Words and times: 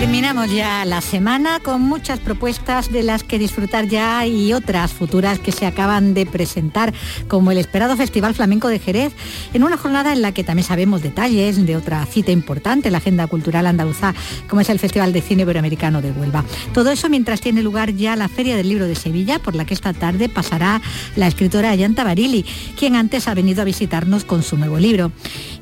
Terminamos 0.00 0.50
ya 0.50 0.86
la 0.86 1.02
semana 1.02 1.60
con 1.60 1.82
muchas 1.82 2.20
propuestas 2.20 2.90
de 2.90 3.02
las 3.02 3.22
que 3.22 3.38
disfrutar 3.38 3.86
ya 3.86 4.26
y 4.26 4.54
otras 4.54 4.94
futuras 4.94 5.38
que 5.38 5.52
se 5.52 5.66
acaban 5.66 6.14
de 6.14 6.24
presentar, 6.24 6.94
como 7.28 7.50
el 7.50 7.58
esperado 7.58 7.98
Festival 7.98 8.34
Flamenco 8.34 8.68
de 8.68 8.78
Jerez, 8.78 9.12
en 9.52 9.62
una 9.62 9.76
jornada 9.76 10.14
en 10.14 10.22
la 10.22 10.32
que 10.32 10.42
también 10.42 10.66
sabemos 10.66 11.02
detalles 11.02 11.66
de 11.66 11.76
otra 11.76 12.06
cita 12.06 12.32
importante 12.32 12.88
en 12.88 12.92
la 12.92 12.98
agenda 12.98 13.26
cultural 13.26 13.66
andaluza, 13.66 14.14
como 14.48 14.62
es 14.62 14.70
el 14.70 14.78
Festival 14.78 15.12
de 15.12 15.20
Cine 15.20 15.42
Iberoamericano 15.42 16.00
de 16.00 16.12
Huelva. 16.12 16.46
Todo 16.72 16.90
eso 16.90 17.10
mientras 17.10 17.42
tiene 17.42 17.62
lugar 17.62 17.94
ya 17.94 18.16
la 18.16 18.28
Feria 18.28 18.56
del 18.56 18.70
Libro 18.70 18.86
de 18.86 18.94
Sevilla, 18.94 19.38
por 19.38 19.54
la 19.54 19.66
que 19.66 19.74
esta 19.74 19.92
tarde 19.92 20.30
pasará 20.30 20.80
la 21.14 21.26
escritora 21.26 21.68
Ayanta 21.68 22.04
Barili, 22.04 22.46
quien 22.74 22.96
antes 22.96 23.28
ha 23.28 23.34
venido 23.34 23.60
a 23.60 23.66
visitarnos 23.66 24.24
con 24.24 24.42
su 24.42 24.56
nuevo 24.56 24.78
libro. 24.78 25.12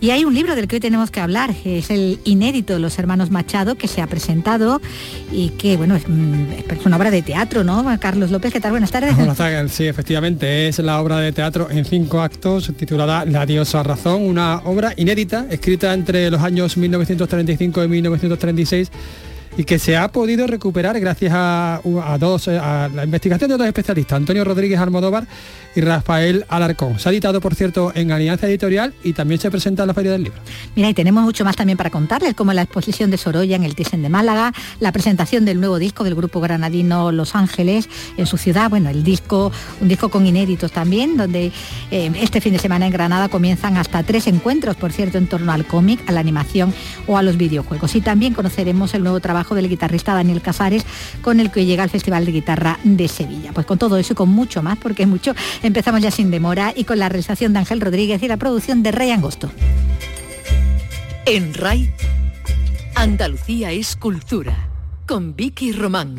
Y 0.00 0.10
hay 0.10 0.24
un 0.24 0.32
libro 0.32 0.54
del 0.54 0.68
que 0.68 0.76
hoy 0.76 0.80
tenemos 0.80 1.10
que 1.10 1.18
hablar, 1.18 1.52
es 1.64 1.90
el 1.90 2.20
inédito 2.22 2.74
de 2.74 2.78
los 2.78 3.00
hermanos 3.00 3.32
Machado, 3.32 3.74
que 3.74 3.88
se 3.88 4.00
ha 4.00 4.06
presentado 4.06 4.27
y 5.32 5.50
que, 5.50 5.76
bueno, 5.76 5.96
es, 5.96 6.04
es, 6.04 6.86
una 6.86 6.96
obra 6.96 7.10
de 7.10 7.22
teatro, 7.22 7.64
¿no? 7.64 7.84
Carlos 7.98 8.30
López, 8.30 8.52
¿qué 8.52 8.60
tal? 8.60 8.72
Buenas 8.72 8.90
tardes. 8.90 9.16
Buenas 9.16 9.36
tardes, 9.36 9.72
sí, 9.72 9.86
efectivamente, 9.86 10.68
es 10.68 10.78
la 10.78 11.00
obra 11.00 11.18
de 11.18 11.32
teatro 11.32 11.68
en 11.70 11.84
cinco 11.84 12.20
actos 12.20 12.72
titulada 12.76 13.24
La 13.24 13.46
diosa 13.46 13.82
razón, 13.82 14.22
una 14.22 14.58
obra 14.64 14.92
inédita, 14.96 15.46
escrita 15.50 15.94
entre 15.94 16.30
los 16.30 16.42
años 16.42 16.76
1935 16.76 17.84
y 17.84 17.88
1936 17.88 18.90
y 19.58 19.64
que 19.64 19.80
se 19.80 19.96
ha 19.96 20.12
podido 20.12 20.46
recuperar 20.46 20.98
gracias 21.00 21.32
a, 21.34 21.80
a, 22.04 22.18
dos, 22.18 22.46
a 22.46 22.88
la 22.94 23.04
investigación 23.04 23.50
de 23.50 23.56
dos 23.56 23.66
especialistas, 23.66 24.16
Antonio 24.16 24.44
Rodríguez 24.44 24.78
Almodóvar 24.78 25.26
y 25.74 25.80
Rafael 25.80 26.44
Alarcón. 26.48 27.00
Se 27.00 27.08
ha 27.08 27.12
editado, 27.12 27.40
por 27.40 27.56
cierto, 27.56 27.90
en 27.94 28.12
Alianza 28.12 28.46
Editorial 28.46 28.94
y 29.02 29.14
también 29.14 29.40
se 29.40 29.50
presenta 29.50 29.82
en 29.82 29.88
la 29.88 29.94
Feria 29.94 30.12
del 30.12 30.22
Libro. 30.22 30.38
Mira, 30.76 30.88
y 30.88 30.94
tenemos 30.94 31.24
mucho 31.24 31.44
más 31.44 31.56
también 31.56 31.76
para 31.76 31.90
contarles, 31.90 32.34
como 32.34 32.52
la 32.52 32.62
exposición 32.62 33.10
de 33.10 33.18
Sorolla 33.18 33.56
en 33.56 33.64
el 33.64 33.74
Thyssen 33.74 34.00
de 34.00 34.08
Málaga, 34.08 34.52
la 34.78 34.92
presentación 34.92 35.44
del 35.44 35.58
nuevo 35.58 35.80
disco 35.80 36.04
del 36.04 36.14
grupo 36.14 36.40
granadino 36.40 37.10
Los 37.10 37.34
Ángeles 37.34 37.88
en 38.16 38.26
su 38.26 38.36
ciudad, 38.36 38.70
bueno, 38.70 38.90
el 38.90 39.02
disco, 39.02 39.50
un 39.80 39.88
disco 39.88 40.08
con 40.08 40.24
inéditos 40.24 40.70
también, 40.70 41.16
donde 41.16 41.50
eh, 41.90 42.12
este 42.14 42.40
fin 42.40 42.52
de 42.52 42.60
semana 42.60 42.86
en 42.86 42.92
Granada 42.92 43.28
comienzan 43.28 43.76
hasta 43.76 44.04
tres 44.04 44.28
encuentros, 44.28 44.76
por 44.76 44.92
cierto, 44.92 45.18
en 45.18 45.26
torno 45.26 45.50
al 45.50 45.66
cómic, 45.66 46.08
a 46.08 46.12
la 46.12 46.20
animación 46.20 46.72
o 47.08 47.18
a 47.18 47.22
los 47.22 47.36
videojuegos. 47.36 47.96
Y 47.96 48.00
también 48.00 48.34
conoceremos 48.34 48.94
el 48.94 49.02
nuevo 49.02 49.18
trabajo 49.18 49.47
del 49.54 49.68
guitarrista 49.68 50.14
Daniel 50.14 50.42
Casares, 50.42 50.84
con 51.22 51.40
el 51.40 51.50
que 51.50 51.66
llega 51.66 51.82
al 51.82 51.90
Festival 51.90 52.24
de 52.24 52.32
Guitarra 52.32 52.78
de 52.84 53.08
Sevilla. 53.08 53.52
Pues 53.52 53.66
con 53.66 53.78
todo 53.78 53.96
eso 53.96 54.12
y 54.12 54.16
con 54.16 54.28
mucho 54.28 54.62
más, 54.62 54.78
porque 54.78 55.02
es 55.02 55.08
mucho, 55.08 55.34
empezamos 55.62 56.00
ya 56.00 56.10
sin 56.10 56.30
demora 56.30 56.72
y 56.74 56.84
con 56.84 56.98
la 56.98 57.08
realización 57.08 57.52
de 57.52 57.60
Ángel 57.60 57.80
Rodríguez 57.80 58.22
y 58.22 58.28
la 58.28 58.36
producción 58.36 58.82
de 58.82 58.92
Rey 58.92 59.10
Angosto. 59.10 59.50
En 61.26 61.52
RAI, 61.52 61.92
Andalucía 62.94 63.70
es 63.70 63.96
cultura, 63.96 64.68
con 65.06 65.36
Vicky 65.36 65.72
Román. 65.72 66.16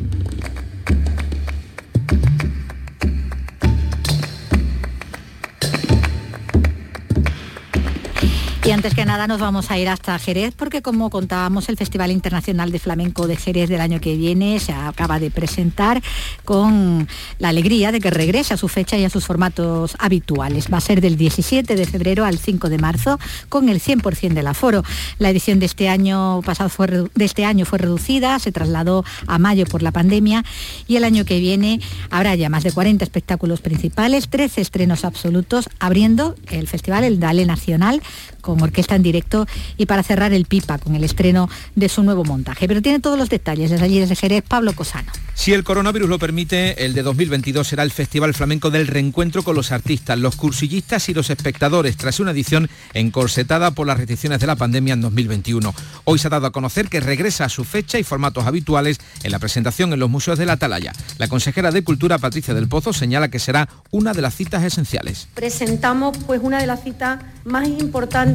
Y 8.70 8.72
antes 8.72 8.94
que 8.94 9.04
nada 9.04 9.26
nos 9.26 9.40
vamos 9.40 9.72
a 9.72 9.80
ir 9.80 9.90
hasta 9.90 10.20
Jerez 10.20 10.54
porque 10.56 10.84
como 10.84 11.10
contábamos 11.10 11.70
el 11.70 11.78
Festival 11.78 12.12
Internacional 12.12 12.72
de 12.72 12.78
Flamenco 12.78 13.26
de 13.26 13.36
Jerez 13.36 13.68
del 13.68 13.82
año 13.82 14.00
que 14.00 14.16
viene 14.16 14.60
se 14.60 14.74
acaba 14.74 15.20
de 15.20 15.32
presentar 15.32 16.04
con 16.46 17.08
la 17.40 17.50
alegría 17.50 17.92
de 17.92 18.00
que 18.00 18.12
regrese 18.12 18.54
a 18.54 18.58
su 18.58 18.68
fecha 18.68 18.96
y 18.96 19.06
a 19.06 19.10
sus 19.10 19.26
formatos 19.26 19.96
habituales. 19.98 20.72
Va 20.72 20.78
a 20.78 20.82
ser 20.82 21.02
del 21.02 21.18
17 21.18 21.76
de 21.76 21.86
febrero 21.88 22.26
al 22.26 22.38
5 22.38 22.70
de 22.70 22.78
marzo 22.78 23.20
con 23.50 23.70
el 23.70 23.82
100% 23.82 24.36
del 24.36 24.46
aforo. 24.46 24.84
La 25.18 25.32
edición 25.32 25.58
de 25.58 25.66
este 25.66 25.90
año 25.90 26.42
pasado 26.46 26.70
fue 26.70 26.86
de 26.86 27.26
este 27.26 27.46
año 27.46 27.66
fue 27.66 27.80
reducida, 27.80 28.38
se 28.38 28.52
trasladó 28.52 29.04
a 29.26 29.40
mayo 29.40 29.66
por 29.66 29.82
la 29.82 29.92
pandemia 29.92 30.46
y 30.88 30.96
el 30.98 31.06
año 31.06 31.26
que 31.26 31.40
viene 31.40 31.82
habrá 32.12 32.36
ya 32.36 32.50
más 32.50 32.64
de 32.64 32.72
40 32.72 33.04
espectáculos 33.04 33.62
principales, 33.62 34.30
13 34.30 34.62
estrenos 34.62 35.06
absolutos, 35.06 35.72
abriendo 35.80 36.36
el 36.52 36.68
festival 36.68 37.04
el 37.04 37.20
Dale 37.20 37.48
Nacional 37.48 38.04
con 38.42 38.62
orquesta 38.62 38.96
en 38.96 39.04
directo 39.04 39.48
y 39.78 39.86
para 39.86 40.04
cerrar 40.04 40.34
el 40.34 40.46
Pipa 40.46 40.78
con 40.78 40.96
el 40.96 41.04
estreno 41.04 41.50
de 41.76 41.90
su 41.90 42.04
nuevo 42.04 42.24
montaje. 42.24 42.68
Pero 42.68 42.82
tiene 42.82 43.00
todos 43.00 43.18
los 43.18 43.30
detalles 43.30 43.70
desde 43.70 43.86
allí 43.86 44.00
desde 44.00 44.16
Jerez, 44.16 44.44
Pablo 44.48 44.74
Cosano. 44.74 45.12
Si 45.34 45.54
el 45.54 45.64
coronavirus 45.64 46.10
lo 46.10 46.20
permite, 46.20 46.84
el 46.86 46.94
de 46.94 47.02
2022 47.02 47.66
será 47.66 47.84
el 47.84 47.92
Festival 47.92 48.34
Flamenco 48.34 48.72
del 48.72 48.88
reencuentro 48.88 49.42
con 49.44 49.56
los 49.56 49.72
artistas, 49.72 50.20
los 50.20 50.36
cursillistas 50.36 51.08
y 51.08 51.14
los 51.14 51.30
espectadores, 51.30 51.96
tras 51.96 52.20
una 52.20 52.32
edición 52.32 52.70
encorsetada 52.94 53.72
por 53.72 53.88
las 53.88 53.98
restricciones 53.98 54.42
de 54.42 54.48
la 54.48 54.58
pandemia 54.58 54.96
en 54.96 55.02
2021. 55.02 55.74
Hoy 56.04 56.20
se 56.20 56.28
ha 56.28 56.30
dado 56.30 56.48
a 56.48 56.52
conocer 56.52 56.90
que 56.90 57.00
regresa 57.00 57.46
a 57.46 57.50
su 57.50 57.64
fecha 57.64 57.98
y 57.98 58.04
formatos 58.04 58.46
habituales 58.46 59.00
en 59.24 59.32
la 59.32 59.40
presentación 59.40 59.94
en 59.94 60.00
los 60.00 60.10
museos 60.10 60.38
de 60.38 60.46
la 60.46 60.54
Atalaya. 60.54 60.92
La 61.18 61.30
consejera 61.30 61.72
de 61.72 61.84
Cultura, 61.84 62.18
Patricia 62.18 62.54
del 62.54 62.68
Pozo, 62.68 62.92
señala 62.92 63.30
que 63.30 63.40
será 63.40 63.70
una 63.92 64.14
de 64.14 64.22
las 64.22 64.36
citas 64.36 64.64
esenciales. 64.64 65.30
Presentamos 65.36 66.18
pues 66.28 66.42
una 66.44 66.60
de 66.60 66.68
las 66.68 66.84
citas 66.84 67.22
más 67.46 67.68
importantes 67.68 68.29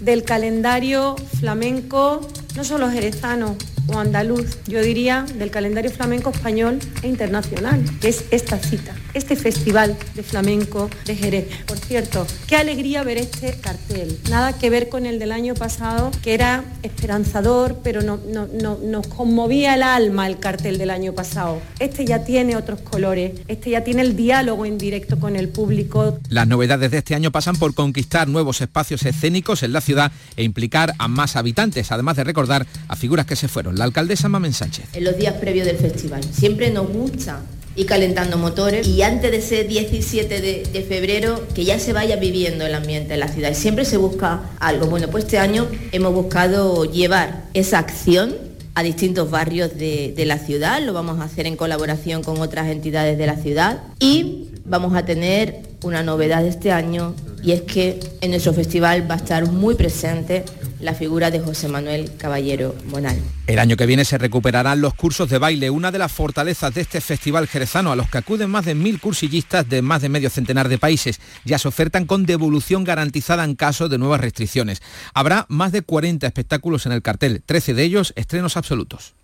del 0.00 0.24
calendario 0.24 1.14
flamenco, 1.38 2.26
no 2.56 2.64
solo 2.64 2.90
jerezano 2.90 3.56
o 3.88 3.98
andaluz, 3.98 4.58
yo 4.66 4.82
diría 4.82 5.24
del 5.36 5.50
calendario 5.50 5.90
flamenco 5.90 6.30
español 6.30 6.78
e 7.02 7.08
internacional, 7.08 7.82
que 8.00 8.08
es 8.08 8.24
esta 8.30 8.58
cita, 8.58 8.94
este 9.14 9.36
festival 9.36 9.96
de 10.14 10.22
flamenco 10.22 10.88
de 11.04 11.16
Jerez. 11.16 11.48
Por 11.66 11.78
cierto, 11.78 12.26
qué 12.46 12.56
alegría 12.56 13.02
ver 13.02 13.18
este 13.18 13.52
cartel. 13.60 14.18
Nada 14.30 14.58
que 14.58 14.70
ver 14.70 14.88
con 14.88 15.06
el 15.06 15.18
del 15.18 15.32
año 15.32 15.54
pasado, 15.54 16.10
que 16.22 16.34
era 16.34 16.64
esperanzador, 16.82 17.80
pero 17.82 18.02
no, 18.02 18.18
no, 18.28 18.46
no, 18.46 18.78
nos 18.82 19.06
conmovía 19.06 19.74
el 19.74 19.82
alma 19.82 20.26
el 20.26 20.38
cartel 20.38 20.78
del 20.78 20.90
año 20.90 21.12
pasado. 21.12 21.60
Este 21.78 22.04
ya 22.04 22.24
tiene 22.24 22.56
otros 22.56 22.80
colores, 22.80 23.32
este 23.48 23.70
ya 23.70 23.84
tiene 23.84 24.02
el 24.02 24.16
diálogo 24.16 24.66
en 24.66 24.78
directo 24.78 25.18
con 25.18 25.36
el 25.36 25.48
público. 25.48 26.18
Las 26.28 26.46
novedades 26.46 26.90
de 26.90 26.98
este 26.98 27.14
año 27.14 27.30
pasan 27.30 27.56
por 27.56 27.74
conquistar 27.74 28.28
nuevos 28.28 28.60
espacios 28.60 29.04
escénicos 29.04 29.62
en 29.62 29.72
la 29.72 29.80
ciudad 29.80 30.12
e 30.36 30.42
implicar 30.42 30.94
a 30.98 31.08
más 31.08 31.36
habitantes, 31.36 31.92
además 31.92 32.16
de 32.16 32.24
recordar 32.24 32.66
a 32.88 32.96
figuras 32.96 33.26
que 33.26 33.36
se 33.36 33.48
fueron. 33.48 33.71
La 33.74 33.84
alcaldesa 33.84 34.28
Mamen 34.28 34.52
Sánchez. 34.52 34.86
En 34.92 35.04
los 35.04 35.16
días 35.16 35.34
previos 35.34 35.66
del 35.66 35.78
festival. 35.78 36.22
Siempre 36.32 36.70
nos 36.70 36.88
gusta 36.88 37.40
ir 37.74 37.86
calentando 37.86 38.36
motores 38.36 38.86
y 38.86 39.02
antes 39.02 39.30
de 39.30 39.38
ese 39.38 39.64
17 39.64 40.40
de, 40.40 40.62
de, 40.70 40.82
febrero 40.82 41.42
que 41.54 41.64
ya 41.64 41.78
se 41.78 41.94
vaya 41.94 42.16
viviendo 42.16 42.66
el 42.66 42.74
ambiente 42.74 43.14
en 43.14 43.20
la 43.20 43.28
ciudad. 43.28 43.50
Y 43.50 43.54
siempre 43.54 43.86
se 43.86 43.96
busca 43.96 44.42
algo. 44.60 44.86
Bueno, 44.86 45.08
pues 45.08 45.24
este 45.24 45.38
año 45.38 45.66
hemos 45.92 46.12
buscado 46.12 46.84
llevar 46.84 47.44
esa 47.54 47.78
acción 47.78 48.34
a 48.74 48.82
distintos 48.82 49.30
barrios 49.30 49.76
de, 49.78 50.12
de 50.14 50.26
la 50.26 50.38
ciudad. 50.38 50.82
Lo 50.82 50.92
vamos 50.92 51.20
a 51.20 51.24
hacer 51.24 51.46
en 51.46 51.56
colaboración 51.56 52.22
con 52.22 52.40
otras 52.40 52.68
entidades 52.68 53.16
de 53.16 53.26
la 53.26 53.36
ciudad 53.36 53.82
y 53.98 54.48
vamos 54.66 54.94
a 54.94 55.04
tener 55.06 55.62
una 55.82 56.02
novedad 56.02 56.42
de 56.42 56.50
este 56.50 56.72
año 56.72 57.14
y 57.42 57.52
es 57.52 57.62
que 57.62 57.98
en 58.20 58.30
nuestro 58.30 58.52
festival 58.52 59.10
va 59.10 59.14
a 59.14 59.18
estar 59.18 59.46
muy 59.50 59.74
presente 59.74 60.44
la 60.82 60.94
figura 60.94 61.30
de 61.30 61.40
José 61.40 61.68
Manuel 61.68 62.10
Caballero 62.18 62.74
Monal. 62.86 63.16
El 63.46 63.60
año 63.60 63.76
que 63.76 63.86
viene 63.86 64.04
se 64.04 64.18
recuperarán 64.18 64.80
los 64.80 64.94
cursos 64.94 65.30
de 65.30 65.38
baile, 65.38 65.70
una 65.70 65.92
de 65.92 65.98
las 65.98 66.10
fortalezas 66.10 66.74
de 66.74 66.80
este 66.80 67.00
festival 67.00 67.46
jerezano, 67.46 67.92
a 67.92 67.96
los 67.96 68.10
que 68.10 68.18
acuden 68.18 68.50
más 68.50 68.64
de 68.64 68.74
mil 68.74 69.00
cursillistas 69.00 69.68
de 69.68 69.80
más 69.80 70.02
de 70.02 70.08
medio 70.08 70.28
centenar 70.28 70.68
de 70.68 70.78
países. 70.78 71.20
Ya 71.44 71.58
se 71.58 71.68
ofertan 71.68 72.04
con 72.04 72.26
devolución 72.26 72.82
garantizada 72.82 73.44
en 73.44 73.54
caso 73.54 73.88
de 73.88 73.98
nuevas 73.98 74.20
restricciones. 74.20 74.82
Habrá 75.14 75.46
más 75.48 75.70
de 75.70 75.82
40 75.82 76.26
espectáculos 76.26 76.84
en 76.86 76.92
el 76.92 77.02
cartel, 77.02 77.42
13 77.46 77.74
de 77.74 77.84
ellos 77.84 78.12
estrenos 78.16 78.56
absolutos. 78.56 79.14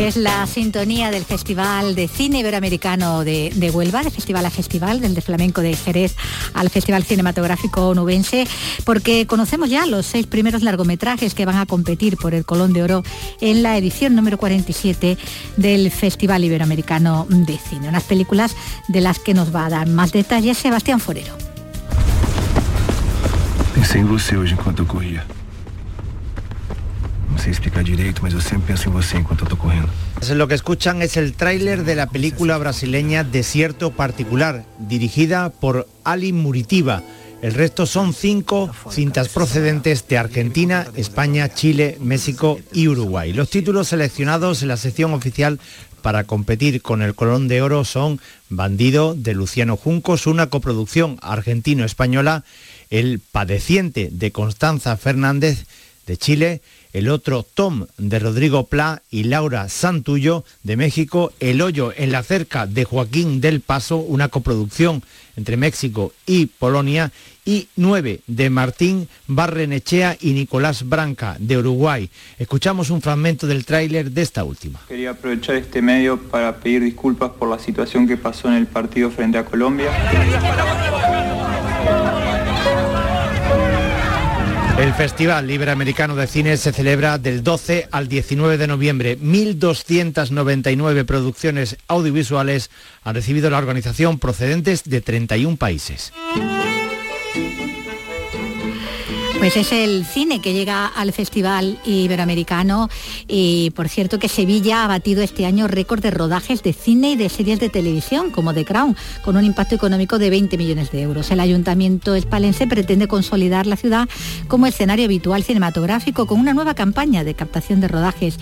Es 0.00 0.16
la 0.16 0.46
sintonía 0.46 1.10
del 1.10 1.26
Festival 1.26 1.94
de 1.94 2.08
Cine 2.08 2.38
Iberoamericano 2.38 3.22
de, 3.22 3.52
de, 3.54 3.70
Huelva, 3.70 4.02
de 4.02 4.10
festival 4.10 4.46
a 4.46 4.50
festival, 4.50 4.98
del 4.98 5.14
de 5.14 5.20
flamenco 5.20 5.60
de 5.60 5.76
Jerez 5.76 6.16
al 6.54 6.70
Festival 6.70 7.04
Cinematográfico 7.04 7.86
Onubense, 7.88 8.48
porque 8.84 9.26
conocemos 9.26 9.68
ya 9.68 9.84
los 9.84 10.06
seis 10.06 10.26
primeros 10.26 10.62
largometrajes 10.62 11.34
que 11.34 11.44
van 11.44 11.56
a 11.56 11.66
competir 11.66 12.16
por 12.16 12.32
el 12.32 12.46
Colón 12.46 12.72
de 12.72 12.82
Oro 12.82 13.02
en 13.42 13.62
la 13.62 13.76
edición 13.76 14.16
número 14.16 14.38
47 14.38 15.18
del 15.58 15.90
Festival 15.90 16.44
Iberoamericano 16.44 17.26
de 17.28 17.58
Cine. 17.58 17.90
Unas 17.90 18.04
películas 18.04 18.56
de 18.88 19.02
las 19.02 19.18
que 19.18 19.34
nos 19.34 19.54
va 19.54 19.66
a 19.66 19.70
dar 19.70 19.86
más 19.86 20.12
detalles 20.12 20.56
Sebastián 20.56 20.98
Forero. 20.98 21.36
Pensei 23.74 24.00
em 24.00 24.04
você 24.04 24.34
hoje 24.34 24.54
enquanto. 24.54 24.86
No 27.30 27.38
sé 27.38 27.50
explicar 27.50 27.84
direito, 27.84 28.22
mas 28.22 28.32
eu 28.34 28.40
sempre 28.40 28.68
penso 28.68 28.88
em 28.88 28.92
você 28.92 29.18
enquanto 29.18 29.44
eu 29.44 29.48
tô 29.48 29.56
correndo. 29.56 29.88
Lo 30.34 30.48
que 30.48 30.54
escuchan 30.54 31.00
es 31.02 31.16
el 31.16 31.32
tráiler 31.32 31.84
de 31.84 31.94
la 31.94 32.06
película 32.06 32.58
brasileña 32.58 33.24
Desierto 33.24 33.92
Particular, 33.92 34.64
dirigida 34.78 35.50
por 35.50 35.88
Ali 36.04 36.32
Muritiba. 36.32 37.02
El 37.40 37.54
resto 37.54 37.86
son 37.86 38.12
cinco 38.12 38.70
cintas 38.90 39.28
procedentes 39.30 40.06
de 40.06 40.18
Argentina, 40.18 40.86
España, 40.96 41.48
Chile, 41.48 41.96
México 42.00 42.60
y 42.72 42.88
Uruguay. 42.88 43.32
Los 43.32 43.48
títulos 43.48 43.88
seleccionados 43.88 44.60
en 44.60 44.68
la 44.68 44.76
sección 44.76 45.14
oficial 45.14 45.58
para 46.02 46.24
competir 46.24 46.82
con 46.82 47.00
el 47.00 47.14
Colón 47.14 47.48
de 47.48 47.62
Oro 47.62 47.84
son 47.84 48.20
Bandido 48.50 49.14
de 49.14 49.34
Luciano 49.34 49.76
Juncos, 49.76 50.26
una 50.26 50.48
coproducción 50.48 51.18
argentino-española, 51.22 52.44
El 52.90 53.20
Padeciente 53.20 54.10
de 54.12 54.32
Constanza 54.32 54.96
Fernández 54.96 55.66
de 56.06 56.16
Chile, 56.16 56.60
el 56.92 57.08
otro 57.08 57.44
Tom 57.54 57.86
de 57.98 58.18
Rodrigo 58.18 58.66
Pla 58.66 59.02
y 59.10 59.24
Laura 59.24 59.68
Santullo 59.68 60.44
de 60.62 60.76
México, 60.76 61.32
El 61.40 61.62
Hoyo 61.62 61.92
en 61.96 62.12
la 62.12 62.22
cerca 62.22 62.66
de 62.66 62.84
Joaquín 62.84 63.40
del 63.40 63.60
Paso, 63.60 63.96
una 63.98 64.28
coproducción 64.28 65.02
entre 65.36 65.56
México 65.56 66.12
y 66.26 66.46
Polonia, 66.46 67.12
y 67.44 67.68
9 67.76 68.20
de 68.26 68.50
Martín 68.50 69.08
Barrenechea 69.26 70.16
y 70.20 70.32
Nicolás 70.32 70.88
Branca 70.88 71.36
de 71.38 71.58
Uruguay. 71.58 72.10
Escuchamos 72.38 72.90
un 72.90 73.00
fragmento 73.00 73.46
del 73.46 73.64
tráiler 73.64 74.10
de 74.10 74.22
esta 74.22 74.44
última. 74.44 74.80
Quería 74.86 75.10
aprovechar 75.10 75.56
este 75.56 75.82
medio 75.82 76.20
para 76.20 76.56
pedir 76.56 76.82
disculpas 76.82 77.30
por 77.30 77.48
la 77.48 77.58
situación 77.58 78.06
que 78.06 78.16
pasó 78.16 78.48
en 78.48 78.54
el 78.54 78.66
partido 78.66 79.10
frente 79.10 79.38
a 79.38 79.44
Colombia. 79.44 79.90
El 84.80 84.94
Festival 84.94 85.50
Iberoamericano 85.50 86.16
de 86.16 86.26
Cine 86.26 86.56
se 86.56 86.72
celebra 86.72 87.18
del 87.18 87.44
12 87.44 87.88
al 87.90 88.08
19 88.08 88.56
de 88.56 88.66
noviembre. 88.66 89.18
1.299 89.18 91.04
producciones 91.04 91.76
audiovisuales 91.86 92.70
han 93.04 93.14
recibido 93.14 93.50
la 93.50 93.58
organización 93.58 94.18
procedentes 94.18 94.84
de 94.84 95.02
31 95.02 95.58
países. 95.58 96.14
Pues 99.40 99.56
es 99.56 99.72
el 99.72 100.04
cine 100.04 100.42
que 100.42 100.52
llega 100.52 100.86
al 100.86 101.14
Festival 101.14 101.78
Iberoamericano 101.86 102.90
y 103.26 103.70
por 103.70 103.88
cierto 103.88 104.18
que 104.18 104.28
Sevilla 104.28 104.84
ha 104.84 104.86
batido 104.86 105.22
este 105.22 105.46
año 105.46 105.66
récord 105.66 106.02
de 106.02 106.10
rodajes 106.10 106.62
de 106.62 106.74
cine 106.74 107.12
y 107.12 107.16
de 107.16 107.30
series 107.30 107.58
de 107.58 107.70
televisión 107.70 108.32
como 108.32 108.52
The 108.52 108.66
Crown, 108.66 108.94
con 109.24 109.38
un 109.38 109.44
impacto 109.46 109.74
económico 109.74 110.18
de 110.18 110.28
20 110.28 110.58
millones 110.58 110.92
de 110.92 111.00
euros. 111.00 111.30
El 111.30 111.40
Ayuntamiento 111.40 112.14
espalense 112.14 112.66
pretende 112.66 113.08
consolidar 113.08 113.66
la 113.66 113.76
ciudad 113.76 114.10
como 114.46 114.66
escenario 114.66 115.06
habitual 115.06 115.42
cinematográfico 115.42 116.26
con 116.26 116.38
una 116.38 116.52
nueva 116.52 116.74
campaña 116.74 117.24
de 117.24 117.32
captación 117.32 117.80
de 117.80 117.88
rodajes. 117.88 118.38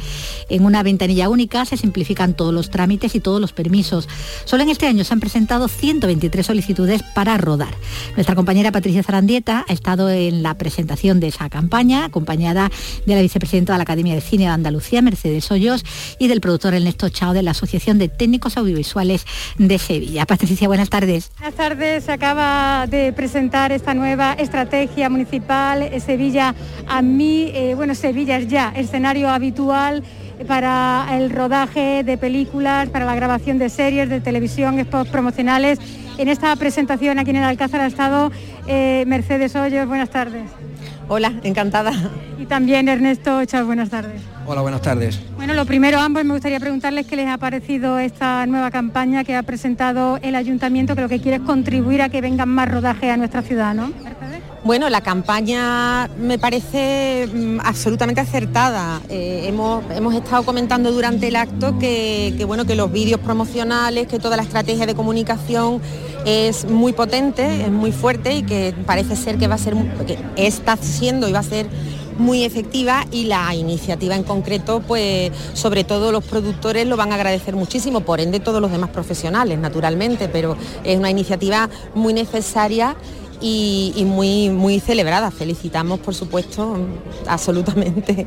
En 0.48 0.64
una 0.64 0.82
ventanilla 0.82 1.28
única 1.28 1.64
se 1.64 1.76
simplifican 1.76 2.34
todos 2.34 2.52
los 2.52 2.70
trámites 2.70 3.14
y 3.14 3.20
todos 3.20 3.40
los 3.40 3.52
permisos. 3.52 4.08
Solo 4.44 4.64
en 4.64 4.70
este 4.70 4.88
año 4.88 5.04
se 5.04 5.14
han 5.14 5.20
presentado 5.20 5.68
123 5.68 6.44
solicitudes 6.44 7.04
para 7.14 7.38
rodar. 7.38 7.76
Nuestra 8.16 8.34
compañera 8.34 8.72
Patricia 8.72 9.04
Zarandieta 9.04 9.64
ha 9.68 9.72
estado 9.72 10.10
en 10.10 10.42
la 10.42 10.58
presentación 10.58 10.87
de 10.88 11.28
esa 11.28 11.50
campaña, 11.50 12.06
acompañada 12.06 12.70
de 13.04 13.14
la 13.14 13.20
vicepresidenta 13.20 13.74
de 13.74 13.78
la 13.78 13.82
Academia 13.82 14.14
de 14.14 14.20
Cine 14.22 14.44
de 14.44 14.50
Andalucía, 14.50 15.02
Mercedes 15.02 15.50
Hoyos, 15.50 15.84
y 16.18 16.28
del 16.28 16.40
productor 16.40 16.74
Ernesto 16.74 17.08
Chao 17.10 17.34
de 17.34 17.42
la 17.42 17.50
Asociación 17.50 17.98
de 17.98 18.08
Técnicos 18.08 18.56
Audiovisuales 18.56 19.26
de 19.58 19.78
Sevilla. 19.78 20.24
Patricia, 20.24 20.66
buenas 20.66 20.88
tardes. 20.88 21.30
Buenas 21.38 21.54
tardes. 21.54 22.04
Se 22.04 22.12
acaba 22.12 22.86
de 22.88 23.12
presentar 23.12 23.70
esta 23.70 23.92
nueva 23.92 24.32
estrategia 24.32 25.10
municipal 25.10 25.82
eh, 25.82 26.00
Sevilla 26.00 26.54
a 26.88 27.02
mí. 27.02 27.50
Eh, 27.54 27.74
bueno, 27.76 27.94
Sevilla 27.94 28.38
es 28.38 28.48
ya 28.48 28.72
escenario 28.74 29.28
habitual 29.28 30.02
para 30.46 31.06
el 31.12 31.30
rodaje 31.30 32.02
de 32.02 32.16
películas, 32.16 32.88
para 32.88 33.04
la 33.04 33.14
grabación 33.14 33.58
de 33.58 33.68
series, 33.68 34.08
de 34.08 34.20
televisión, 34.20 34.80
spots 34.82 35.10
promocionales. 35.10 35.78
En 36.18 36.28
esta 36.28 36.54
presentación 36.56 37.18
aquí 37.18 37.30
en 37.30 37.36
el 37.36 37.44
Alcázar 37.44 37.80
ha 37.80 37.86
estado 37.86 38.32
eh, 38.66 39.04
Mercedes 39.06 39.54
Hoyos. 39.54 39.86
Buenas 39.86 40.10
tardes. 40.10 40.50
Hola, 41.10 41.32
encantada. 41.42 41.92
Y 42.38 42.44
también 42.44 42.88
Ernesto 42.88 43.44
Chao, 43.46 43.64
buenas 43.64 43.88
tardes. 43.88 44.20
Hola, 44.46 44.60
buenas 44.60 44.82
tardes. 44.82 45.18
Bueno, 45.36 45.54
lo 45.54 45.64
primero 45.64 45.98
ambos 45.98 46.24
me 46.24 46.34
gustaría 46.34 46.60
preguntarles 46.60 47.06
qué 47.06 47.16
les 47.16 47.28
ha 47.28 47.38
parecido 47.38 47.98
esta 47.98 48.46
nueva 48.46 48.70
campaña 48.70 49.24
que 49.24 49.34
ha 49.34 49.42
presentado 49.42 50.18
el 50.22 50.34
ayuntamiento, 50.34 50.94
que 50.94 51.02
lo 51.02 51.08
que 51.08 51.20
quiere 51.20 51.38
es 51.38 51.42
contribuir 51.42 52.02
a 52.02 52.10
que 52.10 52.20
vengan 52.20 52.48
más 52.48 52.70
rodajes 52.70 53.10
a 53.10 53.16
nuestra 53.16 53.42
ciudad, 53.42 53.74
¿no? 53.74 53.90
Bueno, 54.68 54.90
la 54.90 55.00
campaña 55.00 56.10
me 56.18 56.38
parece 56.38 57.26
mm, 57.32 57.60
absolutamente 57.64 58.20
acertada. 58.20 59.00
Eh, 59.08 59.46
hemos, 59.46 59.82
hemos, 59.92 60.14
estado 60.14 60.42
comentando 60.42 60.92
durante 60.92 61.28
el 61.28 61.36
acto 61.36 61.78
que, 61.78 62.44
bueno, 62.46 62.66
que 62.66 62.74
los 62.74 62.92
vídeos 62.92 63.18
promocionales, 63.18 64.08
que 64.08 64.18
toda 64.18 64.36
la 64.36 64.42
estrategia 64.42 64.84
de 64.84 64.94
comunicación 64.94 65.80
es 66.26 66.66
muy 66.66 66.92
potente, 66.92 67.62
es 67.64 67.70
muy 67.70 67.92
fuerte 67.92 68.34
y 68.34 68.42
que 68.42 68.74
parece 68.84 69.16
ser 69.16 69.38
que 69.38 69.48
va 69.48 69.54
a 69.54 69.58
ser, 69.58 69.74
que 70.06 70.18
está 70.36 70.76
siendo 70.76 71.30
y 71.30 71.32
va 71.32 71.38
a 71.38 71.44
ser 71.44 71.66
muy 72.18 72.44
efectiva 72.44 73.06
y 73.10 73.24
la 73.24 73.54
iniciativa 73.54 74.16
en 74.16 74.22
concreto, 74.22 74.82
pues 74.86 75.32
sobre 75.54 75.84
todo 75.84 76.12
los 76.12 76.24
productores 76.24 76.86
lo 76.86 76.98
van 76.98 77.12
a 77.12 77.14
agradecer 77.14 77.56
muchísimo, 77.56 78.00
por 78.00 78.20
ende 78.20 78.38
todos 78.38 78.60
los 78.60 78.70
demás 78.70 78.90
profesionales, 78.90 79.58
naturalmente, 79.58 80.28
pero 80.28 80.58
es 80.84 80.98
una 80.98 81.10
iniciativa 81.10 81.70
muy 81.94 82.12
necesaria 82.12 82.96
y, 83.40 84.04
muy, 84.06 84.50
muy 84.50 84.80
celebrada. 84.80 85.30
Felicitamos, 85.30 86.00
por 86.00 86.14
supuesto, 86.14 86.76
absolutamente 87.26 88.26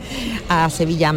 a 0.49 0.69
Sevilla 0.69 1.13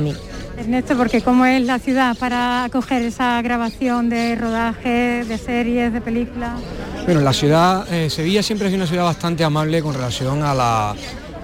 Ernesto, 0.56 0.96
porque 0.96 1.20
¿cómo 1.20 1.44
es 1.46 1.62
la 1.62 1.78
ciudad 1.78 2.16
para 2.16 2.64
acoger 2.64 3.02
esa 3.02 3.42
grabación 3.42 4.08
de 4.08 4.36
rodaje, 4.36 5.24
de 5.24 5.36
series, 5.36 5.92
de 5.92 6.00
películas? 6.00 6.60
Bueno, 7.04 7.20
la 7.20 7.32
ciudad, 7.32 7.92
eh, 7.92 8.08
Sevilla 8.08 8.42
siempre 8.42 8.68
ha 8.68 8.70
sido 8.70 8.78
una 8.82 8.86
ciudad 8.86 9.04
bastante 9.04 9.42
amable 9.42 9.82
con 9.82 9.94
relación 9.94 10.42
a 10.42 10.54
la, 10.54 10.94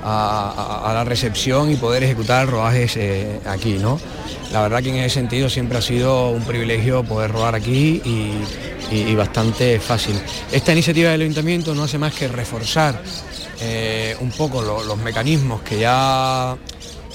a, 0.03 0.91
la 0.95 1.05
recepción 1.05 1.71
y 1.71 1.77
poder 1.77 2.03
ejecutar 2.03 2.49
rodajes 2.49 2.97
eh, 2.97 3.41
aquí, 3.47 3.75
¿no? 3.75 4.01
La 4.53 4.63
verdad 4.63 4.83
que 4.83 4.91
en 4.91 4.97
ese 4.97 5.15
sentido 5.15 5.49
siempre 5.49 5.79
ha 5.79 5.83
sido 5.83 6.31
un 6.31 6.43
privilegio 6.45 7.05
poder 7.05 7.31
rodar 7.31 7.55
aquí 7.55 8.03
y 8.05 9.15
bastante 9.15 9.79
fácil. 9.79 10.21
Esta 10.51 10.73
iniciativa 10.73 11.11
del 11.11 11.23
ayuntamiento 11.23 11.75
no 11.75 11.85
hace 11.85 11.99
más 11.99 12.13
que 12.15 12.27
reforzar 12.27 13.01
eh, 13.63 14.17
un 14.21 14.31
poco 14.31 14.63
los 14.63 14.97
mecanismos 14.99 15.61
que 15.61 15.81
ya 15.81 16.57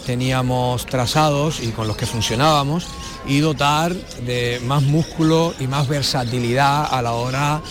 teníamos 0.06 0.86
trazados 0.86 1.60
y 1.60 1.70
con 1.70 1.88
los 1.88 1.98
que 1.98 2.06
funcionábamos 2.06 2.86
y 3.26 3.40
dotar 3.40 3.94
de 3.94 4.62
más 4.64 4.84
músculo 4.84 5.56
y 5.60 5.66
más 5.66 5.88
versatilidad 5.88 6.88
a 6.94 7.02
la 7.02 7.14
hora 7.14 7.62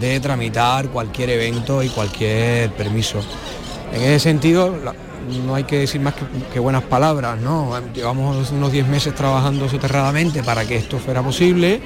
de 0.00 0.18
tramitar 0.18 0.88
cualquier 0.88 1.30
evento 1.30 1.80
y 1.84 1.88
cualquier 1.90 2.72
permiso. 2.72 3.20
En 3.94 4.02
ese 4.02 4.18
sentido, 4.18 4.74
no 5.46 5.54
hay 5.54 5.62
que 5.64 5.78
decir 5.78 6.00
más 6.00 6.14
que, 6.52 6.58
buenas 6.58 6.82
palabras, 6.82 7.38
¿no? 7.40 7.72
Llevamos 7.94 8.50
unos 8.50 8.72
10 8.72 8.88
meses 8.88 9.14
trabajando 9.14 9.68
soterradamente 9.68 10.42
para 10.42 10.64
que 10.64 10.76
esto 10.76 10.98
fuera 10.98 11.22
posible, 11.22 11.80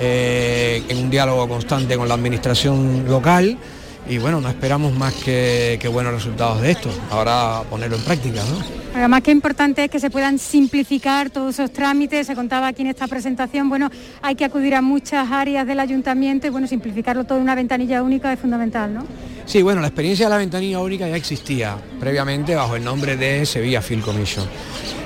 eh, 0.00 0.82
en 0.88 0.98
un 0.98 1.10
diálogo 1.10 1.46
constante 1.46 1.98
con 1.98 2.08
la 2.08 2.14
administración 2.14 3.04
local 3.06 3.58
y 4.08 4.18
bueno, 4.18 4.40
no 4.40 4.48
esperamos 4.48 4.92
más 4.94 5.14
que, 5.14 5.78
buenos 5.92 6.12
resultados 6.12 6.60
de 6.60 6.72
esto, 6.72 6.90
ahora 7.10 7.62
ponerlo 7.70 7.96
en 7.96 8.02
práctica. 8.02 8.40
¿no? 8.42 8.64
Además, 8.94 9.22
qué 9.22 9.30
importante 9.30 9.84
es 9.84 9.90
que 9.90 9.98
se 9.98 10.10
puedan 10.10 10.38
simplificar 10.38 11.30
todos 11.30 11.54
esos 11.54 11.72
trámites, 11.72 12.26
se 12.26 12.34
contaba 12.34 12.68
aquí 12.68 12.82
en 12.82 12.88
esta 12.88 13.08
presentación, 13.08 13.68
bueno, 13.68 13.90
hay 14.22 14.34
que 14.34 14.44
acudir 14.44 14.74
a 14.74 14.82
muchas 14.82 15.30
áreas 15.30 15.66
del 15.66 15.80
ayuntamiento 15.80 16.46
y 16.46 16.50
bueno, 16.50 16.66
simplificarlo 16.66 17.24
todo 17.24 17.38
en 17.38 17.44
una 17.44 17.54
ventanilla 17.54 18.02
única 18.02 18.32
es 18.32 18.38
fundamental, 18.38 18.92
¿no? 18.92 19.06
Sí, 19.46 19.62
bueno, 19.62 19.80
la 19.80 19.88
experiencia 19.88 20.26
de 20.26 20.30
la 20.30 20.38
ventanilla 20.38 20.80
única 20.80 21.08
ya 21.08 21.16
existía 21.16 21.76
previamente 22.00 22.54
bajo 22.54 22.76
el 22.76 22.84
nombre 22.84 23.16
de 23.16 23.44
Sevilla 23.44 23.82
Film 23.82 24.00
Commission. 24.00 24.46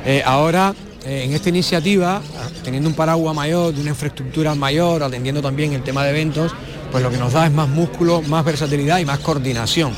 Eh, 0.05 0.23
ahora 0.25 0.75
eh, 1.05 1.25
en 1.25 1.33
esta 1.33 1.49
iniciativa, 1.49 2.21
teniendo 2.63 2.89
un 2.89 2.95
paraguas 2.95 3.35
mayor, 3.35 3.73
de 3.73 3.81
una 3.81 3.91
infraestructura 3.91 4.55
mayor, 4.55 5.03
atendiendo 5.03 5.41
también 5.41 5.73
el 5.73 5.83
tema 5.83 6.05
de 6.05 6.11
eventos, 6.11 6.55
pues 6.91 7.03
lo 7.03 7.11
que 7.11 7.19
nos 7.19 7.33
da 7.33 7.47
es 7.47 7.53
más 7.53 7.69
músculo, 7.69 8.23
más 8.23 8.45
versatilidad 8.45 8.99
y 8.99 9.05
más 9.05 9.19
coordinación. 9.19 9.93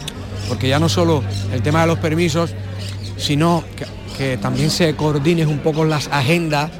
Porque 0.48 0.68
ya 0.68 0.78
no 0.78 0.88
solo 0.88 1.22
el 1.52 1.62
tema 1.62 1.82
de 1.82 1.86
los 1.86 1.98
permisos, 1.98 2.54
sino 3.16 3.64
que, 4.18 4.36
también 4.36 4.70
se 4.70 4.94
coordinen 4.96 5.48
un 5.48 5.60
poco 5.60 5.86
las 5.86 6.08
agendas 6.08 6.70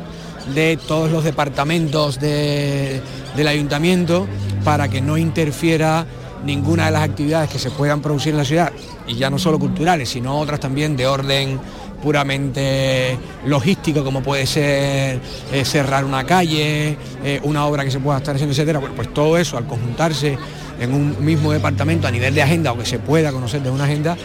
de 0.54 0.76
todos 0.76 1.10
los 1.10 1.24
departamentos 1.24 2.20
del 2.20 3.00
ayuntamiento 3.48 4.26
para 4.62 4.88
que 4.88 5.00
no 5.00 5.16
interfiera 5.16 6.04
ninguna 6.44 6.86
de 6.86 6.90
las 6.90 7.02
actividades 7.02 7.48
que 7.48 7.58
se 7.58 7.70
puedan 7.70 8.02
producir 8.02 8.32
en 8.32 8.38
la 8.38 8.44
ciudad, 8.44 8.72
y 9.06 9.14
ya 9.14 9.30
no 9.30 9.38
solo 9.38 9.58
culturales, 9.58 10.10
sino 10.10 10.38
otras 10.38 10.60
también 10.60 10.96
de 10.96 11.06
orden 11.06 11.58
puramente 12.02 13.18
logístico, 13.46 14.02
como 14.04 14.22
puede 14.22 14.46
ser 14.46 15.20
eh, 15.52 15.64
cerrar 15.64 16.04
una 16.04 16.24
calle, 16.24 16.96
eh, 17.24 17.40
una 17.42 17.66
obra 17.66 17.84
que 17.84 17.90
se 17.90 18.00
pueda 18.00 18.18
estar 18.18 18.34
haciendo, 18.34 18.52
etcétera, 18.52 18.80
pues, 18.80 18.92
pues 18.94 19.14
todo 19.14 19.38
eso 19.38 19.56
al 19.56 19.66
conjuntarse 19.66 20.38
en 20.80 20.94
un 20.94 21.24
mismo 21.24 21.52
departamento 21.52 22.08
a 22.08 22.10
nivel 22.10 22.34
de 22.34 22.42
agenda 22.42 22.72
o 22.72 22.78
que 22.78 22.86
se 22.86 22.98
pueda 22.98 23.32
conocer 23.32 23.62
de 23.62 23.70
una 23.70 23.84
agenda, 23.84 24.16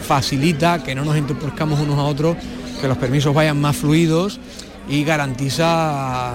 facilita 0.00 0.82
que 0.82 0.94
no 0.94 1.04
nos 1.04 1.16
interpuscamos 1.16 1.80
unos 1.80 1.98
a 1.98 2.04
otros, 2.04 2.36
que 2.80 2.88
los 2.88 2.96
permisos 2.96 3.34
vayan 3.34 3.60
más 3.60 3.76
fluidos 3.76 4.38
y 4.88 5.02
garantiza 5.02 6.34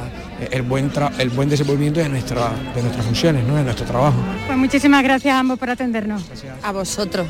el 0.51 0.63
buen, 0.63 0.91
el 1.19 1.29
buen 1.29 1.49
desenvolvimiento 1.49 1.99
de, 1.99 2.09
nuestra, 2.09 2.51
de 2.75 2.81
nuestras 2.81 3.05
funciones, 3.05 3.45
¿no? 3.45 3.55
de 3.55 3.63
nuestro 3.63 3.85
trabajo. 3.85 4.17
Pues 4.45 4.57
muchísimas 4.57 5.03
gracias 5.03 5.33
a 5.35 5.39
ambos 5.39 5.59
por 5.59 5.69
atendernos. 5.69 6.23
A 6.63 6.71
vosotros. 6.71 7.27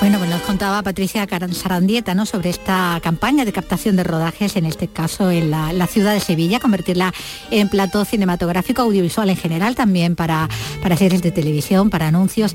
Bueno, 0.00 0.18
pues 0.18 0.29
nos 0.40 0.46
contaba 0.46 0.82
Patricia 0.82 1.26
Sarandieta 1.52 2.14
¿no? 2.14 2.24
sobre 2.24 2.50
esta 2.50 2.98
campaña 3.02 3.44
de 3.44 3.52
captación 3.52 3.96
de 3.96 4.04
rodajes, 4.04 4.56
en 4.56 4.64
este 4.64 4.88
caso 4.88 5.30
en 5.30 5.50
la, 5.50 5.86
ciudad 5.86 6.14
de 6.14 6.20
Sevilla, 6.20 6.60
convertirla 6.60 7.12
en 7.50 7.68
plató 7.68 8.04
cinematográfico, 8.04 8.82
audiovisual 8.82 9.28
en 9.28 9.36
general, 9.36 9.74
también 9.74 10.16
para, 10.16 10.48
para 10.82 10.96
series 10.96 11.22
de 11.22 11.30
televisión, 11.30 11.90
para 11.90 12.08
anuncios. 12.08 12.54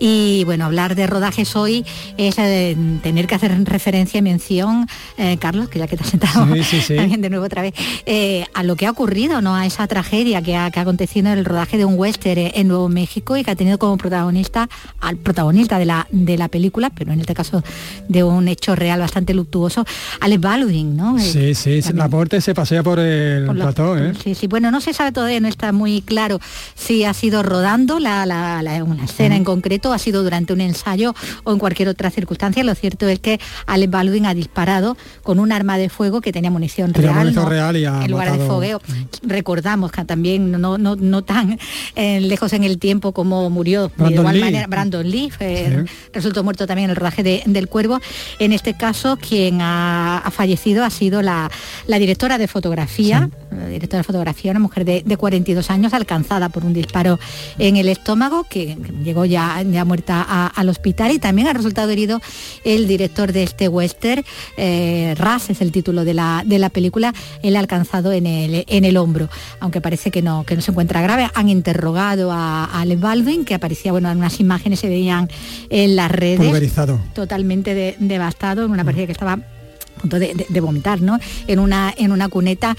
Y 0.00 0.42
bueno, 0.44 0.64
hablar 0.64 0.94
de 0.94 1.06
rodajes 1.06 1.56
hoy 1.56 1.86
es 2.16 2.38
eh, 2.38 2.76
tener 3.02 3.26
que 3.26 3.36
hacer 3.36 3.64
referencia 3.64 4.18
y 4.18 4.22
mención, 4.22 4.86
eh, 5.16 5.36
Carlos, 5.38 5.68
que 5.68 5.78
ya 5.78 5.86
que 5.86 5.96
te 5.96 6.02
has 6.02 6.10
sentado 6.10 6.40
también 6.44 7.20
de 7.20 7.30
nuevo 7.30 7.46
otra 7.46 7.62
vez, 7.62 7.74
eh, 8.04 8.44
a 8.52 8.62
lo 8.62 8.76
que 8.76 8.86
ha 8.86 8.90
ocurrido, 8.90 9.40
¿no? 9.40 9.54
a 9.54 9.64
esa 9.64 9.86
tragedia 9.86 10.42
que 10.42 10.56
ha, 10.56 10.70
que 10.70 10.80
ha 10.80 10.82
acontecido 10.82 11.30
en 11.30 11.38
el 11.38 11.44
rodaje 11.44 11.78
de 11.78 11.84
un 11.84 11.98
western 11.98 12.50
en 12.54 12.68
Nuevo 12.68 12.88
México 12.88 13.36
y 13.36 13.44
que 13.44 13.52
ha 13.52 13.56
tenido 13.56 13.78
como 13.78 13.96
protagonista 13.96 14.68
al 15.00 15.16
protagonista 15.16 15.78
de 15.78 15.84
la, 15.84 16.08
de 16.10 16.36
la 16.36 16.48
película 16.48 16.90
pero 16.90 17.12
en 17.12 17.21
este 17.22 17.34
caso 17.34 17.62
de 18.08 18.22
un 18.22 18.48
hecho 18.48 18.74
real 18.76 19.00
bastante 19.00 19.34
luctuoso, 19.34 19.84
Alex 20.20 20.40
Baldwin, 20.40 20.96
¿no? 20.96 21.18
Sí, 21.18 21.54
sí, 21.54 21.80
la 21.94 22.08
muerte 22.08 22.40
se 22.40 22.54
pasea 22.54 22.82
por 22.82 22.98
el 22.98 23.46
plató, 23.54 23.96
¿eh? 23.96 24.12
Sí, 24.22 24.34
sí, 24.34 24.46
bueno, 24.46 24.70
no 24.70 24.80
se 24.80 24.92
sabe 24.92 25.12
todavía, 25.12 25.40
no 25.40 25.48
está 25.48 25.72
muy 25.72 26.02
claro 26.02 26.38
si 26.74 27.04
ha 27.04 27.14
sido 27.14 27.42
rodando 27.42 27.98
la, 27.98 28.24
una 28.86 29.04
escena 29.04 29.36
en 29.36 29.44
concreto, 29.44 29.92
ha 29.92 29.98
sido 29.98 30.22
durante 30.22 30.52
un 30.52 30.60
ensayo 30.60 31.14
o 31.44 31.52
en 31.52 31.58
cualquier 31.58 31.88
otra 31.88 32.10
circunstancia. 32.10 32.64
Lo 32.64 32.74
cierto 32.74 33.08
es 33.08 33.18
que 33.18 33.40
Alex 33.66 33.90
Baldwin 33.90 34.26
ha 34.26 34.34
disparado 34.34 34.96
con 35.22 35.38
un 35.38 35.52
arma 35.52 35.78
de 35.78 35.88
fuego 35.88 36.20
que 36.20 36.32
tenía 36.32 36.50
munición 36.50 36.94
real, 36.94 37.28
en 37.28 38.10
lugar 38.10 38.38
de 38.38 38.46
fogueo. 38.46 38.80
Recordamos 39.22 39.92
que 39.92 40.04
también 40.04 40.50
no, 40.50 40.78
no, 40.78 40.96
no 40.96 41.22
tan 41.22 41.58
eh, 41.94 42.20
lejos 42.20 42.52
en 42.52 42.64
el 42.64 42.78
tiempo 42.78 43.12
como 43.12 43.48
murió 43.50 43.90
Brandon 43.96 44.08
de 44.08 44.14
igual 44.20 44.34
Lee. 44.34 44.40
manera 44.40 44.66
Brandon 44.66 45.10
Lee, 45.10 45.32
resultó 46.12 46.42
muerto 46.44 46.66
también 46.66 46.90
el 46.90 46.96
de, 47.16 47.42
del 47.46 47.68
Cuervo. 47.68 48.00
En 48.38 48.52
este 48.52 48.74
caso, 48.74 49.16
quien 49.16 49.60
ha, 49.60 50.30
fallecido 50.32 50.84
ha 50.84 50.90
sido 50.90 51.22
la, 51.22 51.50
directora 51.86 52.38
de 52.38 52.48
fotografía, 52.48 53.28
directora 53.68 53.98
de 53.98 54.04
fotografía, 54.04 54.50
una 54.52 54.60
mujer 54.60 54.84
de, 54.84 55.16
42 55.16 55.70
años, 55.70 55.92
alcanzada 55.92 56.48
por 56.48 56.64
un 56.64 56.72
disparo 56.72 57.20
en 57.58 57.76
el 57.76 57.88
estómago, 57.88 58.44
que, 58.44 58.76
llegó 59.04 59.24
ya, 59.24 59.62
ya 59.62 59.84
muerta 59.84 60.22
al 60.46 60.68
hospital 60.68 61.12
y 61.12 61.18
también 61.18 61.48
ha 61.48 61.52
resultado 61.52 61.90
herido 61.90 62.20
el 62.64 62.88
director 62.88 63.32
de 63.32 63.42
este 63.42 63.68
western, 63.68 64.24
eh, 64.56 65.14
Ras 65.16 65.50
es 65.50 65.60
el 65.60 65.72
título 65.72 66.04
de 66.04 66.14
la, 66.14 66.42
de 66.46 66.58
la 66.58 66.70
película, 66.70 67.12
él 67.42 67.56
ha 67.56 67.60
alcanzado 67.60 68.12
en 68.12 68.26
el, 68.26 68.64
en 68.66 68.84
el 68.84 68.96
hombro, 68.96 69.28
aunque 69.60 69.80
parece 69.80 70.10
que 70.10 70.22
no, 70.22 70.44
que 70.44 70.56
no 70.56 70.62
se 70.62 70.70
encuentra 70.70 71.02
grave. 71.02 71.28
Han 71.34 71.48
interrogado 71.48 72.32
a, 72.32 72.64
a 72.64 72.84
Baldwin, 72.96 73.44
que 73.44 73.54
aparecía, 73.54 73.92
bueno, 73.92 74.10
en 74.10 74.18
unas 74.18 74.40
imágenes 74.40 74.80
se 74.80 74.88
veían 74.88 75.28
en 75.70 75.96
las 75.96 76.10
redes. 76.10 76.38
Totalmente 77.14 77.96
devastado, 77.98 78.64
en 78.64 78.70
una 78.70 78.84
partida 78.84 79.06
que 79.06 79.12
estaba 79.12 79.38
punto 80.02 80.18
de, 80.18 80.60
vomitar, 80.60 81.00
¿no? 81.00 81.18
En 81.46 81.58
una, 81.58 81.94
en 81.96 82.12
una 82.12 82.28
cuneta 82.28 82.76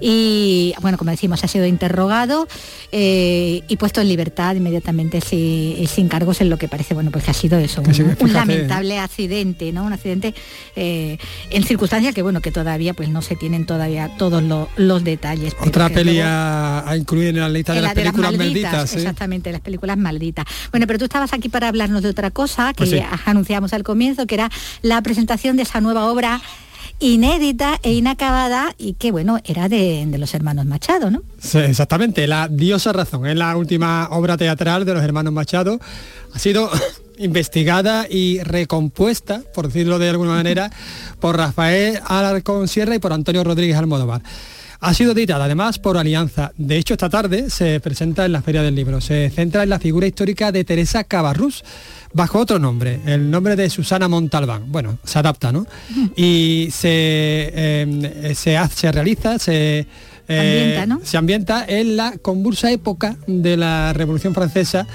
y, 0.00 0.74
bueno, 0.80 0.98
como 0.98 1.10
decimos, 1.10 1.42
ha 1.42 1.48
sido 1.48 1.66
interrogado 1.66 2.46
eh, 2.92 3.62
y 3.66 3.76
puesto 3.76 4.00
en 4.00 4.08
libertad 4.08 4.54
inmediatamente 4.54 5.20
sin, 5.20 6.08
cargos 6.08 6.40
en 6.40 6.50
lo 6.50 6.56
que 6.56 6.68
parece, 6.68 6.94
bueno, 6.94 7.10
pues 7.10 7.24
que 7.24 7.30
ha 7.32 7.34
sido 7.34 7.58
eso, 7.58 7.82
un, 8.20 8.32
lamentable 8.32 8.98
accidente, 8.98 9.72
¿no? 9.72 9.84
Un 9.84 9.92
accidente 9.92 10.34
eh, 10.76 11.18
en 11.50 11.64
circunstancias 11.64 12.14
que, 12.14 12.22
bueno, 12.22 12.40
que 12.40 12.52
todavía 12.52 12.94
pues 12.94 13.08
no 13.08 13.22
se 13.22 13.34
tienen 13.34 13.66
todavía 13.66 14.10
todos 14.18 14.42
los 14.76 15.04
detalles. 15.04 15.56
Otra 15.60 15.88
peli 15.88 16.20
a, 16.22 16.84
incluir 16.96 17.28
en 17.28 17.40
la 17.40 17.48
lista 17.48 17.72
de 17.72 17.82
las 17.82 17.94
películas 17.94 18.36
malditas. 18.36 18.94
Exactamente, 18.94 19.50
las 19.50 19.60
películas 19.60 19.96
malditas. 19.96 20.44
Bueno, 20.70 20.86
pero 20.86 20.98
tú 20.98 21.06
estabas 21.06 21.32
aquí 21.32 21.48
para 21.48 21.68
hablarnos 21.68 22.02
de 22.02 22.10
otra 22.10 22.30
cosa 22.30 22.72
que 22.74 22.86
pues 22.86 23.02
anunciamos 23.24 23.72
al 23.72 23.82
comienzo, 23.82 24.26
que 24.26 24.34
era 24.34 24.50
la 24.82 25.02
presentación 25.02 25.56
de 25.56 25.62
esa 25.62 25.80
nueva 25.80 26.06
obra 26.06 26.40
inédita 26.98 27.78
e 27.82 27.92
inacabada 27.92 28.74
y 28.78 28.94
que 28.94 29.12
bueno, 29.12 29.38
era 29.44 29.68
de, 29.68 30.06
los 30.18 30.34
hermanos 30.34 30.66
Machado, 30.66 31.10
¿no? 31.10 31.22
Sí, 31.38 31.58
exactamente, 31.58 32.26
La 32.26 32.48
Diosa 32.48 32.92
Razón, 32.92 33.26
es 33.26 33.36
la 33.36 33.56
última 33.56 34.08
obra 34.10 34.36
teatral 34.36 34.84
de 34.84 34.94
los 34.94 35.02
hermanos 35.02 35.32
Machado. 35.32 35.78
Ha 36.32 36.38
sido 36.38 36.70
investigada 37.18 38.06
y 38.08 38.40
recompuesta, 38.40 39.42
por 39.54 39.66
decirlo 39.66 39.98
de 39.98 40.08
alguna 40.08 40.32
manera, 40.32 40.70
por 41.20 41.36
Rafael 41.36 42.00
Alarcón 42.06 42.68
Sierra 42.68 42.94
y 42.94 42.98
por 42.98 43.12
Antonio 43.12 43.44
Rodríguez 43.44 43.76
Almodóvar. 43.76 44.22
Ha 44.80 44.94
sido 44.94 45.12
editada 45.12 45.46
además 45.46 45.78
por 45.78 45.96
Alianza. 45.96 46.52
De 46.56 46.76
hecho, 46.76 46.94
esta 46.94 47.08
tarde 47.08 47.50
se 47.50 47.80
presenta 47.80 48.26
en 48.26 48.32
la 48.32 48.42
Feria 48.42 48.62
del 48.62 48.74
Libro. 48.74 49.00
Se 49.00 49.30
centra 49.30 49.62
en 49.62 49.70
la 49.70 49.78
figura 49.78 50.06
histórica 50.06 50.52
de 50.52 50.64
Teresa 50.64 51.04
Cabarrús, 51.04 51.64
bajo 52.12 52.38
otro 52.38 52.58
nombre, 52.58 53.00
el 53.06 53.30
nombre 53.30 53.56
de 53.56 53.70
Susana 53.70 54.08
Montalbán. 54.08 54.70
Bueno, 54.70 54.98
se 55.04 55.18
adapta, 55.18 55.52
¿no? 55.52 55.66
Y 56.16 56.68
se, 56.70 57.80
em, 57.80 58.34
se, 58.34 58.92
realiza, 58.92 59.38
se, 59.38 59.86
eh, 60.28 60.86
se 61.02 61.16
ambienta 61.16 61.64
en 61.66 61.96
la 61.96 62.18
convulsa 62.18 62.70
época 62.70 63.16
de 63.26 63.56
la 63.56 63.92
Revolución 63.92 64.34
Francesa. 64.34 64.86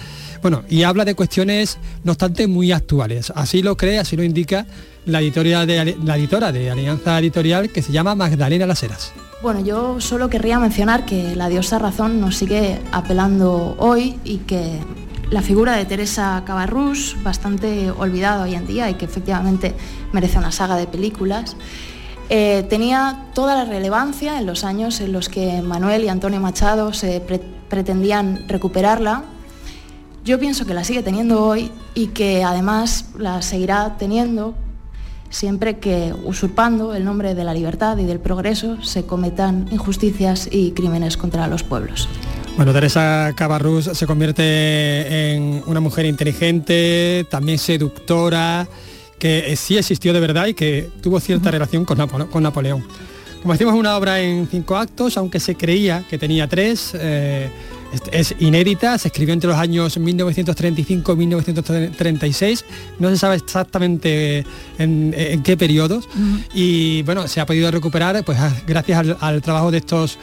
Bueno, 0.42 0.64
y 0.70 0.84
habla 0.84 1.06
de 1.06 1.16
cuestiones, 1.16 1.78
no 2.04 2.14
obstante, 2.14 2.48
muy 2.48 2.72
actuales. 2.72 3.32
Así 3.36 3.62
lo 3.62 3.78
cree, 3.78 4.00
así 4.00 4.16
lo 4.16 4.24
indica 4.24 4.66
la, 5.06 5.22
editorial 5.22 5.68
de, 5.68 5.98
la 6.04 6.18
editora 6.18 6.52
de 6.52 6.70
Alianza 6.70 7.20
Editorial, 7.20 7.70
que 7.70 7.82
se 7.82 7.92
llama 7.92 8.16
Magdalena 8.16 8.66
Las 8.66 8.84
Heras. 8.84 9.14
Bueno, 9.42 9.62
yo 9.62 10.00
solo 10.00 10.30
querría 10.30 10.60
mencionar 10.60 11.06
que 11.06 11.36
la 11.36 11.50
diosa 11.50 11.80
razón 11.80 12.22
nos 12.22 12.38
sigue 12.38 12.80
apelando 12.92 13.76
hoy 13.80 14.20
y 14.24 14.38
que 14.38 14.80
la 15.32 15.42
figura 15.42 15.76
de 15.78 15.86
Teresa 15.86 16.44
Cabarrús, 16.46 17.16
bastante 17.24 17.90
olvidada 17.90 18.44
hoy 18.44 18.54
en 18.54 18.68
día 18.68 18.90
y 18.90 18.96
que 18.96 19.06
efectivamente 19.06 19.74
merece 20.12 20.38
una 20.38 20.52
saga 20.52 20.76
de 20.76 20.86
películas, 20.86 21.56
eh, 22.30 22.66
tenía 22.70 23.26
toda 23.34 23.56
la 23.56 23.66
relevancia 23.66 24.38
en 24.40 24.46
los 24.46 24.64
años 24.64 25.02
en 25.02 25.12
los 25.12 25.28
que 25.28 25.62
Manuel 25.62 26.04
y 26.04 26.10
Antonio 26.10 26.40
Machado 26.40 26.94
se 26.94 27.22
pretendían 27.70 28.48
recuperarla. 28.48 29.24
Yo 30.24 30.40
pienso 30.40 30.66
que 30.66 30.74
la 30.74 30.84
sigue 30.84 31.02
teniendo 31.02 31.44
hoy 31.44 31.72
y 31.96 32.08
que 32.08 32.44
además 32.44 33.06
la 33.18 33.42
seguirá 33.42 33.98
teniendo 33.98 34.54
siempre 35.32 35.80
que, 35.80 36.14
usurpando 36.24 36.94
el 36.94 37.04
nombre 37.04 37.34
de 37.34 37.44
la 37.44 37.54
libertad 37.54 37.98
y 37.98 38.06
del 38.06 38.20
progreso, 38.20 38.84
se 38.84 39.06
cometan 39.06 39.68
injusticias 39.72 40.48
y 40.52 40.72
crímenes 40.72 41.18
contra 41.18 41.48
los 41.48 41.64
pueblos. 41.64 42.08
Bueno, 42.58 42.74
Teresa 42.74 43.34
Cabarrús 43.36 43.86
se 43.86 44.06
convierte 44.06 45.34
en 45.34 45.64
una 45.66 45.80
mujer 45.80 46.06
inteligente, 46.06 47.26
también 47.30 47.58
seductora, 47.58 48.68
que 49.18 49.56
sí 49.56 49.78
existió 49.78 50.14
de 50.14 50.20
verdad 50.20 50.48
y 50.48 50.54
que 50.54 50.90
tuvo 51.02 51.20
cierta 51.20 51.50
relación 51.50 51.86
con, 51.86 51.98
Napoleón. 51.98 52.84
Como 53.42 53.54
decimos, 53.54 53.74
una 53.74 53.98
obra 53.98 54.20
en 54.20 54.48
cinco 54.48 54.76
actos, 54.76 55.18
aunque 55.18 55.40
se 55.40 55.56
creía 55.56 56.04
que 56.10 56.18
tenía 56.18 56.48
tres. 56.48 56.92
Eh, 56.94 57.50
es, 58.12 58.36
inédita, 58.40 58.98
se 58.98 59.10
escribió 59.10 59.34
entre 59.34 59.50
los 59.50 59.58
años 59.58 59.98
1935 59.98 61.14
y 61.14 61.16
1936, 61.16 62.66
no 63.00 63.10
se 63.10 63.18
sabe 63.18 63.36
exactamente 63.36 64.46
en, 64.78 65.42
qué 65.44 65.58
periodos 65.58 66.08
y 66.54 67.04
bueno, 67.04 67.28
se 67.28 67.40
ha 67.42 67.46
podido 67.46 67.70
recuperar 67.72 68.24
pues 68.24 68.38
gracias 68.66 69.16
al 69.20 69.42
trabajo 69.42 69.72
de 69.72 69.78
estos 69.80 70.18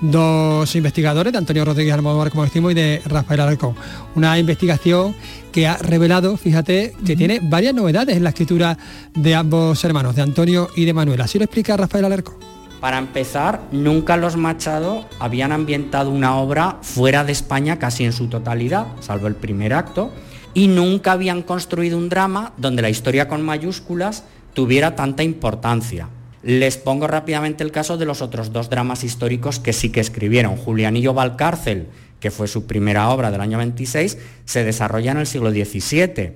dos 0.00 0.74
investigadores, 0.76 1.32
de 1.32 1.38
Antonio 1.38 1.64
Rodríguez 1.64 1.94
Almodóvar, 1.94 2.30
como 2.30 2.44
decimos, 2.44 2.72
y 2.72 2.74
de 2.74 3.02
Rafael 3.06 3.40
Alarcón. 3.40 3.74
Una 4.14 4.38
investigación 4.38 5.14
que 5.52 5.66
ha 5.66 5.76
revelado, 5.78 6.36
fíjate, 6.36 6.94
que 7.06 7.16
tiene 7.16 7.40
varias 7.42 7.74
novedades 7.74 8.16
en 8.16 8.24
la 8.24 8.30
escritura 8.30 8.76
de 9.14 9.34
ambos 9.34 9.82
hermanos, 9.84 10.14
de 10.16 10.22
Antonio 10.22 10.68
y 10.76 10.84
de 10.84 10.92
Manuel. 10.92 11.20
Así 11.20 11.38
lo 11.38 11.44
explica 11.44 11.76
Rafael 11.76 12.04
Alarcón. 12.04 12.53
Para 12.84 12.98
empezar, 12.98 13.62
nunca 13.72 14.18
los 14.18 14.36
Machado 14.36 15.06
habían 15.18 15.52
ambientado 15.52 16.10
una 16.10 16.36
obra 16.36 16.80
fuera 16.82 17.24
de 17.24 17.32
España 17.32 17.78
casi 17.78 18.04
en 18.04 18.12
su 18.12 18.28
totalidad, 18.28 18.88
salvo 19.00 19.26
el 19.26 19.36
primer 19.36 19.72
acto, 19.72 20.12
y 20.52 20.68
nunca 20.68 21.12
habían 21.12 21.40
construido 21.40 21.96
un 21.96 22.10
drama 22.10 22.52
donde 22.58 22.82
la 22.82 22.90
historia 22.90 23.26
con 23.26 23.40
mayúsculas 23.40 24.24
tuviera 24.52 24.96
tanta 24.96 25.22
importancia. 25.22 26.10
Les 26.42 26.76
pongo 26.76 27.06
rápidamente 27.06 27.64
el 27.64 27.72
caso 27.72 27.96
de 27.96 28.04
los 28.04 28.20
otros 28.20 28.52
dos 28.52 28.68
dramas 28.68 29.02
históricos 29.02 29.60
que 29.60 29.72
sí 29.72 29.88
que 29.88 30.00
escribieron. 30.00 30.58
Julianillo 30.58 31.14
Valcárcel, 31.14 31.86
que 32.20 32.30
fue 32.30 32.48
su 32.48 32.66
primera 32.66 33.08
obra 33.08 33.30
del 33.30 33.40
año 33.40 33.56
26, 33.56 34.18
se 34.44 34.62
desarrolla 34.62 35.12
en 35.12 35.18
el 35.20 35.26
siglo 35.26 35.50
XVII. 35.52 36.32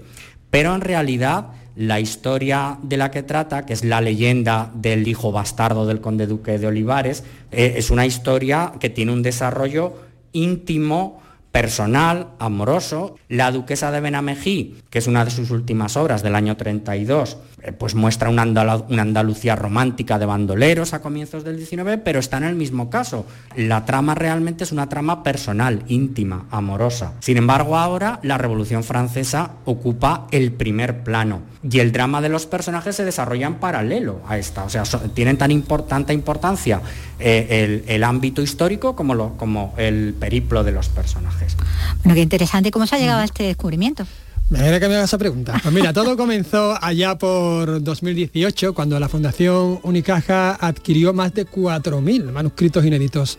Pero 0.50 0.74
en 0.74 0.80
realidad 0.80 1.48
la 1.78 2.00
historia 2.00 2.76
de 2.82 2.96
la 2.96 3.12
que 3.12 3.22
trata, 3.22 3.64
que 3.64 3.72
es 3.72 3.84
la 3.84 4.00
leyenda 4.00 4.72
del 4.74 5.06
hijo 5.06 5.30
bastardo 5.30 5.86
del 5.86 6.00
conde 6.00 6.26
duque 6.26 6.58
de 6.58 6.66
Olivares, 6.66 7.22
eh, 7.52 7.74
es 7.76 7.90
una 7.90 8.04
historia 8.04 8.72
que 8.80 8.90
tiene 8.90 9.12
un 9.12 9.22
desarrollo 9.22 9.94
íntimo 10.32 11.22
personal, 11.52 12.30
amoroso. 12.40 13.14
La 13.28 13.52
duquesa 13.52 13.92
de 13.92 14.00
Benamejí, 14.00 14.78
que 14.90 14.98
es 14.98 15.06
una 15.06 15.24
de 15.24 15.30
sus 15.30 15.52
últimas 15.52 15.96
obras 15.96 16.24
del 16.24 16.34
año 16.34 16.56
32, 16.56 17.38
eh, 17.57 17.57
pues 17.78 17.94
muestra 17.94 18.28
una, 18.28 18.42
Andalucía 18.42 19.56
romántica 19.56 20.18
de 20.18 20.26
bandoleros 20.26 20.94
a 20.94 21.00
comienzos 21.00 21.44
del 21.44 21.56
19, 21.56 21.98
pero 21.98 22.18
está 22.18 22.36
en 22.36 22.44
el 22.44 22.54
mismo 22.54 22.90
caso. 22.90 23.26
La 23.56 23.84
trama 23.84 24.14
realmente 24.14 24.64
es 24.64 24.72
una 24.72 24.88
trama 24.88 25.22
personal, 25.22 25.82
íntima, 25.88 26.46
amorosa. 26.50 27.14
Sin 27.20 27.36
embargo, 27.36 27.76
ahora 27.76 28.20
la 28.22 28.38
Revolución 28.38 28.84
Francesa 28.84 29.52
ocupa 29.64 30.26
el 30.30 30.52
primer 30.52 31.02
plano 31.02 31.42
y 31.68 31.80
el 31.80 31.92
drama 31.92 32.20
de 32.20 32.28
los 32.28 32.46
personajes 32.46 32.96
se 32.96 33.04
desarrolla 33.04 33.46
en 33.46 33.54
paralelo 33.54 34.20
a 34.28 34.38
esta. 34.38 34.64
O 34.64 34.68
sea, 34.68 34.84
tienen 35.14 35.36
tan 35.36 35.50
importante 35.50 36.12
importancia 36.12 36.80
eh, 37.18 37.84
el, 37.86 38.04
ámbito 38.04 38.42
histórico 38.42 38.94
como, 38.94 39.36
como 39.36 39.74
el 39.76 40.14
periplo 40.18 40.62
de 40.64 40.72
los 40.72 40.88
personajes. 40.88 41.56
Bueno, 42.04 42.14
qué 42.14 42.22
interesante. 42.22 42.70
¿Cómo 42.70 42.86
se 42.86 42.96
ha 42.96 42.98
llegado 42.98 43.20
a 43.20 43.24
este 43.24 43.44
descubrimiento? 43.44 44.06
Me 44.50 44.60
alegra 44.60 44.80
que 44.80 44.88
me 44.88 44.94
hagas 44.94 45.10
esa 45.10 45.18
pregunta. 45.18 45.60
Pues 45.62 45.74
mira, 45.74 45.92
todo 45.92 46.16
comenzó 46.16 46.82
allá 46.82 47.18
por 47.18 47.82
2018, 47.82 48.72
cuando 48.72 48.98
la 48.98 49.10
Fundación 49.10 49.78
Unicaja 49.82 50.54
adquirió 50.54 51.12
más 51.12 51.34
de 51.34 51.46
4.000 51.46 52.32
manuscritos 52.32 52.82
inéditos. 52.86 53.38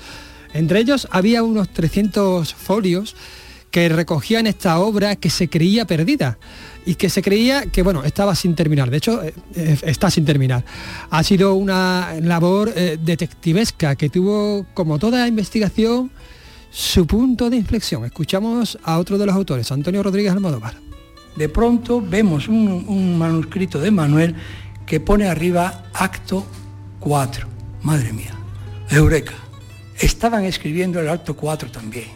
Entre 0.53 0.79
ellos 0.79 1.07
había 1.09 1.41
unos 1.41 1.69
300 1.69 2.53
folios 2.53 3.15
que 3.71 3.89
recogían 3.89 4.45
esta 4.45 4.79
obra 4.79 5.15
que 5.15 5.31
se 5.31 5.49
creía 5.49 5.85
perdida 5.85 6.37
y 6.85 6.95
que 6.95 7.09
se 7.09 7.21
creía 7.21 7.65
que 7.67 7.83
bueno 7.83 8.03
estaba 8.03 8.33
sin 8.33 8.55
terminar 8.55 8.89
de 8.89 8.97
hecho 8.97 9.21
eh, 9.21 9.33
eh, 9.55 9.77
está 9.83 10.09
sin 10.09 10.25
terminar 10.25 10.65
ha 11.11 11.23
sido 11.23 11.53
una 11.53 12.15
labor 12.19 12.73
eh, 12.75 12.97
detectivesca 12.99 13.95
que 13.95 14.09
tuvo 14.09 14.65
como 14.73 14.97
toda 14.97 15.27
investigación 15.27 16.09
su 16.71 17.05
punto 17.05 17.51
de 17.51 17.57
inflexión 17.57 18.05
escuchamos 18.05 18.79
a 18.83 18.97
otro 18.97 19.19
de 19.19 19.27
los 19.27 19.35
autores 19.35 19.71
Antonio 19.71 20.01
Rodríguez 20.01 20.31
Almodóvar 20.31 20.89
de 21.39 21.47
pronto 21.47 22.01
vemos 22.01 22.49
un, 22.49 23.17
manuscrito 23.17 23.79
de 23.79 23.91
Manuel 23.91 24.35
que 24.85 24.99
pone 24.99 25.25
arriba 25.25 25.85
acto 25.93 26.45
4. 26.99 27.47
Madre 27.83 28.11
mía, 28.11 28.33
eureka. 28.89 29.35
Estaban 29.97 30.43
escribiendo 30.43 30.99
el 30.99 31.07
acto 31.07 31.37
4 31.37 31.71
también. 31.71 32.07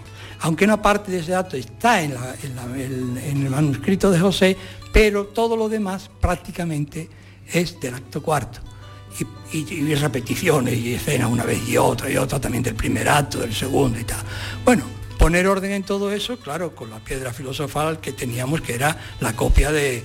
Aunque 0.42 0.66
una 0.66 0.82
parte 0.82 1.10
de 1.10 1.20
ese 1.20 1.34
acto 1.34 1.56
está 1.56 2.02
en, 2.02 2.12
el 2.12 3.50
manuscrito 3.50 4.12
de 4.12 4.20
José, 4.20 4.58
pero 4.92 5.28
todo 5.28 5.56
lo 5.56 5.70
demás 5.70 6.12
prácticamente 6.20 7.08
es 7.50 7.80
del 7.80 7.94
acto 7.94 8.22
cuarto. 8.22 8.60
Y, 9.54 9.58
y, 9.58 9.96
repeticiones 9.96 10.74
y 10.74 10.96
escenas 10.96 11.32
una 11.32 11.46
vez 11.46 11.62
y 11.70 11.78
otra 11.78 12.12
y 12.12 12.18
otra 12.18 12.42
también 12.42 12.62
del 12.64 12.76
primer 12.76 13.08
acto, 13.08 13.40
del 13.40 13.54
segundo 13.54 13.98
y 13.98 14.04
tal. 14.04 14.20
Bueno, 14.66 14.84
poner 15.24 15.48
orden 15.48 15.72
en 15.72 15.84
todo 15.84 16.12
eso, 16.12 16.36
claro, 16.36 16.76
con 16.76 16.90
la 16.90 17.00
piedra 17.00 17.32
filosofal 17.32 18.02
que 18.02 18.12
teníamos, 18.12 18.60
que 18.60 18.76
era 18.76 18.98
la 19.22 19.32
copia 19.32 19.72
de, 19.72 20.04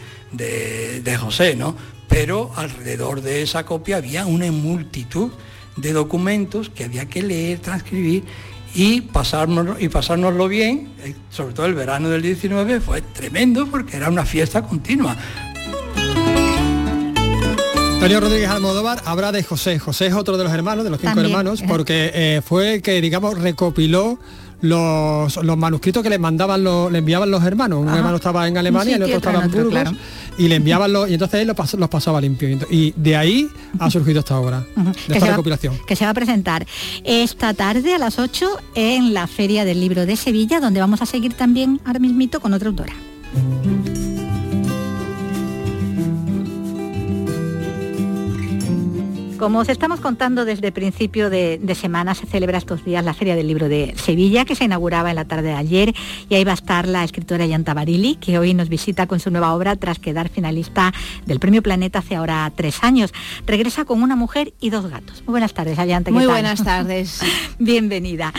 José, 1.18 1.56
¿no? 1.56 1.74
Pero 2.08 2.52
alrededor 2.54 3.20
de 3.20 3.42
esa 3.42 3.66
copia 3.66 3.96
había 3.96 4.26
una 4.26 4.52
multitud 4.52 5.32
de 5.74 5.92
documentos 5.92 6.70
que 6.70 6.84
había 6.84 7.06
que 7.06 7.24
leer, 7.24 7.58
transcribir 7.58 8.22
y 8.76 9.00
pasárnoslo, 9.00 9.74
y 9.80 9.88
pasárnoslo 9.88 10.46
bien, 10.46 10.92
eh, 11.02 11.16
sobre 11.30 11.52
todo 11.52 11.66
el 11.66 11.74
verano 11.74 12.08
del 12.10 12.22
19 12.22 12.78
fue 12.78 13.02
tremendo 13.02 13.66
porque 13.66 13.96
era 13.96 14.10
una 14.10 14.24
fiesta 14.24 14.62
continua. 14.62 15.16
Antonio 17.94 18.20
Rodríguez 18.20 18.50
Almodóvar 18.50 19.02
habla 19.04 19.32
de 19.32 19.42
José. 19.42 19.80
José 19.80 20.06
es 20.06 20.14
otro 20.14 20.38
de 20.38 20.44
los 20.44 20.52
hermanos, 20.52 20.84
de 20.84 20.90
los 20.90 21.00
cinco 21.00 21.18
hermanos, 21.18 21.64
porque 21.66 22.12
eh, 22.14 22.40
fue 22.46 22.74
el 22.74 22.82
que, 22.82 23.00
digamos, 23.00 23.36
recopiló 23.36 24.20
los, 24.60 25.36
los 25.36 25.56
manuscritos 25.56 26.02
que 26.02 26.10
le 26.10 26.18
mandaban 26.18 26.64
los, 26.64 26.90
le 26.90 26.98
enviaban 26.98 27.30
los 27.30 27.42
hermanos. 27.44 27.80
Un 27.80 27.88
hermano 27.88 28.16
estaba 28.16 28.46
en 28.48 28.56
Alemania 28.58 28.92
y 28.92 28.94
el 28.94 29.02
otro 29.04 29.16
estaba 29.16 29.44
en 29.44 29.50
Burgos. 29.50 29.94
Y 30.36 30.48
le 30.48 30.56
enviaban 30.56 30.92
los, 30.92 31.08
y 31.10 31.14
entonces 31.14 31.40
él 31.40 31.48
los, 31.48 31.74
los 31.74 31.88
pasaba 31.88 32.20
limpio. 32.20 32.48
Y 32.70 32.92
de 32.96 33.16
ahí 33.16 33.48
ha 33.78 33.90
surgido 33.90 34.20
esta 34.20 34.38
obra, 34.38 34.64
de 35.08 35.14
esta 35.14 35.30
recopilación. 35.30 35.76
que 35.86 35.96
se 35.96 36.04
va 36.04 36.10
a 36.10 36.14
presentar 36.14 36.66
esta 37.04 37.54
tarde 37.54 37.94
a 37.94 37.98
las 37.98 38.18
8 38.18 38.48
en 38.74 39.14
la 39.14 39.26
Feria 39.26 39.64
del 39.64 39.80
Libro 39.80 40.06
de 40.06 40.16
Sevilla, 40.16 40.60
donde 40.60 40.80
vamos 40.80 41.02
a 41.02 41.06
seguir 41.06 41.34
también 41.34 41.80
ahora 41.84 41.98
mismito 41.98 42.40
con 42.40 42.54
otra 42.54 42.68
autora. 42.68 42.92
Como 49.38 49.60
os 49.60 49.68
estamos 49.68 50.00
contando 50.00 50.44
desde 50.44 50.72
principio 50.72 51.30
de, 51.30 51.60
semana, 51.76 52.16
se 52.16 52.26
celebra 52.26 52.58
estos 52.58 52.84
días 52.84 53.04
la 53.04 53.14
Feria 53.14 53.36
del 53.36 53.46
Libro 53.46 53.68
de 53.68 53.94
Sevilla, 53.96 54.44
que 54.44 54.56
se 54.56 54.64
inauguraba 54.64 55.10
en 55.10 55.16
la 55.16 55.26
tarde 55.26 55.50
de 55.50 55.54
ayer, 55.54 55.94
y 56.28 56.34
ahí 56.34 56.42
va 56.42 56.50
a 56.50 56.54
estar 56.54 56.88
la 56.88 57.04
escritora 57.04 57.46
Yanta 57.46 57.72
Barili, 57.72 58.16
que 58.16 58.36
hoy 58.40 58.52
nos 58.52 58.68
visita 58.68 59.06
con 59.06 59.20
su 59.20 59.30
nueva 59.30 59.54
obra 59.54 59.76
tras 59.76 60.00
quedar 60.00 60.28
finalista 60.28 60.92
del 61.24 61.38
Premio 61.38 61.62
Planeta 61.62 62.00
hace 62.00 62.16
ahora 62.16 62.52
tres 62.56 62.82
años. 62.82 63.12
Regresa 63.46 63.84
con 63.84 64.02
una 64.02 64.16
mujer 64.16 64.54
y 64.60 64.70
dos 64.70 64.90
gatos. 64.90 65.22
Muy 65.24 65.34
buenas 65.34 65.54
tardes, 65.54 65.78
Ayanta. 65.78 66.10
Muy 66.10 66.26
buenas 66.26 66.64
tardes. 66.64 67.20
Bienvenida. 67.60 68.32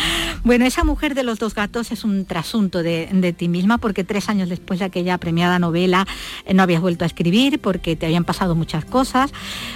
Bueno, 0.43 0.65
esa 0.65 0.83
mujer 0.83 1.15
de 1.15 1.23
los 1.23 1.39
dos 1.39 1.55
gatos 1.55 1.93
es 1.93 2.03
un 2.03 2.25
trasunto 2.25 2.83
de, 2.83 3.35
ti 3.37 3.47
misma, 3.47 3.77
porque 3.77 4.03
tres 4.03 4.27
años 4.27 4.49
después 4.49 4.79
de 4.79 4.85
aquella 4.85 5.17
premiada 5.17 5.59
novela 5.59 6.05
eh, 6.45 6.53
no 6.53 6.63
habías 6.63 6.81
vuelto 6.81 7.05
a 7.05 7.07
escribir, 7.07 7.59
porque 7.59 7.95
te 7.95 8.05
habían 8.05 8.25
pasado 8.25 8.53
muchas 8.53 8.83
cosas, 8.83 9.31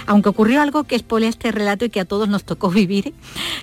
aunque 0.06 0.28
ocurrió 0.28 0.60
algo 0.60 0.84
que 0.84 0.96
es 0.96 1.02
este 1.22 1.52
relato 1.52 1.84
y 1.84 1.90
que 1.90 2.00
a 2.00 2.04
todos 2.04 2.28
nos 2.28 2.44
tocó 2.44 2.70
vivir, 2.70 3.14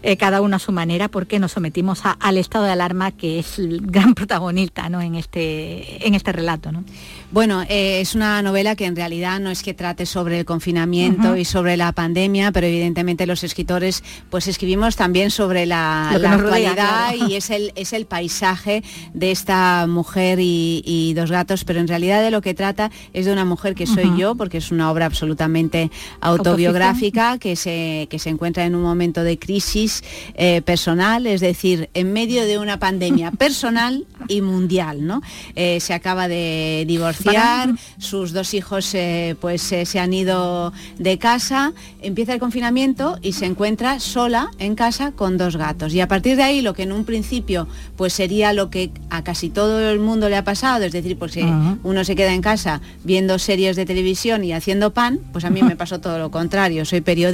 eh, 0.04 0.18
cada 0.18 0.42
uno 0.42 0.56
a 0.56 0.60
su 0.60 0.72
manera, 0.72 1.08
porque 1.10 1.40
nos 1.40 1.52
sometimos 1.52 2.02
al 2.04 2.38
estado 2.38 2.66
de 2.66 2.72
alarma 2.72 3.12
que 3.12 3.40
es 3.40 3.60
el 3.60 3.82
gran 3.82 4.14
protagonista 4.16 4.90
¿no? 4.90 5.02
en, 5.02 5.16
este, 5.16 6.08
en 6.08 6.16
este 6.16 6.32
relato. 6.32 6.72
¿no? 6.72 6.84
Bueno, 7.32 7.64
eh, 7.64 8.02
es 8.02 8.16
una 8.16 8.42
novela 8.42 8.76
que 8.76 8.86
en 8.86 8.96
realidad 8.96 9.40
no 9.40 9.50
es 9.50 9.64
que 9.64 9.74
trate 9.74 10.06
sobre 10.06 10.40
el 10.40 10.46
confinamiento 10.46 11.38
y 11.38 11.46
sobre 11.46 11.78
la 11.78 11.92
pandemia, 11.92 12.52
pero 12.52 12.68
evidentemente 12.68 13.26
los 13.26 13.44
escritores 13.44 14.04
pues 14.30 14.48
escribimos 14.48 14.96
también 14.96 15.32
sobre 15.32 15.66
la, 15.66 16.10
actualidad 16.10 17.14
y 17.28 17.36
es 17.36 17.50
el, 17.50 17.72
es 17.76 17.94
el 17.94 18.06
paisaje 18.06 18.84
de 19.14 19.32
esta 19.32 19.88
mujer 19.88 20.40
y, 20.42 21.14
dos 21.16 21.32
gatos, 21.32 21.66
pero 21.66 21.80
en 21.80 21.88
realidad 21.88 22.22
de 22.22 22.32
lo 22.32 22.42
que 22.42 22.54
trata 22.54 22.92
es 23.14 23.26
de 23.26 23.34
una 23.34 23.44
mujer 23.44 23.76
que 23.76 23.86
soy 23.86 24.18
yo, 24.18 24.36
porque 24.36 24.58
es 24.58 24.72
una 24.72 24.92
obra 24.92 25.06
absolutamente 25.06 25.92
autobiográfica 26.22 27.38
que 27.41 27.58
se, 27.58 28.08
que 28.10 28.19
se 28.19 28.30
encuentra 28.30 28.63
en 28.65 28.75
un 28.75 28.84
momento 28.84 29.23
de 29.23 29.38
crisis 29.38 30.04
eh, 30.36 30.62
personal, 30.62 31.27
es 31.27 31.41
decir, 31.41 31.89
en 31.93 32.13
medio 32.13 32.45
de 32.45 32.58
una 32.58 32.80
pandemia 32.80 33.32
personal 33.45 34.06
y 34.30 34.41
mundial, 34.41 35.06
¿no? 35.06 35.21
Eh, 35.56 35.82
se 35.82 35.93
acaba 35.93 36.30
de 36.30 36.86
divorciar 36.88 37.75
sus 37.97 38.32
dos 38.32 38.54
hijos 38.54 38.93
eh, 38.93 39.36
pues 39.41 39.62
se 39.62 39.99
han 39.99 40.13
ido 40.13 40.71
de 40.97 41.17
casa, 41.17 41.73
empieza 42.01 42.34
el 42.34 42.39
confinamiento 42.39 43.17
y 43.21 43.34
se 43.34 43.45
encuentra 43.45 43.99
sola 43.99 44.51
en 44.60 44.75
casa 44.75 45.12
con 45.12 45.38
dos 45.38 45.58
gatos. 45.58 45.93
Y 45.93 46.01
a 46.01 46.08
partir 46.08 46.38
de 46.38 46.43
ahí 46.43 46.62
lo 46.62 46.73
que 46.73 46.84
en 46.84 46.91
un 46.91 47.04
principio 47.04 47.67
pues 47.97 48.13
sería 48.13 48.54
lo 48.54 48.69
que 48.69 48.91
a 49.10 49.23
casi 49.23 49.49
todo 49.49 49.89
el 49.89 49.99
mundo 49.99 50.30
le 50.30 50.38
ha 50.38 50.43
pasado, 50.43 50.86
es 50.86 50.91
decir, 50.91 51.17
pues 51.17 51.32
si 51.32 51.43
uno 51.84 52.04
se 52.04 52.15
queda 52.15 52.34
en 52.34 52.41
casa 52.41 52.82
viendo 53.04 53.39
series 53.39 53.75
de 53.75 53.86
televisión 53.86 54.43
y 54.43 54.54
haciendo 54.54 54.93
pan, 54.93 55.19
pues 55.34 55.43
a 55.45 55.49
mí 55.49 55.63
me 55.63 55.75
pasó 55.75 55.99
todo 55.99 56.19
lo 56.19 56.30
contrario. 56.30 56.86
Soy 56.86 57.01
periodista, 57.01 57.31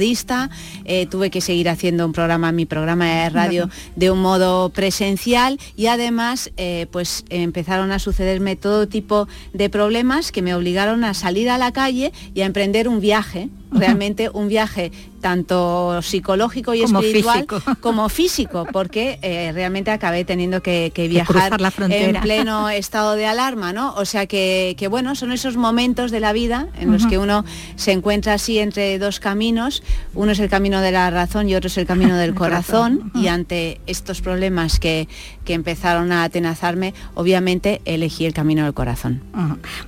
eh, 0.84 1.06
tuve 1.06 1.30
que 1.30 1.40
seguir 1.40 1.68
haciendo 1.68 2.06
un 2.06 2.12
programa, 2.12 2.52
mi 2.52 2.66
programa 2.66 3.06
de 3.06 3.30
radio, 3.30 3.70
de 3.96 4.10
un 4.10 4.20
modo 4.20 4.70
presencial 4.70 5.58
y 5.76 5.86
además 5.86 6.50
pues 6.90 7.24
empezaron 7.30 7.92
a 7.92 7.98
sucederme 7.98 8.56
todo 8.56 8.88
tipo 8.88 9.28
de 9.52 9.70
problemas 9.70 10.32
que 10.32 10.42
me 10.42 10.54
obligaron 10.54 11.04
a 11.04 11.14
salir 11.14 11.50
a 11.50 11.58
la 11.58 11.72
calle 11.72 12.12
y 12.34 12.42
a 12.42 12.46
emprender 12.46 12.88
un 12.88 13.00
viaje 13.00 13.48
realmente 13.70 14.30
un 14.32 14.48
viaje 14.48 14.90
tanto 15.20 16.00
psicológico 16.02 16.74
y 16.74 16.82
espiritual 16.82 17.46
como 17.80 18.08
físico, 18.08 18.66
porque 18.72 19.18
eh, 19.22 19.50
realmente 19.52 19.90
acabé 19.90 20.24
teniendo 20.24 20.62
que, 20.62 20.92
viajar 21.10 21.60
en 21.90 22.20
pleno 22.20 22.68
estado 22.70 23.14
de 23.14 23.26
alarma, 23.26 23.72
¿no? 23.72 23.94
O 23.94 24.04
sea 24.04 24.26
que, 24.26 24.86
bueno, 24.90 25.14
son 25.14 25.32
esos 25.32 25.56
momentos 25.56 26.10
de 26.10 26.20
la 26.20 26.32
vida 26.32 26.68
en 26.78 26.92
los 26.92 27.06
que 27.06 27.18
uno 27.18 27.44
se 27.76 27.92
encuentra 27.92 28.34
así 28.34 28.58
entre 28.58 28.98
dos 28.98 29.20
caminos, 29.20 29.82
uno 30.14 30.32
es 30.32 30.38
el 30.38 30.48
camino 30.48 30.80
de 30.80 30.92
la 30.92 31.10
razón 31.10 31.48
y 31.48 31.54
otro 31.54 31.68
es 31.68 31.78
el 31.78 31.86
camino 31.86 32.16
del 32.16 32.34
corazón, 32.36 33.10
y 33.14 33.28
ante 33.28 33.80
estos 33.86 34.20
problemas 34.20 34.78
que, 34.78 35.08
que 35.44 35.54
empezaron 35.54 36.12
a 36.12 36.24
atenazarme, 36.24 36.94
obviamente 37.14 37.80
elegí 37.84 38.26
el 38.26 38.34
camino 38.34 38.64
del 38.64 38.74
corazón. 38.74 39.22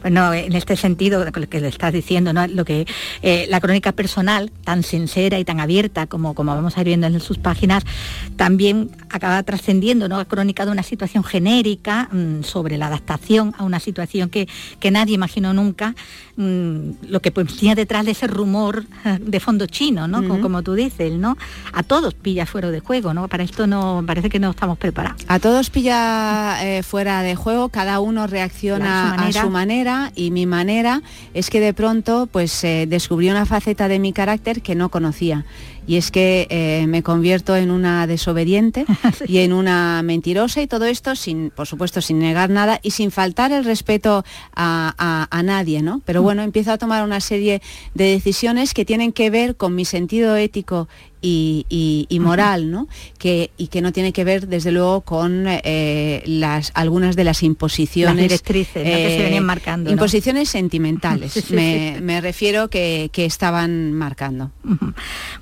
Bueno, 0.01 0.33
en 0.33 0.55
este 0.55 0.77
sentido, 0.77 1.25
lo 1.25 1.33
que 1.33 1.61
le 1.61 1.69
estás 1.69 1.93
diciendo, 1.93 2.33
¿no? 2.33 2.47
lo 2.47 2.65
que 2.65 2.87
eh, 3.23 3.47
la 3.49 3.61
crónica 3.71 3.93
personal 3.93 4.51
tan 4.65 4.83
sincera 4.83 5.39
y 5.39 5.45
tan 5.45 5.61
abierta 5.61 6.09
como, 6.09 6.35
como 6.35 6.53
vamos 6.53 6.77
a 6.77 6.81
ir 6.81 6.89
viendo 6.89 7.07
en 7.07 7.21
sus 7.21 7.39
páginas, 7.39 7.85
también 8.35 8.91
acaba 9.11 9.41
trascendiendo, 9.45 10.09
¿no? 10.09 10.19
Ha 10.19 10.25
cronicado 10.25 10.73
una 10.73 10.83
situación 10.83 11.23
genérica 11.23 12.09
mm, 12.11 12.43
sobre 12.43 12.79
la 12.79 12.89
adaptación 12.89 13.55
a 13.59 13.63
una 13.63 13.79
situación 13.79 14.29
que, 14.29 14.49
que 14.81 14.91
nadie 14.91 15.15
imaginó 15.15 15.55
nunca, 15.55 15.95
mm, 16.37 16.91
lo 17.11 17.21
que 17.21 17.31
pues, 17.31 17.57
tenía 17.57 17.77
detrás 17.77 18.05
de 18.05 18.11
ese 18.11 18.27
rumor 18.27 18.87
de 19.21 19.39
fondo 19.39 19.67
chino, 19.67 20.09
¿no? 20.09 20.41
como, 20.41 20.63
tú 20.65 20.75
dices, 20.75 21.13
¿no? 21.13 21.39
A 21.73 21.85
todos 21.85 22.15
pilla 22.15 22.47
fuera 22.47 22.73
de 22.73 22.81
juego, 22.81 23.15
¿no? 23.15 23.29
Para 23.29 23.45
esto 23.45 23.69
no 23.69 24.03
parece 24.05 24.31
que 24.31 24.41
no 24.41 24.51
estamos 24.51 24.79
preparados. 24.79 25.23
A 25.29 25.39
todos 25.39 25.71
pilla 25.71 26.59
eh, 26.65 26.83
fuera 26.83 27.23
de 27.23 27.37
juego, 27.37 27.69
cada 27.69 28.01
uno 28.01 28.27
reacciona 28.27 29.15
a 29.15 29.33
su 29.33 29.49
manera 29.49 30.11
y 30.17 30.33
mi 30.33 30.47
manera 30.47 31.03
es 31.35 31.51
que 31.51 31.61
de 31.61 31.73
pronto 31.73 32.27
pues 32.27 32.65
eh, 32.65 32.87
descubrí 32.89 33.31
una 33.31 33.47
faceta 33.61 33.89
de 33.89 33.99
mi 33.99 34.13
carácter 34.13 34.63
que 34.63 34.75
no 34.75 34.89
conocía 34.89 35.45
y 35.87 35.97
es 35.97 36.11
que 36.11 36.47
eh, 36.51 36.87
me 36.87 37.03
convierto 37.03 37.57
en 37.57 37.71
una 37.71 38.07
desobediente 38.07 38.87
y 39.27 39.39
en 39.39 39.53
una 39.53 40.03
mentirosa 40.03 40.63
y 40.63 40.67
todo 40.67 40.85
esto 40.85 41.17
sin, 41.17 41.51
por 41.51 41.67
supuesto, 41.67 42.01
sin 42.01 42.21
negar 42.21 42.49
nada 42.49 42.79
y 42.83 42.93
sin 42.93 43.11
faltar 43.11 43.51
el 43.53 43.65
respeto 43.65 44.25
a, 44.55 45.43
nadie, 45.45 45.83
¿no? 45.83 46.01
Pero 46.05 46.21
mm. 46.21 46.25
bueno, 46.25 46.43
empiezo 46.43 46.71
a 46.71 46.79
tomar 46.79 47.03
una 47.03 47.21
serie 47.21 47.61
de 47.95 48.05
decisiones 48.05 48.73
que 48.73 48.85
tienen 48.85 49.13
que 49.13 49.31
ver 49.31 49.57
con 49.57 49.75
mi 49.75 49.85
sentido 49.85 50.37
ético 50.37 50.89
y, 51.23 52.19
moral, 52.21 52.71
¿no? 52.71 52.89
Que, 53.19 53.51
y 53.57 53.69
que 53.69 53.81
no 53.81 53.93
tiene 53.93 54.13
que 54.13 54.25
ver, 54.25 54.47
desde 54.47 54.73
luego, 54.73 55.03
con 55.03 55.45
eh, 55.47 56.23
las, 56.27 56.73
algunas 56.75 57.17
de 57.17 57.25
las 57.25 57.43
imposiciones. 57.43 58.23
directrices 58.23 58.83
que 58.83 59.17
se 59.17 59.23
venían 59.23 59.45
marcando. 59.45 59.91
Imposiciones 59.91 60.49
sentimentales, 60.49 61.51
me, 61.51 62.21
refiero 62.21 62.69
que, 62.69 63.11
que 63.13 63.25
estaban 63.25 63.93
marcando. 63.93 64.51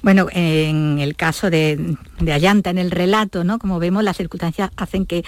Bueno, 0.02 0.28
en 0.32 0.98
el 0.98 1.16
caso 1.16 1.50
de, 1.50 1.96
de, 2.20 2.32
Allanta, 2.32 2.70
en 2.70 2.78
el 2.78 2.90
relato, 2.90 3.44
¿no? 3.44 3.58
Como 3.58 3.78
vemos, 3.78 4.04
las 4.04 4.16
circunstancias 4.16 4.70
hacen 4.76 5.06
que, 5.06 5.24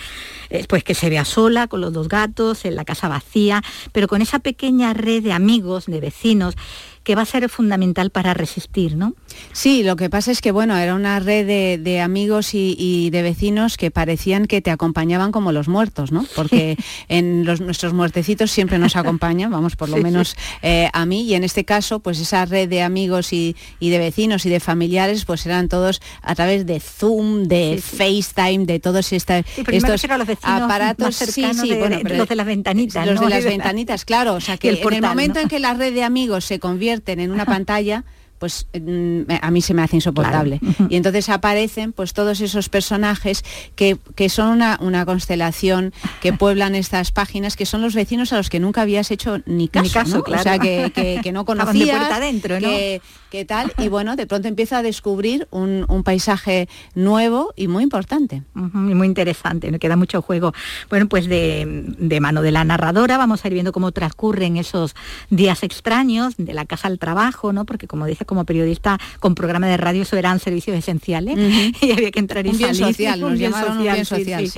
eh, 0.51 0.65
pues, 0.69 0.85
que 0.85 0.95
se 0.95 1.11
vea 1.11 1.25
sola, 1.25 1.67
con 1.67 1.81
los 1.81 1.93
dos 1.93 2.09
gatos, 2.09 2.65
en 2.65 2.77
la 2.77 2.85
casa 2.85 3.09
vacía, 3.09 3.63
pero 3.93 4.09
con 4.09 4.23
esa 4.23 4.39
pequeña 4.39 4.95
red 4.95 5.23
de 5.23 5.33
amigos, 5.33 5.87
de 5.87 6.01
vecinos, 6.01 6.57
que 7.03 7.15
va 7.15 7.23
a 7.23 7.27
ser 7.27 7.49
fundamental 7.49 8.11
para 8.11 8.35
resistir, 8.35 8.97
¿no? 8.97 9.15
Sí, 9.53 9.83
lo 9.83 9.97
que 9.97 10.11
pasa 10.11 10.31
es 10.31 10.41
que, 10.41 10.53
bueno, 10.53 10.77
era 10.77 10.95
una 10.95 11.19
red 11.19 11.47
de, 11.81 12.01
amigos 12.01 12.51
y, 12.53 13.11
de 13.11 13.23
vecinos 13.23 13.77
que 13.77 13.91
parecían 13.91 14.47
que 14.47 14.61
te 14.61 14.71
acompañaban 14.71 15.33
como 15.33 15.53
los 15.53 15.69
muertos, 15.69 16.13
¿no? 16.13 16.27
Porque 16.37 16.77
en 17.09 17.45
los, 17.45 17.61
nuestros 17.61 17.95
muertecitos 17.95 18.51
siempre 18.51 18.79
nos 18.79 18.97
acompañan, 18.97 19.51
vamos, 19.51 19.77
por 19.77 19.89
lo 19.89 19.97
menos 20.03 20.37
eh, 20.63 20.91
a 20.93 21.07
mí, 21.07 21.23
y 21.23 21.35
en 21.35 21.45
este 21.45 21.65
caso, 21.65 22.01
pues 22.01 22.21
esa 22.21 22.45
red 22.45 22.69
de 22.69 22.83
amigos 22.83 23.33
y, 23.33 23.57
de 23.81 23.99
vecinos 23.99 24.45
y 24.47 24.51
de 24.51 24.61
familiares, 24.61 25.25
pues 25.25 25.47
eran 25.47 25.69
todos 25.69 26.01
a 26.23 26.35
través 26.35 26.67
de 26.67 26.81
Zoom, 26.81 27.45
de 27.45 27.83
FaceTime, 27.83 28.67
de 28.67 28.79
todos 28.79 29.13
esta, 29.13 29.39
estos 29.39 30.05
aparatos, 30.43 31.17
sí, 31.17 31.45
sí, 31.55 31.75
bueno, 31.77 31.99
los 32.05 32.29
de 32.29 32.37
las 32.37 32.47
ventanitas, 32.47 33.07
los 33.07 33.21
de 33.21 33.29
las 33.29 33.45
ventanitas, 33.57 34.05
claro, 34.05 34.35
o 34.35 34.41
sea 34.41 34.59
que 34.59 34.71
en 34.71 34.93
el 34.93 35.03
momento 35.03 35.41
en 35.41 35.49
que 35.49 35.59
la 35.59 35.75
red 35.75 35.95
de 35.95 36.05
amigos 36.05 36.45
se 36.45 36.59
convierte 36.59 37.00
en 37.07 37.31
una 37.31 37.45
pantalla 37.45 38.05
pues 38.41 38.67
mm, 38.73 39.25
a 39.43 39.51
mí 39.51 39.61
se 39.61 39.75
me 39.75 39.83
hace 39.83 39.97
insoportable. 39.97 40.61
Y 40.89 40.97
entonces 40.97 41.29
aparecen 41.29 41.93
pues 41.93 42.15
todos 42.15 42.41
esos 42.41 42.71
personajes 42.71 43.45
que, 43.77 43.99
son 44.31 44.49
una, 44.49 44.79
una, 44.81 45.05
constelación 45.05 45.93
que 46.23 46.33
pueblan 46.41 46.75
estas 46.75 47.13
páginas, 47.13 47.55
que 47.55 47.67
son 47.67 47.83
los 47.83 47.95
vecinos 47.95 48.33
a 48.33 48.39
los 48.39 48.49
que 48.49 48.59
nunca 48.59 48.81
habías 48.81 49.11
hecho 49.11 49.41
ni 49.45 49.69
caso, 49.69 50.25
o 50.27 50.39
sea, 50.39 50.59
que, 50.59 50.91
que, 51.23 51.33
no 51.33 51.45
conocías, 51.45 52.11
adentro, 52.11 52.57
que, 52.59 53.45
tal, 53.45 53.73
y 53.79 53.89
bueno, 53.89 54.17
de 54.17 54.27
pronto 54.27 54.49
empieza 54.49 54.79
a 54.79 54.83
descubrir 54.83 55.47
un, 55.51 55.87
paisaje 56.03 56.67
nuevo 56.95 57.53
y 57.57 57.69
muy 57.69 57.83
importante. 57.83 58.43
y 58.57 58.95
muy 58.95 59.07
interesante, 59.07 59.71
me 59.71 59.79
queda 59.79 59.97
mucho 59.97 60.23
juego. 60.23 60.55
Bueno, 60.89 61.09
pues 61.09 61.29
de, 61.29 62.19
mano 62.21 62.41
de 62.41 62.53
la 62.53 62.65
narradora 62.65 63.19
vamos 63.19 63.45
a 63.45 63.49
ir 63.49 63.55
viendo 63.55 63.73
cómo 63.73 63.93
transcurren 63.93 64.57
esos 64.57 64.95
días 65.29 65.63
extraños, 65.63 66.35
de 66.39 66.55
la 66.55 66.65
casa 66.65 66.89
al 66.89 66.99
trabajo, 66.99 67.53
¿no? 67.53 67.67
Porque 67.67 67.87
como 67.87 68.07
dice 68.07 68.25
como 68.31 68.45
periodista 68.45 68.99
con 69.19 69.35
programa 69.35 69.67
de 69.67 69.77
radio, 69.77 70.03
eso 70.03 70.17
eran 70.17 70.39
servicios 70.39 70.79
esenciales 70.79 71.37
y 71.83 71.91
había 71.91 72.13
que 72.13 72.21
entrar 72.21 72.47
y 72.47 72.55
salir. 72.55 72.77
social, 72.77 73.21
nos 73.21 73.39
llamaron 73.39 73.79
un 73.79 73.83
bien 73.83 74.05
social, 74.05 74.49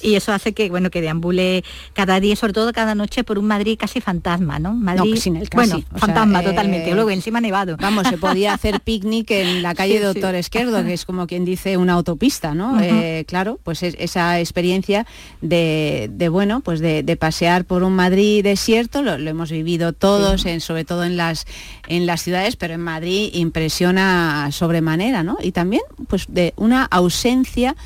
Y 0.00 0.14
eso 0.14 0.32
hace 0.32 0.54
que, 0.54 0.70
bueno, 0.70 0.90
que 0.90 1.00
deambule 1.00 1.64
cada 1.92 2.20
día, 2.20 2.36
sobre 2.36 2.52
todo 2.52 2.72
cada 2.72 2.94
noche, 2.94 3.24
por 3.24 3.38
un 3.38 3.46
Madrid 3.46 3.76
casi 3.78 4.00
fantasma, 4.00 4.60
¿no? 4.60 4.74
Madrid, 4.74 5.16
sin 5.16 5.36
el 5.36 5.50
casi. 5.50 5.70
Bueno, 5.70 5.86
fantasma 5.96 6.40
eh, 6.40 6.44
totalmente. 6.44 6.94
Luego 6.94 7.10
encima 7.10 7.40
nevado. 7.40 7.76
Vamos, 7.80 8.06
se 8.06 8.16
podía 8.16 8.54
hacer 8.54 8.80
picnic 8.84 9.30
en 9.32 9.62
la 9.62 9.74
calle 9.74 10.00
Doctor 10.00 10.36
Esquerdo, 10.36 10.84
que 10.84 10.92
es 10.92 11.04
como 11.04 11.26
quien 11.26 11.44
dice 11.44 11.76
una 11.76 11.94
autopista, 11.94 12.54
¿no? 12.54 12.80
Eh, 12.80 13.24
claro, 13.26 13.58
pues 13.64 13.82
esa 13.82 14.38
experiencia 14.38 15.04
de, 15.40 16.28
bueno, 16.30 16.60
pues 16.60 16.80
de, 16.80 17.16
pasear 17.18 17.64
por 17.64 17.82
un 17.82 17.94
Madrid 17.94 18.44
desierto, 18.44 19.02
lo, 19.02 19.14
hemos 19.16 19.50
vivido 19.50 19.92
todos, 19.92 20.44
en, 20.44 20.60
sobre 20.60 20.84
todo 20.84 21.02
en 21.04 21.16
las, 21.16 21.46
en 21.88 22.04
las 22.06 22.22
ciudades, 22.22 22.56
pero 22.56 22.74
en 22.74 22.82
Madrid 22.82 23.15
impresiona 23.34 24.48
sobremanera, 24.52 25.22
¿no? 25.22 25.36
Y 25.42 25.52
también 25.52 25.82
pues 26.08 26.26
de 26.28 26.54
una 26.56 26.84
ausencia 26.84 27.76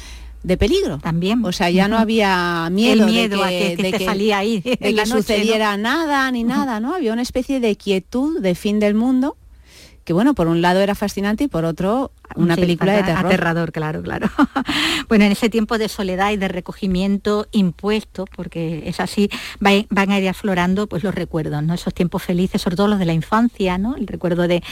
de 0.43 0.57
peligro. 0.57 0.99
También. 0.99 1.45
O 1.45 1.53
sea, 1.53 1.71
ya 1.71 1.89
no 1.89 1.99
había 1.99 2.69
miedo, 2.71 3.07
miedo 3.07 3.45
de 3.45 3.77
que, 3.77 3.93
te 3.93 4.05
salía 4.05 4.39
ahí, 4.39 4.61
de 4.61 4.77
que 4.77 5.07
sucediera 5.07 5.77
nada 5.77 6.31
ni 6.31 6.45
nada, 6.45 6.81
¿no? 6.81 6.95
Había 6.95 7.13
una 7.13 7.23
especie 7.23 7.61
de 7.61 7.77
quietud, 7.77 8.41
de 8.41 8.55
fin 8.55 8.81
del 8.81 8.95
mundo, 8.95 9.37
que 10.05 10.13
bueno, 10.13 10.35
por 10.35 10.49
un 10.49 10.63
lado 10.63 10.81
era 10.81 10.95
fascinante 10.95 11.45
y 11.45 11.49
por 11.49 11.65
otro 11.65 12.13
una 12.37 12.57
película 12.57 12.93
de 12.93 13.03
terror. 13.03 13.27
Aterrador, 13.27 13.73
claro, 13.73 14.03
claro. 14.03 14.29
bueno, 15.09 15.25
en 15.25 15.33
ese 15.33 15.49
tiempo 15.49 15.79
de 15.79 15.89
soledad 15.89 16.31
y 16.33 16.37
de 16.37 16.49
recogimiento 16.49 17.47
impuesto, 17.53 18.25
porque 18.37 18.83
es 18.87 19.01
así, 19.01 19.31
van 19.59 20.11
a 20.11 20.19
ir 20.19 20.29
aflorando 20.29 20.87
pues 20.87 21.03
los 21.03 21.15
recuerdos, 21.15 21.63
¿no? 21.63 21.75
Esos 21.75 21.95
tiempos 21.95 22.23
felices, 22.23 22.61
sobre 22.61 22.77
todo 22.77 22.89
los 22.89 22.99
de 22.99 23.07
la 23.07 23.13
infancia, 23.13 23.79
¿no? 23.79 23.97
El 23.97 24.07
recuerdo 24.07 24.47
de, 24.49 24.63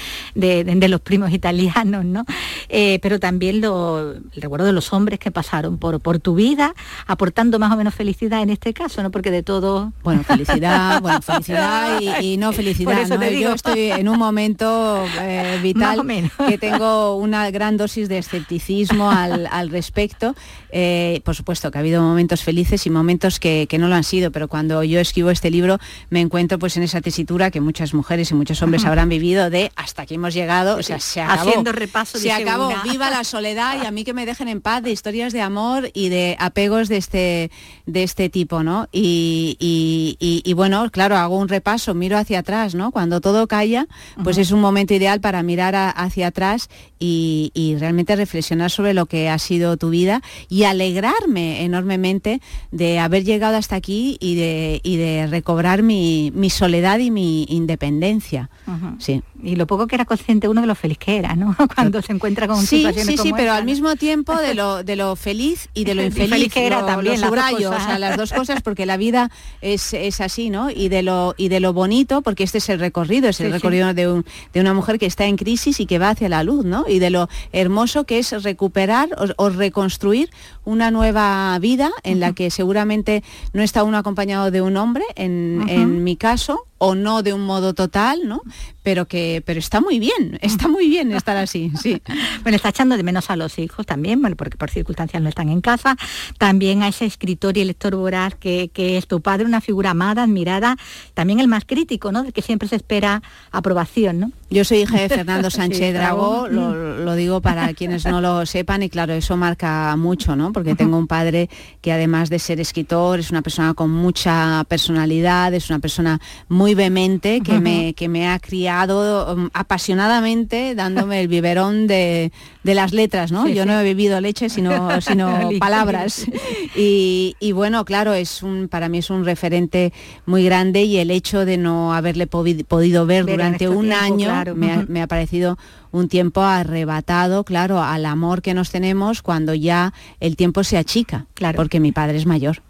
los 0.89 1.01
primos 1.01 1.33
italianos, 1.33 2.05
¿no? 2.05 2.25
Eh, 2.69 2.99
pero 3.03 3.21
también 3.21 3.61
lo, 3.61 4.13
el 4.13 4.43
recuerdo 4.43 4.67
de 4.67 4.73
los 4.73 4.93
hombres 4.93 5.19
que 5.19 5.31
pasaron 5.31 5.79
por, 5.79 6.01
por 6.01 6.19
tu 6.19 6.35
vida, 6.35 6.75
aportando 7.07 7.59
más 7.59 7.73
o 7.73 7.77
menos 7.77 7.95
felicidad 7.95 8.43
en 8.43 8.51
este 8.51 8.73
caso, 8.73 9.03
¿no? 9.03 9.11
Porque 9.11 9.31
de 9.31 9.43
todo... 9.43 9.93
Bueno, 10.09 10.23
felicidad, 10.25 11.03
bueno, 11.03 11.21
felicidad 11.21 12.01
y, 12.23 12.39
no 12.39 12.53
felicidad, 12.55 13.07
Yo 13.31 13.53
estoy 13.53 13.91
en 13.91 14.09
un 14.09 14.19
momento 14.19 15.05
eh, 15.21 15.59
vital 15.63 16.01
que 16.49 16.57
tengo 16.57 17.17
una 17.17 17.48
gran 17.51 17.77
dosis 17.77 18.09
de 18.09 18.19
escepticismo 18.19 19.11
al, 19.11 19.71
respecto. 19.71 20.35
Eh, 20.71 21.21
por 21.25 21.35
supuesto 21.35 21.71
que 21.71 21.79
ha 21.79 21.81
habido 21.81 22.03
momentos 22.03 22.43
felices 22.43 22.87
y 22.87 22.91
momentos 22.91 23.41
que, 23.41 23.67
no 23.79 23.89
lo 23.89 23.95
han 23.95 24.05
sido, 24.05 24.33
pero 24.33 24.49
cuando 24.49 24.83
yo 24.83 24.99
escribo 24.99 25.31
este 25.31 25.51
libro 25.51 25.79
me 26.11 26.21
encuentro 26.21 26.59
pues 26.59 26.77
en 26.77 26.83
esa 26.83 27.01
tesitura 27.01 27.53
que 27.53 27.61
muchas 27.61 27.95
mujeres 27.95 28.31
y 28.33 28.35
muchos 28.35 28.61
hombres 28.63 28.85
habrán 28.85 29.09
vivido 29.09 29.51
de 29.51 29.71
hasta 29.77 30.03
aquí 30.03 30.15
hemos 30.15 30.35
llegado, 30.35 30.77
o 30.77 30.83
sea, 30.83 30.99
se 30.99 31.21
acabó. 31.21 31.51
Haciendo 31.51 31.73
repaso 31.73 32.19
Se 32.19 32.33
acabó, 32.33 32.73
viva 32.83 33.09
la 33.11 33.23
soledad 33.23 33.81
y 33.83 33.87
a 33.87 33.91
mí 33.93 34.05
que 34.05 34.15
me 34.15 34.27
dejen 34.27 34.49
en 34.49 34.61
paz 34.61 34.83
de 34.83 34.91
historias 34.91 35.33
de 35.33 35.41
amor 35.41 35.91
y 35.95 36.09
de 36.09 36.37
apegos 36.41 36.89
de 36.89 36.97
este, 36.97 37.51
de 37.87 38.03
este 38.03 38.29
tipo, 38.29 38.63
¿no? 38.63 38.89
Y, 38.93 39.57
y, 39.61 40.53
bueno, 40.55 40.91
claro, 40.91 41.17
hago 41.17 41.39
un 41.39 41.49
repaso, 41.49 41.95
miro 41.95 42.19
hacia 42.19 42.41
atrás, 42.41 42.75
¿no? 42.75 42.91
Cuando 42.91 43.21
todo 43.21 43.47
calla, 43.47 43.87
pues 44.25 44.39
es 44.39 44.51
un 44.51 44.61
momento 44.61 44.95
ideal 44.95 45.21
para 45.21 45.43
mirar 45.43 45.75
hacia 45.97 46.29
atrás 46.29 46.69
y, 46.99 47.38
y, 47.55 47.77
realmente 47.79 48.17
reflexionar 48.17 48.71
sobre 48.71 48.95
lo 48.95 49.07
que 49.07 49.29
ha 49.29 49.39
sido 49.39 49.77
tu 49.77 49.91
vida 49.91 50.23
y 50.49 50.65
alegrarme 50.65 51.63
enormemente 51.63 52.41
de 52.71 52.99
haber 52.99 53.25
llegado 53.25 53.57
hasta 53.57 53.77
aquí 53.77 54.17
y 54.21 54.35
de, 54.35 54.81
de 54.85 55.27
recobrar 55.29 55.83
mi, 55.83 56.33
soledad 56.51 56.99
y 56.99 57.11
mi 57.11 57.45
independencia. 57.49 58.51
Sí. 58.99 59.23
Y 59.43 59.55
lo 59.55 59.67
poco 59.67 59.87
que 59.87 59.95
era 59.95 60.05
consciente 60.05 60.49
uno 60.49 60.61
de 60.61 60.67
lo 60.67 60.75
feliz 60.75 60.99
que 60.99 61.17
era, 61.17 61.37
¿no? 61.37 61.55
Cuando 61.75 62.03
se 62.03 62.13
encuentra 62.13 62.49
con 62.49 62.65
sí, 62.65 62.87
Sí, 62.95 63.17
sí, 63.17 63.33
pero 63.37 63.53
al 63.53 63.65
mismo 63.65 63.95
tiempo 63.97 64.37
de 64.37 64.55
lo, 64.57 64.83
de 64.83 64.97
lo 64.97 65.15
feliz 65.17 65.69
y 65.75 65.85
de 65.85 65.95
lo 65.95 66.03
infeliz. 66.03 66.53
que 66.53 66.67
era 66.67 66.85
también, 66.85 67.21
las 67.21 67.31
o 67.31 67.35
sea, 67.35 67.99
las 67.99 68.17
dos 68.17 68.33
cosas, 68.33 68.63
porque 68.63 68.87
la 68.87 68.97
vida 68.97 69.31
es, 69.61 69.95
así, 70.21 70.51
¿no? 70.51 70.71
Y 70.71 70.89
de, 70.89 71.03
lo, 71.03 71.35
y 71.37 71.49
de 71.49 71.61
lo 71.61 71.73
bonito, 71.73 72.23
porque 72.23 72.43
este 72.45 72.59
es 72.59 72.69
el 72.69 72.81
recorrido, 72.81 73.29
es 73.29 73.41
el 73.41 73.53
recorrido 73.53 73.95
de, 73.95 74.23
de 74.53 74.61
una 74.61 74.75
mujer 74.75 74.99
que 74.99 75.07
está 75.07 75.27
en 75.27 75.37
crisis 75.37 75.81
y 75.81 75.87
que 75.87 75.99
va 75.99 76.11
hacia 76.11 76.29
la 76.29 76.43
luz, 76.43 76.65
¿no? 76.65 76.85
Y 76.89 76.99
de 76.99 77.11
lo 77.11 77.28
hermoso 77.53 78.05
que 78.05 78.19
es 78.19 78.43
recuperar 78.43 79.09
o, 79.37 79.49
reconstruir 79.49 80.31
una 80.69 80.91
nueva 80.91 81.59
vida 81.61 81.91
en 82.03 82.21
la 82.21 82.35
que 82.35 82.51
seguramente 82.51 83.25
no 83.55 83.63
está 83.63 83.85
uno 83.85 83.97
acompañado 83.97 84.51
de 84.51 84.61
un 84.61 84.77
hombre, 84.77 85.03
en, 85.17 86.05
mi 86.05 86.17
caso, 86.17 86.67
o 86.77 86.95
no 86.95 87.23
de 87.23 87.33
un 87.33 87.41
modo 87.41 87.73
total, 87.73 88.21
¿no? 88.27 88.43
Pero 88.83 89.09
que 89.09 89.43
pero 89.45 89.59
está 89.59 89.81
muy 89.81 89.99
bien, 89.99 90.39
está 90.43 90.69
muy 90.69 90.89
bien 90.89 91.11
estar 91.13 91.37
así, 91.39 91.73
sí. 91.81 92.01
bueno, 92.43 92.57
está 92.57 92.69
echando 92.69 92.97
de 92.97 93.03
menos 93.03 93.31
a 93.31 93.37
los 93.37 93.59
hijos 93.59 93.87
también, 93.87 94.21
bueno, 94.21 94.37
porque 94.37 94.59
por 94.59 94.71
circunstancias 94.71 95.23
no 95.23 95.31
están 95.31 95.49
en 95.49 95.63
casa, 95.63 95.97
también 96.37 96.83
a 96.83 96.89
ese 96.89 97.07
escritor 97.07 97.57
y 97.57 97.65
lector 97.65 97.97
voraz 97.97 98.35
que, 98.35 98.71
es 98.77 99.07
tu 99.07 99.23
padre, 99.23 99.47
una 99.47 99.63
figura 99.63 99.91
amada, 99.91 100.25
admirada, 100.25 100.77
también 101.15 101.41
el 101.41 101.49
más 101.49 101.65
crítico, 101.65 102.13
¿no? 102.13 102.23
Del 102.23 102.35
que 102.35 102.43
siempre 102.43 102.69
se 102.69 102.77
espera 102.77 103.23
aprobación, 103.51 104.21
¿no? 104.21 104.33
Yo 104.51 104.65
soy 104.65 104.79
hija 104.79 105.01
de 105.01 105.09
Fernando 105.09 105.51
Sánchez 105.59 105.95
Dragó, 105.95 106.47
lo, 106.49 107.15
digo 107.15 107.41
para 107.41 107.73
quienes 107.75 108.05
no 108.05 108.21
lo 108.21 108.47
sepan 108.47 108.83
y 108.83 108.91
claro, 108.91 109.15
eso 109.15 109.37
marca 109.37 109.97
mucho, 109.97 110.37
¿no? 110.37 110.53
Porque 110.59 110.75
tengo 110.75 110.99
un 110.99 111.07
padre 111.07 111.49
que 111.81 111.93
además 111.93 112.31
de 112.31 112.39
ser 112.39 112.59
escritor, 112.59 113.21
es 113.21 113.31
una 113.31 113.43
persona 113.43 113.75
con 113.75 113.91
mucha 113.91 114.65
personalidad, 114.69 115.55
es 115.55 115.71
una 115.71 115.79
persona 115.79 116.21
muy 116.49 116.75
vehemente, 116.75 117.41
que, 117.41 117.61
me, 117.61 117.95
que 117.95 118.09
me 118.09 118.29
ha 118.29 118.39
criado 118.39 119.35
um, 119.35 119.51
apasionadamente, 119.53 120.75
dándome 120.75 121.21
el 121.21 121.29
biberón 121.29 121.87
de, 121.87 122.33
las 122.65 122.93
letras, 122.93 123.33
¿no? 123.33 123.49
Yo 123.49 123.65
no 123.65 123.81
he 123.81 123.83
bebido 123.83 124.21
leche, 124.21 124.51
sino, 124.51 124.89
sino 125.01 125.49
palabras. 125.59 126.27
Y, 126.75 127.53
bueno, 127.53 127.85
claro, 127.85 128.15
es 128.15 128.43
un, 128.43 128.69
para 128.69 128.89
mí 128.89 128.99
es 128.99 129.11
un 129.11 129.25
referente 129.25 129.93
muy 130.27 130.45
grande 130.45 130.83
y 130.83 130.99
el 130.99 131.11
hecho 131.11 131.45
de 131.45 131.57
no 131.57 131.95
haberle 131.95 132.27
podido 132.27 133.07
ver, 133.07 133.27
durante 133.27 133.65
este 133.65 133.77
un 133.77 133.93
año 133.93 134.33
me, 134.55 135.03
ha, 135.03 135.07
parecido 135.07 135.57
un 135.93 136.09
tiempo 136.09 136.43
arrebatado, 136.43 137.45
claro, 137.45 137.83
al 137.83 138.07
amor 138.07 138.43
que 138.43 138.55
nos 138.55 138.71
tenemos 138.71 139.23
cuando 139.23 139.55
ya 139.55 139.93
el 140.21 140.37
tiempo 140.37 140.65
se 140.65 140.79
achica, 140.79 141.27
claro. 141.35 141.57
porque 141.57 141.81
mi 141.81 141.93
padre 141.93 142.19
es 142.19 142.27
mayor. 142.27 142.63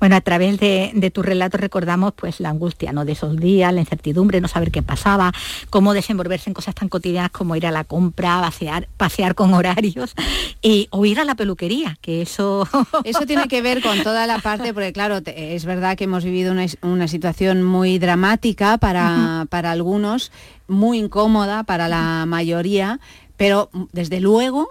Bueno, 0.00 0.16
a 0.16 0.20
través 0.22 0.58
de, 0.58 1.10
tu 1.12 1.22
relato 1.22 1.58
recordamos 1.58 2.14
pues 2.16 2.40
la 2.40 2.48
angustia 2.48 2.92
¿no? 2.92 3.04
de 3.04 3.12
esos 3.12 3.36
días, 3.36 3.72
la 3.72 3.80
incertidumbre, 3.80 4.40
no 4.40 4.48
saber 4.48 4.70
qué 4.70 4.82
pasaba, 4.82 5.32
cómo 5.68 5.92
desenvolverse 5.92 6.48
en 6.48 6.54
cosas 6.54 6.74
tan 6.74 6.88
cotidianas 6.88 7.30
como 7.30 7.56
ir 7.56 7.66
a 7.66 7.70
la 7.70 7.84
compra, 7.84 8.40
pasear, 8.40 8.88
pasear 8.96 9.34
con 9.34 9.52
horarios 9.52 10.14
y, 10.62 10.88
o 10.90 11.04
ir 11.04 11.20
a 11.20 11.24
la 11.24 11.34
peluquería, 11.34 11.98
que 12.00 12.22
eso... 12.22 12.66
Eso 13.04 13.26
tiene 13.26 13.46
que 13.46 13.62
ver 13.62 13.82
con 13.82 14.02
toda 14.02 14.26
la 14.26 14.38
parte, 14.38 14.72
porque 14.74 14.92
claro, 14.92 15.20
es 15.24 15.64
verdad 15.64 15.96
que 15.96 16.04
hemos 16.04 16.24
vivido 16.24 16.52
una, 16.82 17.08
situación 17.08 17.62
muy 17.62 17.98
dramática 17.98 18.78
para, 18.78 19.46
para 19.48 19.70
algunos, 19.70 20.32
muy 20.68 20.98
incómoda 20.98 21.64
para 21.64 21.88
la 21.88 22.24
mayoría, 22.26 23.00
pero 23.36 23.70
desde 23.92 24.20
luego 24.20 24.68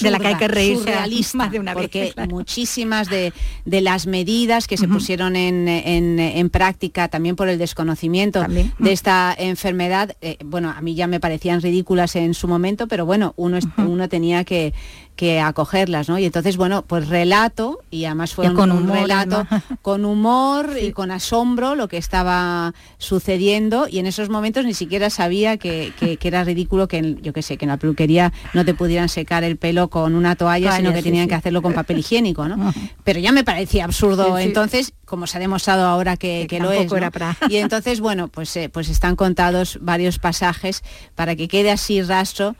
de 0.00 0.10
la 0.10 0.18
que 0.18 0.26
hay 0.28 0.36
que 0.36 0.48
reírse 0.48 0.94
más 1.34 1.50
de 1.50 1.58
una 1.58 1.74
vez, 1.74 1.84
porque 1.84 2.14
muchísimas 2.28 3.08
de, 3.08 3.32
las 3.64 4.06
medidas 4.06 4.68
que 4.68 4.76
se 4.76 4.86
pusieron 4.86 5.34
en, 5.36 6.50
práctica 6.50 7.08
también 7.08 7.34
por 7.34 7.48
el 7.48 7.58
desconocimiento 7.58 8.44
de 8.44 8.92
esta 8.92 9.34
enfermedad, 9.36 10.16
eh, 10.20 10.38
bueno, 10.44 10.70
a 10.70 10.80
mí 10.80 10.94
ya 10.94 11.06
me 11.06 11.18
parecían 11.18 11.60
ridículas 11.60 12.14
en 12.14 12.34
su 12.34 12.46
momento, 12.46 12.86
pero 12.86 13.04
bueno, 13.04 13.34
uno, 13.36 13.58
uno 13.78 14.08
tenía 14.08 14.44
que, 14.44 14.72
que 15.16 15.40
acogerlas, 15.40 16.08
¿no? 16.08 16.18
Y 16.18 16.24
entonces, 16.24 16.56
bueno, 16.56 16.82
pues 16.82 17.08
relato, 17.08 17.80
y 17.90 18.04
además 18.04 18.34
fue 18.34 18.48
un, 18.50 18.88
relato 18.88 19.46
con 19.82 20.04
humor 20.04 20.70
y 20.80 20.92
con 20.92 21.10
asombro 21.10 21.76
lo 21.76 21.86
que 21.86 21.98
estaba 21.98 22.74
sucediendo, 22.98 23.86
y 23.88 24.00
en 24.00 24.06
esos 24.06 24.28
momentos 24.28 24.64
ni 24.64 24.74
siquiera 24.74 25.10
sabía 25.10 25.56
que, 25.56 25.92
era 26.20 26.42
ridículo 26.42 26.88
que, 26.88 27.16
yo 27.22 27.32
qué 27.32 27.42
sé, 27.42 27.56
que 27.56 27.64
en 27.64 27.68
la 27.68 27.76
peluquería 27.76 28.32
no 28.54 28.64
te 28.64 28.74
pudieran 28.74 29.08
secar 29.08 29.44
el 29.44 29.56
pelo 29.56 29.88
con 29.88 30.14
una 30.14 30.34
toalla, 30.36 30.76
sino 30.76 30.92
que 30.92 31.02
tenían 31.02 31.28
que 31.28 31.34
hacerlo 31.34 31.62
con 31.62 31.74
papel 31.74 31.98
higiénico, 31.98 32.48
¿no? 32.48 32.72
Pero 33.04 33.20
ya 33.20 33.30
me 33.30 33.44
parecía 33.44 33.84
absurdo, 33.84 34.38
entonces, 34.38 34.94
como 35.04 35.26
se 35.26 35.36
ha 35.36 35.40
demostrado 35.40 35.86
ahora 35.86 36.16
que, 36.16 36.48
lo 36.60 36.72
es. 36.72 36.90
Y 37.48 37.56
entonces, 37.56 38.00
bueno, 38.00 38.28
pues, 38.28 38.56
eh, 38.56 38.68
pues 38.68 38.88
están 38.88 39.16
contados 39.16 39.78
varios 39.80 40.18
pasajes 40.18 40.82
para 41.14 41.36
que 41.36 41.48
quede 41.48 41.70
así 41.70 42.02
rastro 42.02 42.56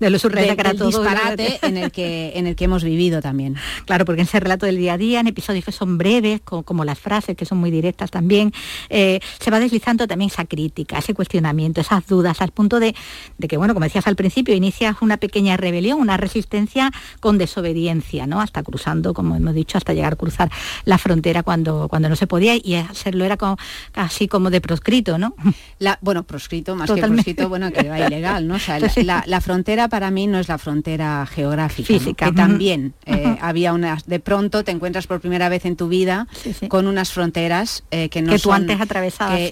de 0.00 0.10
lo 0.10 0.18
surreal 0.18 0.56
del 0.56 0.78
disparate 0.78 1.58
en 1.62 1.76
el 1.76 1.92
que 1.92 2.32
en 2.34 2.46
el 2.46 2.56
que 2.56 2.64
hemos 2.64 2.82
vivido 2.82 3.20
también. 3.20 3.56
Claro, 3.84 4.04
porque 4.04 4.20
en 4.20 4.26
ese 4.28 4.38
relato 4.38 4.66
del 4.66 4.76
día 4.76 4.94
a 4.94 4.98
día, 4.98 5.20
en 5.20 5.26
episodios 5.26 5.64
que 5.64 5.72
son 5.72 5.98
breves, 5.98 6.40
como, 6.42 6.84
las 6.84 6.98
frases 6.98 7.36
que 7.36 7.44
son 7.44 7.58
muy 7.58 7.70
directas 7.70 8.10
también, 8.10 8.52
eh, 8.88 9.20
se 9.40 9.50
va 9.50 9.58
deslizando 9.58 10.06
también 10.06 10.30
esa 10.30 10.44
crítica, 10.44 10.98
ese 10.98 11.12
cuestionamiento, 11.12 11.80
esas 11.80 12.06
dudas, 12.06 12.40
al 12.40 12.52
punto 12.52 12.78
de, 12.78 12.94
que, 13.48 13.56
bueno, 13.56 13.74
como 13.74 13.84
decías 13.84 14.06
al 14.06 14.16
principio, 14.16 14.54
inicias 14.54 14.96
una 15.00 15.16
pequeña 15.16 15.56
rebelión, 15.56 16.00
una 16.00 16.16
resistencia 16.16 16.92
con 17.18 17.36
desobediencia, 17.36 18.26
¿no? 18.26 18.40
Hasta 18.40 18.62
cruzando, 18.62 19.12
como 19.12 19.34
hemos 19.34 19.54
dicho, 19.54 19.76
hasta 19.76 19.92
llegar 19.92 20.12
a 20.12 20.16
cruzar 20.16 20.50
la 20.84 20.98
frontera 20.98 21.42
cuando, 21.42 21.88
cuando 21.88 22.08
no 22.08 22.16
se 22.16 22.28
podía 22.28 22.54
y 22.54 22.76
hacerlo 22.76 23.24
era 23.24 23.36
como, 23.36 23.56
casi 23.92 24.28
como 24.28 24.50
de 24.50 24.60
proscrito, 24.60 25.18
¿no? 25.18 25.34
La, 25.78 25.98
bueno, 26.00 26.22
proscrito, 26.22 26.76
más 26.76 26.90
que 26.90 27.00
proscrito, 27.00 27.48
bueno, 27.48 27.72
que 27.72 27.80
era 27.80 28.06
ilegal, 28.06 28.46
¿no? 28.46 28.54
O 28.54 28.58
sea, 28.58 28.78
la 29.26 29.40
frontera 29.40 29.89
para 29.90 30.10
mí 30.10 30.26
no 30.26 30.38
es 30.38 30.48
la 30.48 30.56
frontera 30.56 31.26
geográfica, 31.26 31.86
física, 31.86 32.26
que 32.26 32.32
también 32.32 32.94
eh, 33.04 33.36
había 33.40 33.74
unas, 33.74 34.06
de 34.06 34.20
pronto 34.20 34.64
te 34.64 34.70
encuentras 34.70 35.06
por 35.06 35.20
primera 35.20 35.48
vez 35.48 35.66
en 35.66 35.76
tu 35.76 35.88
vida 35.88 36.26
con 36.68 36.86
unas 36.86 37.12
fronteras 37.12 37.84
eh, 37.90 38.08
que 38.08 38.22
no 38.22 38.32
que 38.32 38.38
tú 38.38 38.52
antes 38.52 38.80
atravesabas, 38.80 39.50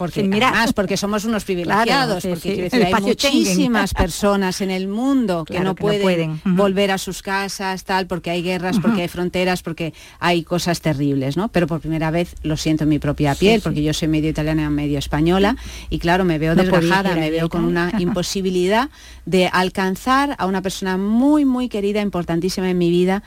porque 0.00 0.20
además, 0.20 0.72
porque 0.72 0.96
somos 1.04 1.26
unos 1.26 1.44
privilegiados, 1.44 2.24
porque 2.24 2.70
hay 2.72 3.02
muchísimas 3.02 3.92
personas 4.04 4.62
en 4.62 4.70
el 4.70 4.88
mundo 4.88 5.44
que, 5.44 5.60
no, 5.60 5.74
pueden 5.74 6.40
volver 6.42 6.90
a 6.90 6.96
sus 6.96 7.20
casas, 7.20 7.84
tal, 7.84 8.06
porque 8.06 8.30
hay 8.30 8.42
guerras, 8.42 8.78
porque 8.80 9.02
hay 9.02 9.08
fronteras, 9.08 9.62
porque 9.62 9.92
hay 10.18 10.42
cosas 10.42 10.80
terribles, 10.80 11.36
¿no? 11.36 11.48
Pero 11.48 11.66
por 11.66 11.80
primera 11.80 12.10
vez 12.10 12.34
lo 12.42 12.56
siento 12.56 12.84
en 12.84 12.88
mi 12.88 12.98
propia 12.98 13.34
piel, 13.34 13.60
porque 13.60 13.82
yo 13.82 13.92
soy 13.92 14.08
medio 14.08 14.30
italiana, 14.30 14.70
medio 14.70 14.98
española, 14.98 15.56
y 15.90 15.98
claro, 15.98 16.24
me 16.24 16.38
veo 16.38 16.54
desgajada, 16.54 17.14
me 17.14 17.30
veo 17.30 17.50
con 17.50 17.66
una 17.66 17.92
imposibilidad 17.98 18.88
de 19.26 19.48
alcanzar 19.52 20.34
a 20.38 20.46
una 20.46 20.62
persona 20.62 20.96
muy, 20.96 21.44
muy 21.44 21.68
querida, 21.68 22.00
importantísima 22.00 22.70
en 22.70 22.78
mi 22.78 22.88
vida, 22.88 23.22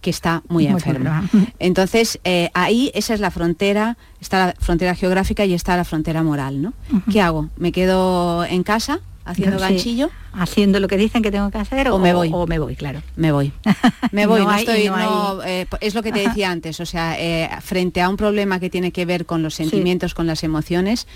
que 0.00 0.10
está 0.10 0.42
muy, 0.48 0.66
enferma. 0.66 1.28
Entonces, 1.58 2.18
eh, 2.24 2.50
ahí 2.54 2.90
esa 2.94 3.14
es 3.14 3.20
la 3.20 3.30
frontera, 3.30 3.96
está 4.20 4.46
la 4.46 4.54
frontera 4.58 4.94
geográfica 4.94 5.44
y 5.44 5.54
está 5.54 5.76
la 5.76 5.84
frontera 5.84 6.22
moral, 6.22 6.62
¿no? 6.62 6.72
¿Qué 7.10 7.20
hago? 7.20 7.50
¿Me 7.56 7.72
quedo 7.72 8.44
en 8.44 8.62
casa 8.62 9.00
haciendo 9.24 9.58
ganchillo? 9.58 10.10
Haciendo 10.32 10.80
lo 10.80 10.88
que 10.88 10.96
dicen 10.96 11.22
que 11.22 11.30
tengo 11.30 11.50
que 11.50 11.58
hacer 11.58 11.88
o, 11.88 11.98
me 11.98 12.14
voy. 12.14 12.30
O 12.32 12.46
me 12.46 12.58
voy, 12.58 12.76
claro. 12.76 13.02
Me 13.16 13.32
voy. 13.32 13.52
Me 14.12 14.26
voy, 14.26 14.42
no, 14.42 14.52
estoy, 14.52 14.90
eh, 15.46 15.66
es 15.80 15.94
lo 15.94 16.02
que 16.02 16.10
te 16.10 16.20
decía 16.28 16.50
antes, 16.50 16.80
o 16.80 16.86
sea, 16.86 17.20
eh, 17.20 17.48
frente 17.60 18.00
a 18.00 18.08
un 18.08 18.16
problema 18.16 18.58
que 18.58 18.70
tiene 18.70 18.90
que 18.90 19.04
ver 19.04 19.24
con 19.24 19.42
los 19.42 19.54
sentimientos, 19.54 20.14
con 20.14 20.26
las 20.26 20.42
emociones, 20.42 21.06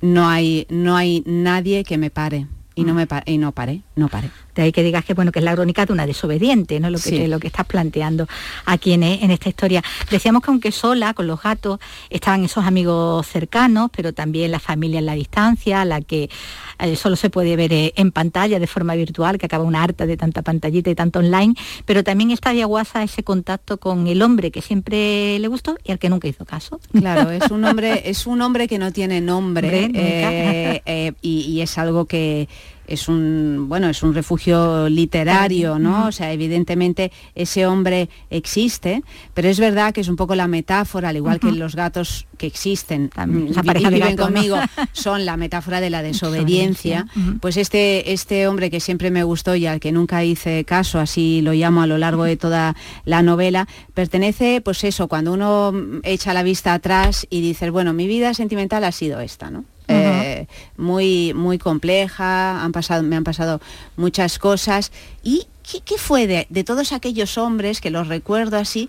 no 0.00 0.28
hay, 0.28 0.66
no 0.70 0.96
hay 0.96 1.24
nadie 1.26 1.82
que 1.82 1.98
me 1.98 2.10
pare 2.10 2.46
y 2.74 2.84
no 2.84 2.94
me 2.94 3.08
y 3.24 3.38
no 3.38 3.52
paré, 3.52 3.82
no 3.96 4.08
paré. 4.08 4.30
De 4.56 4.62
ahí 4.62 4.72
que 4.72 4.82
digas 4.82 5.04
que 5.04 5.14
bueno 5.14 5.30
que 5.30 5.38
es 5.38 5.44
la 5.44 5.54
crónica 5.54 5.86
de 5.86 5.92
una 5.92 6.06
desobediente, 6.06 6.80
¿no? 6.80 6.90
Lo 6.90 6.98
que, 6.98 7.28
lo 7.28 7.38
que 7.38 7.46
estás 7.46 7.66
planteando 7.66 8.26
aquí 8.64 8.92
en, 8.92 9.02
en, 9.02 9.30
esta 9.30 9.48
historia. 9.48 9.84
Decíamos 10.10 10.42
que 10.42 10.50
aunque 10.50 10.72
sola, 10.72 11.14
con 11.14 11.26
los 11.26 11.42
gatos, 11.42 11.78
estaban 12.10 12.44
esos 12.44 12.64
amigos 12.64 13.26
cercanos, 13.26 13.90
pero 13.94 14.12
también 14.12 14.50
la 14.50 14.58
familia 14.58 14.98
en 14.98 15.06
la 15.06 15.14
distancia, 15.14 15.84
la 15.84 16.00
que 16.00 16.30
eh, 16.78 16.96
solo 16.96 17.16
se 17.16 17.30
puede 17.30 17.56
ver 17.56 17.72
eh, 17.72 17.92
en 17.96 18.12
pantalla 18.12 18.58
de 18.58 18.66
forma 18.66 18.94
virtual, 18.94 19.38
que 19.38 19.46
acaba 19.46 19.64
una 19.64 19.82
harta 19.82 20.06
de 20.06 20.16
tanta 20.16 20.42
pantallita 20.42 20.90
y 20.90 20.94
tanto 20.94 21.20
online, 21.20 21.54
pero 21.84 22.04
también 22.04 22.30
está 22.30 22.52
Yaguasa 22.52 23.02
ese 23.02 23.22
contacto 23.22 23.78
con 23.78 24.06
el 24.06 24.22
hombre 24.22 24.50
que 24.50 24.62
siempre 24.62 25.38
le 25.38 25.48
gustó 25.48 25.76
y 25.84 25.92
al 25.92 25.98
que 25.98 26.08
nunca 26.08 26.28
hizo 26.28 26.44
caso. 26.44 26.80
Claro, 26.92 27.30
es 27.30 27.50
un 27.50 27.64
hombre, 27.64 28.02
es 28.10 28.26
un 28.26 28.42
hombre 28.42 28.68
que 28.68 28.78
no 28.78 28.92
tiene 28.92 29.20
nombre 29.20 29.90
eh, 29.94 31.12
y 31.22 31.60
es 31.60 31.78
algo 31.78 32.04
que 32.06 32.48
es 32.86 33.08
un 33.08 33.66
bueno 33.68 33.88
es 33.88 34.02
un 34.02 34.14
refugio 34.14 34.88
literario 34.88 35.78
no 35.78 36.06
o 36.06 36.12
sea 36.12 36.32
evidentemente 36.32 37.12
ese 37.34 37.66
hombre 37.66 38.08
existe 38.30 39.02
pero 39.34 39.48
es 39.48 39.58
verdad 39.58 39.92
que 39.92 40.00
es 40.00 40.08
un 40.08 40.16
poco 40.16 40.34
la 40.34 40.48
metáfora 40.48 41.10
al 41.10 41.16
igual 41.16 41.40
que 41.40 41.52
los 41.52 41.74
gatos 41.74 42.26
que 42.36 42.46
existen 42.46 43.08
También, 43.08 43.52
y 43.54 43.88
viven 43.88 44.16
conmigo 44.16 44.58
son 44.92 45.24
la 45.24 45.36
metáfora 45.36 45.80
de 45.80 45.90
la 45.90 46.02
desobediencia. 46.02 47.06
pues 47.40 47.56
este 47.56 48.12
este 48.12 48.46
hombre 48.46 48.70
que 48.70 48.80
siempre 48.80 49.10
me 49.10 49.24
gustó 49.24 49.54
y 49.56 49.66
al 49.66 49.80
que 49.80 49.92
nunca 49.92 50.24
hice 50.24 50.64
caso 50.64 50.98
así 50.98 51.40
lo 51.42 51.52
llamo 51.52 51.82
a 51.82 51.86
lo 51.86 51.98
largo 51.98 52.24
de 52.24 52.36
toda 52.36 52.76
la 53.04 53.22
novela 53.22 53.66
pertenece 53.94 54.60
pues 54.60 54.84
eso 54.84 55.08
cuando 55.08 55.32
uno 55.32 55.72
echa 56.02 56.34
la 56.34 56.42
vista 56.42 56.74
atrás 56.74 57.26
y 57.30 57.40
dice 57.40 57.70
bueno 57.70 57.92
mi 57.92 58.06
vida 58.06 58.34
sentimental 58.34 58.84
ha 58.84 58.92
sido 58.92 59.20
esta 59.20 59.50
no 59.50 59.64
eh, 59.88 60.46
muy, 60.76 61.32
muy 61.34 61.58
compleja, 61.58 62.62
han 62.62 62.72
pasado, 62.72 63.02
me 63.02 63.16
han 63.16 63.24
pasado 63.24 63.60
muchas 63.96 64.38
cosas. 64.38 64.92
¿Y 65.22 65.46
qué, 65.84 65.98
fue 65.98 66.26
de, 66.26 66.64
todos 66.64 66.92
aquellos 66.92 67.38
hombres, 67.38 67.80
que 67.80 67.90
los 67.90 68.08
recuerdo 68.08 68.56
así, 68.56 68.88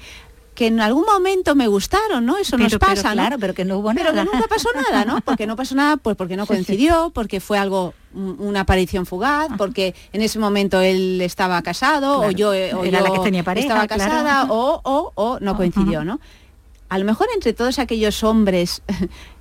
que 0.55 0.67
en 0.67 0.79
algún 0.79 1.05
momento 1.05 1.53
me 1.53 1.67
gustaron, 1.67 2.25
¿no? 2.25 2.37
Eso 2.37 2.57
nos 2.57 2.75
pasa, 2.77 3.11
claro, 3.11 3.37
pero 3.39 3.53
que 3.53 3.63
no 3.63 3.77
hubo 3.77 3.93
nada. 3.93 4.11
Pero 4.11 4.25
que 4.25 4.31
nunca 4.31 4.47
pasó 4.47 4.69
nada, 4.73 5.05
¿no? 5.05 5.21
Porque 5.21 5.45
no 5.45 5.55
pasó 5.55 5.75
nada, 5.75 5.97
pues 5.97 6.15
porque 6.15 6.35
no 6.35 6.47
coincidió, 6.47 7.11
porque 7.13 7.39
fue 7.39 7.59
algo 7.59 7.93
una 8.13 8.61
aparición 8.61 9.05
fugaz, 9.05 9.49
porque 9.57 9.93
en 10.13 10.21
ese 10.21 10.39
momento 10.39 10.81
él 10.81 11.21
estaba 11.21 11.61
casado 11.61 12.21
o 12.21 12.31
yo, 12.31 12.49
o 12.49 12.83
Era 12.83 13.01
la 13.01 13.11
que 13.11 13.19
tenía 13.19 13.43
pareja, 13.43 13.67
estaba 13.67 13.87
casada 13.87 14.45
o, 14.49 14.81
o, 14.83 15.11
o, 15.13 15.39
no 15.39 15.55
coincidió, 15.55 16.03
¿no? 16.03 16.19
a 16.89 16.97
lo 16.97 17.05
mejor 17.05 17.27
entre 17.33 17.53
todos 17.53 17.79
aquellos 17.79 18.23
hombres 18.23 18.81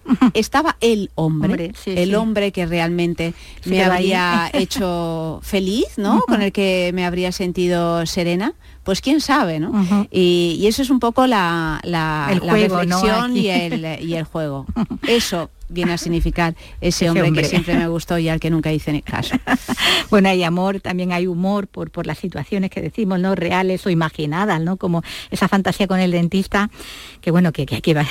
estaba 0.35 0.77
el 0.81 1.11
hombre, 1.15 1.73
el 1.87 2.15
hombre 2.15 2.53
que 2.53 2.67
realmente 2.67 3.35
me 3.65 3.83
habría 3.83 4.51
hecho 4.53 5.41
feliz, 5.43 5.87
¿no? 5.97 6.21
Con 6.27 6.43
el 6.43 6.53
que 6.57 6.91
me 6.95 7.05
habría 7.05 7.33
sentido 7.33 8.05
serena. 8.07 8.55
Pues 8.87 9.01
quién 9.01 9.21
sabe, 9.21 9.59
¿no? 9.61 10.07
y, 10.11 10.65
eso 10.67 10.81
es 10.81 10.91
un 10.91 11.01
poco 11.01 11.27
la, 11.27 11.81
la, 11.83 12.29
reflexión 12.41 13.37
y, 13.37 13.49
el, 13.49 14.01
y 14.01 14.15
el 14.15 14.25
juego. 14.25 14.65
Eso 15.09 15.51
viene 15.69 15.93
a 15.93 15.99
significar 15.99 16.55
ese, 16.81 17.11
hombre, 17.11 17.33
que 17.33 17.45
siempre 17.45 17.75
me 17.75 17.89
gustó 17.89 18.19
y 18.19 18.29
al 18.29 18.41
que 18.41 18.51
nunca 18.51 18.73
hice 18.73 19.03
caso. 19.03 19.37
bueno, 20.11 20.29
hay 20.29 20.43
amor, 20.45 20.81
también 20.81 21.13
hay 21.13 21.27
humor 21.27 21.67
por, 21.67 21.91
por 21.91 22.07
las 22.07 22.19
situaciones 22.19 22.71
que 22.71 22.81
decimos, 22.81 23.19
¿no? 23.19 23.35
Reales 23.35 23.85
o 23.87 23.91
imaginadas, 23.91 24.61
¿no? 24.61 24.77
Como 24.77 25.03
esa 25.31 25.49
fantasía 25.49 25.87
con 25.87 25.99
el 25.99 26.13
dentista, 26.13 26.71
que 27.21 27.31
bueno, 27.31 27.53
que, 27.53 27.67
que, 27.67 27.95
va, 27.95 28.07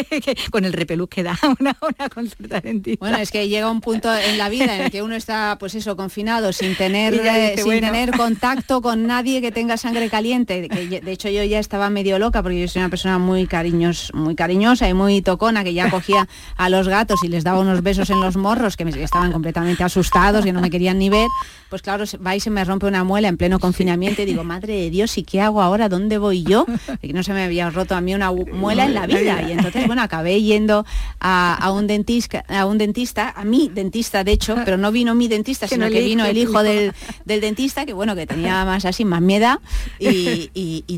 con 0.50 0.64
el 0.64 0.72
repelús 0.72 1.08
que 1.08 1.22
da 1.22 1.38
una, 1.58 1.76
una 1.80 2.08
consulta 2.08 2.60
dentista. 2.60 3.04
Bueno, 3.04 3.18
es 3.18 3.30
que 3.30 3.48
llega 3.48 3.70
un 3.70 3.80
punto 3.80 4.14
en 4.14 4.38
la 4.38 4.48
vida 4.48 4.76
en 4.76 4.82
el 4.82 4.90
que 4.90 5.02
uno 5.02 5.16
está, 5.16 5.56
pues 5.58 5.74
eso, 5.74 5.96
confinado, 5.96 6.52
sin 6.52 6.76
tener, 6.76 7.14
eh, 7.14 7.56
sin 7.58 7.80
tener 7.80 8.12
contacto 8.12 8.80
con 8.80 9.06
nadie 9.06 9.40
que 9.40 9.50
tenga 9.50 9.76
sangre 9.76 10.08
caliente. 10.08 10.19
Que, 10.20 11.00
de 11.02 11.12
hecho, 11.12 11.28
yo 11.28 11.42
ya 11.44 11.58
estaba 11.58 11.90
medio 11.90 12.18
loca 12.18 12.42
porque 12.42 12.60
yo 12.60 12.68
soy 12.68 12.80
una 12.80 12.88
persona 12.88 13.18
muy, 13.18 13.46
cariños, 13.46 14.10
muy 14.14 14.34
cariñosa 14.34 14.88
y 14.88 14.94
muy 14.94 15.22
tocona, 15.22 15.64
que 15.64 15.74
ya 15.74 15.90
cogía 15.90 16.28
a 16.56 16.68
los 16.68 16.88
gatos 16.88 17.20
y 17.24 17.28
les 17.28 17.44
daba 17.44 17.60
unos 17.60 17.82
besos 17.82 18.10
en 18.10 18.20
los 18.20 18.36
morros 18.36 18.76
que 18.76 18.84
me, 18.84 18.90
estaban 19.02 19.32
completamente 19.32 19.82
asustados 19.82 20.46
y 20.46 20.52
no 20.52 20.60
me 20.60 20.70
querían 20.70 20.98
ni 20.98 21.10
ver, 21.10 21.28
pues 21.68 21.82
claro, 21.82 22.04
va 22.24 22.36
y 22.36 22.40
se 22.40 22.50
me 22.50 22.64
rompe 22.64 22.86
una 22.86 23.04
muela 23.04 23.28
en 23.28 23.36
pleno 23.36 23.58
confinamiento 23.58 24.22
y 24.22 24.24
digo, 24.24 24.44
madre 24.44 24.74
de 24.74 24.90
Dios, 24.90 25.16
¿y 25.18 25.22
qué 25.22 25.40
hago 25.40 25.62
ahora? 25.62 25.88
¿Dónde 25.88 26.18
voy 26.18 26.42
yo? 26.42 26.66
Y 27.02 27.12
no 27.12 27.22
se 27.22 27.32
me 27.32 27.44
había 27.44 27.70
roto 27.70 27.94
a 27.94 28.00
mí 28.00 28.14
una 28.14 28.30
muela 28.32 28.84
en 28.84 28.94
la 28.94 29.06
vida. 29.06 29.42
Y 29.48 29.52
entonces, 29.52 29.86
bueno, 29.86 30.02
acabé 30.02 30.42
yendo 30.42 30.84
a, 31.20 31.70
un 31.72 31.86
dentista, 31.86 32.44
a 32.48 32.66
un 32.66 32.78
dentista, 32.78 33.30
a 33.30 33.44
mi 33.44 33.70
dentista, 33.72 34.24
de 34.24 34.32
hecho, 34.32 34.56
pero 34.64 34.76
no 34.76 34.92
vino 34.92 35.14
mi 35.14 35.28
dentista, 35.28 35.66
sino 35.66 35.88
que 35.88 36.00
vino 36.00 36.24
el 36.24 36.36
hijo 36.36 36.62
del, 36.62 36.92
dentista, 37.24 37.86
que 37.86 37.92
bueno, 37.92 38.14
que 38.14 38.26
tenía 38.26 38.64
más 38.64 38.84
así, 38.84 39.04
más 39.04 39.22
miedo, 39.22 39.60
y, 39.98 40.08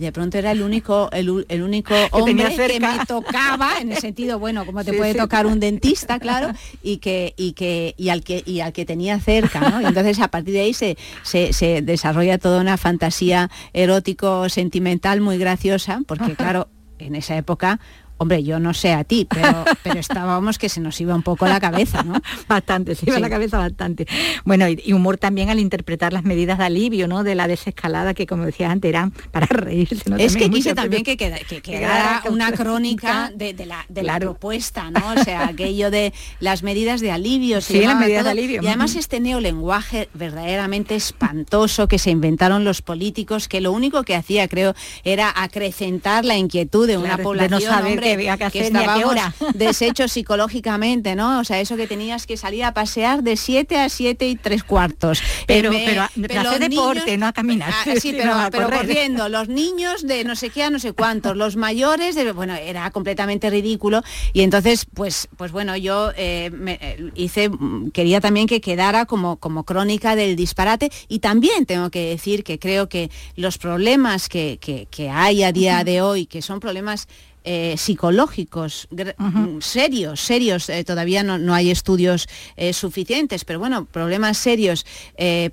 de 0.03 0.13
pronto 0.13 0.37
era 0.39 0.51
el 0.51 0.63
único, 0.63 1.11
el, 1.13 1.31
único 1.31 1.95
hombre 2.11 2.57
que, 2.57 2.81
me 2.81 3.07
tocaba, 3.07 3.79
en 3.81 3.93
el 3.93 3.99
sentido, 3.99 4.39
bueno, 4.39 4.67
como 4.67 4.85
te 4.85 4.93
puede 4.93 5.15
tocar 5.15 5.47
un 5.47 5.61
dentista, 5.61 6.19
claro, 6.19 6.53
y 6.83 6.99
que, 6.99 7.35
y 7.37 7.53
que, 7.53 7.95
y 7.97 8.09
al 8.09 8.25
que, 8.25 8.43
y 8.45 8.61
al 8.61 8.73
que 8.73 8.85
tenía 8.85 9.21
cerca, 9.21 9.61
¿no? 9.61 9.81
Y 9.81 9.85
entonces 9.85 10.19
a 10.21 10.29
partir 10.29 10.55
de 10.55 10.61
ahí 10.63 10.75
se, 10.75 10.97
se, 11.23 11.83
desarrolla 11.83 12.39
toda 12.39 12.61
una 12.61 12.77
fantasía 12.77 13.51
erótico, 13.73 14.49
sentimental 14.49 15.21
muy 15.21 15.39
graciosa, 15.39 16.03
porque 16.07 16.35
claro, 16.37 16.69
en 16.99 17.15
esa 17.15 17.37
época 17.37 17.81
Hombre, 18.19 18.45
yo 18.45 18.61
no 18.61 18.73
sé 18.73 18.93
a 18.93 19.05
ti, 19.05 19.27
pero, 19.29 19.65
pero 19.83 19.99
estábamos 19.99 20.59
que 20.59 20.69
se 20.69 20.81
nos 20.81 21.01
iba 21.01 21.15
un 21.15 21.23
poco 21.23 21.47
la 21.47 21.61
cabeza, 21.61 22.03
¿no? 22.03 22.15
bastante, 22.49 22.95
se 22.95 23.09
iba 23.09 23.19
la 23.19 23.31
cabeza 23.31 23.59
bastante. 23.59 24.07
Bueno, 24.45 24.67
y, 24.69 24.93
humor 24.93 25.19
también 25.19 25.51
al 25.51 25.59
interpretar 25.59 26.13
las 26.13 26.25
medidas 26.25 26.59
de 26.59 26.65
alivio, 26.65 27.09
¿no? 27.09 27.25
De 27.25 27.35
la 27.35 27.49
desescalada 27.49 28.15
que, 28.15 28.27
como 28.27 28.45
decía 28.45 28.71
antes, 28.71 28.89
eran 28.89 29.11
para 29.11 29.47
reírse. 29.51 30.03
Es 30.19 30.37
que 30.37 30.51
quise 30.51 30.75
también 30.75 31.03
que, 31.03 31.17
quedara 31.17 32.23
una 32.31 32.53
crónica 32.53 33.33
de, 33.35 33.55
la, 33.67 33.85
de 33.89 34.03
la, 34.03 34.19
propuesta, 34.19 34.91
¿no? 34.91 35.21
O 35.21 35.25
sea, 35.25 35.49
aquello 35.49 35.91
de 35.91 36.13
las 36.41 36.63
medidas 36.63 37.01
de 37.01 37.11
alivio. 37.11 37.61
Sí, 37.61 37.81
las 37.81 37.99
medidas 37.99 38.25
de 38.25 38.31
alivio. 38.31 38.63
Y 38.63 38.67
además 38.67 38.95
este 38.95 39.21
neolenguaje 39.21 40.09
verdaderamente 40.15 40.95
espantoso 40.95 41.89
que 41.89 41.99
se 41.99 42.11
inventaron 42.11 42.65
los 42.65 42.83
políticos, 42.83 43.49
que 43.49 43.61
lo 43.61 43.73
único 43.73 44.03
que 44.05 44.15
hacía, 44.15 44.49
creo, 44.49 44.75
era 45.05 45.33
acrecentar 45.35 46.25
la 46.25 46.37
inquietud 46.37 46.87
de 46.87 46.99
una 46.99 47.19
población, 47.19 47.61
de 47.61 47.67
no 47.67 47.73
saber 47.73 47.93
hombre, 47.93 48.12
que, 48.17 48.37
que, 48.37 48.45
hacer 48.45 48.73
deshechos 49.55 50.13
psicológicamente, 50.13 51.15
¿no? 51.15 51.41
O 51.41 51.45
sea, 51.45 51.61
eso 51.61 51.77
que 51.77 51.87
tenías 51.87 52.27
que 52.27 52.37
salir 52.37 52.65
a 52.65 52.75
pasear 52.75 53.23
de 53.23 53.37
7 53.37 53.79
a 53.79 53.89
7 53.89 54.29
y 54.29 54.37
tres 54.37 54.65
cuartos. 54.65 55.23
Pero, 55.47 55.71
pero, 55.73 56.41
hacer 56.41 56.69
deporte, 56.69 57.17
no 57.17 57.27
a 57.27 57.33
caminar. 57.33 57.73
Ah, 57.73 57.95
sí, 58.01 58.13
pero, 58.17 58.35
pero 58.51 58.71
corriendo. 58.71 59.29
Los 59.29 59.49
niños 59.49 60.07
de 60.07 60.25
no 60.25 60.37
sé 60.37 60.51
qué 60.51 60.65
a 60.65 60.71
no 60.71 60.79
sé 60.79 60.93
cuántos, 60.93 61.37
los 61.37 61.57
mayores, 61.57 62.15
de, 62.15 62.33
bueno, 62.33 62.55
era 62.55 62.91
completamente 62.91 63.51
ridículo. 63.51 64.03
Y 64.33 64.43
entonces, 64.43 64.87
pues, 64.93 65.29
pues 65.37 65.53
bueno, 65.53 65.77
yo 65.77 66.11
eh, 66.17 66.51
eh, 66.67 67.11
hice, 67.15 67.51
quería 67.93 68.21
también 68.21 68.47
que 68.47 68.61
quedara 68.61 69.07
como, 69.07 69.37
como 69.37 69.65
crónica 69.65 70.17
del 70.17 70.37
disparate. 70.37 70.91
Y 71.09 71.21
también 71.21 71.67
tengo 71.67 71.91
que 71.91 72.09
decir 72.09 72.45
que 72.45 72.59
creo 72.59 72.89
que 72.89 73.11
los 73.37 73.59
problemas 73.59 74.29
que, 74.29 74.59
que 74.59 75.11
hay 75.11 75.43
a 75.43 75.53
día 75.53 75.85
de 75.85 76.03
hoy, 76.03 76.27
que 76.27 76.43
son 76.43 76.61
problemas 76.61 77.09
eh, 77.45 77.75
psicológicos 77.77 78.89
mm, 78.91 79.59
serios, 79.61 80.21
serios, 80.21 80.69
eh, 80.69 80.85
todavía 80.85 81.23
no, 81.23 81.55
hay 81.55 81.71
estudios 81.71 82.29
eh, 82.57 82.73
suficientes, 82.73 83.45
pero 83.45 83.59
bueno, 83.59 83.85
problemas 83.85 84.39
serios 84.39 84.87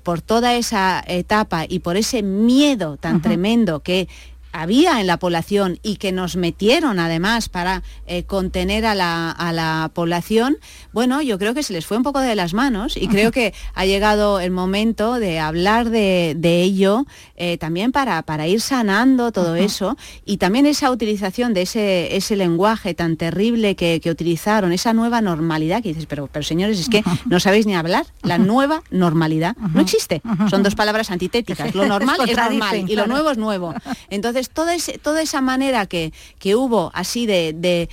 por 0.02 0.20
toda 0.20 0.54
esa 0.54 1.02
etapa 1.06 1.64
y 1.68 1.80
por 1.80 1.96
ese 1.96 2.22
miedo 2.22 2.96
tan 2.96 3.22
tremendo 3.22 3.80
que 3.80 4.08
había 4.52 5.00
en 5.00 5.06
la 5.06 5.18
población 5.18 5.78
y 5.82 5.96
que 5.96 6.12
nos 6.12 6.36
metieron 6.36 6.98
además 6.98 7.48
para 7.48 7.82
eh, 8.06 8.24
contener 8.24 8.86
a 8.86 8.94
la, 8.94 9.90
población, 9.94 10.56
bueno, 10.92 11.22
yo 11.22 11.38
creo 11.38 11.54
que 11.54 11.62
se 11.62 11.72
les 11.72 11.86
fue 11.86 11.96
un 11.96 12.02
poco 12.02 12.20
de 12.20 12.34
las 12.34 12.54
manos 12.54 12.96
y 12.96 13.08
creo 13.08 13.32
que 13.32 13.54
ha 13.74 13.84
llegado 13.84 14.40
el 14.40 14.50
momento 14.50 15.14
de 15.14 15.38
hablar 15.38 15.90
de, 15.90 16.36
ello 16.42 17.06
eh, 17.36 17.58
también 17.58 17.92
para, 17.92 18.22
para, 18.22 18.46
ir 18.46 18.60
sanando 18.60 19.32
todo 19.32 19.54
eso 19.54 19.96
y 20.24 20.36
también 20.38 20.66
esa 20.66 20.90
utilización 20.90 21.54
de 21.54 21.62
ese, 21.62 22.16
ese 22.16 22.36
lenguaje 22.36 22.94
tan 22.94 23.16
terrible 23.16 23.76
que, 23.76 24.00
utilizaron, 24.10 24.72
esa 24.72 24.92
nueva 24.92 25.20
normalidad 25.20 25.82
que 25.82 25.90
dices, 25.90 26.06
pero, 26.06 26.26
pero 26.26 26.42
señores, 26.42 26.80
es 26.80 26.88
que 26.88 27.04
no 27.26 27.38
sabéis 27.38 27.66
ni 27.66 27.76
hablar, 27.76 28.06
la 28.22 28.38
nueva 28.38 28.82
normalidad 28.90 29.56
no 29.56 29.80
existe, 29.80 30.20
son 30.48 30.62
dos 30.62 30.74
palabras 30.74 31.10
antitéticas, 31.10 31.74
lo 31.74 31.86
normal 31.86 32.18
es 32.28 32.36
normal 32.36 32.90
y 32.90 32.96
lo 32.96 33.06
nuevo 33.06 33.30
es 33.30 33.38
nuevo. 33.38 33.74
Entonces, 34.08 34.39
toda, 34.48 34.74
toda 35.02 35.22
esa 35.22 35.40
manera 35.40 35.86
que, 35.86 36.12
que 36.38 36.56
hubo 36.56 36.90
así 36.94 37.26
de, 37.26 37.88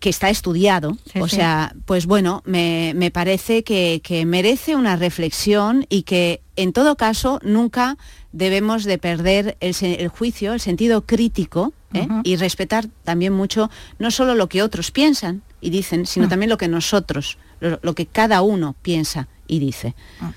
que 0.00 0.08
está 0.08 0.30
estudiado, 0.30 0.96
o 1.20 1.28
sea, 1.28 1.74
pues 1.84 2.06
bueno, 2.06 2.42
me, 2.46 3.10
parece 3.12 3.62
que, 3.62 4.24
merece 4.26 4.74
una 4.74 4.96
reflexión 4.96 5.86
y 5.88 6.02
que 6.02 6.40
en 6.56 6.72
todo 6.72 6.96
caso 6.96 7.38
nunca 7.42 7.96
debemos 8.32 8.84
de 8.84 8.98
perder 8.98 9.56
el, 9.60 10.08
juicio, 10.08 10.54
el 10.54 10.60
sentido 10.60 11.02
crítico 11.04 11.72
¿eh? 11.92 12.08
y 12.24 12.36
respetar 12.36 12.86
también 13.04 13.32
mucho 13.32 13.70
no 13.98 14.10
solo 14.10 14.34
lo 14.34 14.48
que 14.48 14.62
otros 14.62 14.90
piensan 14.90 15.42
y 15.60 15.70
dicen, 15.70 16.06
sino 16.06 16.28
también 16.28 16.48
lo 16.48 16.56
que 16.56 16.68
nosotros, 16.68 17.36
lo, 17.60 17.94
que 17.94 18.06
cada 18.06 18.40
uno 18.40 18.74
piensa 18.82 19.28
y 19.46 19.58
dice. 19.58 19.94
Ah 20.20 20.32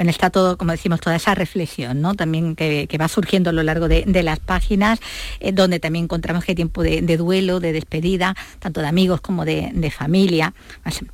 bueno, 0.00 0.12
está 0.12 0.30
todo, 0.30 0.56
como 0.56 0.72
decimos, 0.72 0.98
toda 0.98 1.16
esa 1.16 1.34
reflexión, 1.34 2.00
¿no? 2.00 2.14
También 2.14 2.56
que, 2.56 2.88
va 2.98 3.06
surgiendo 3.06 3.50
a 3.50 3.52
lo 3.52 3.62
largo 3.62 3.86
de, 3.86 4.22
las 4.22 4.38
páginas, 4.38 4.98
eh, 5.40 5.52
donde 5.52 5.78
también 5.78 6.04
encontramos 6.04 6.42
que 6.42 6.54
tiempo 6.54 6.82
de, 6.82 7.02
duelo, 7.18 7.60
de 7.60 7.74
despedida, 7.74 8.34
tanto 8.60 8.80
de 8.80 8.86
amigos 8.86 9.20
como 9.20 9.44
de, 9.44 9.92
familia. 9.94 10.54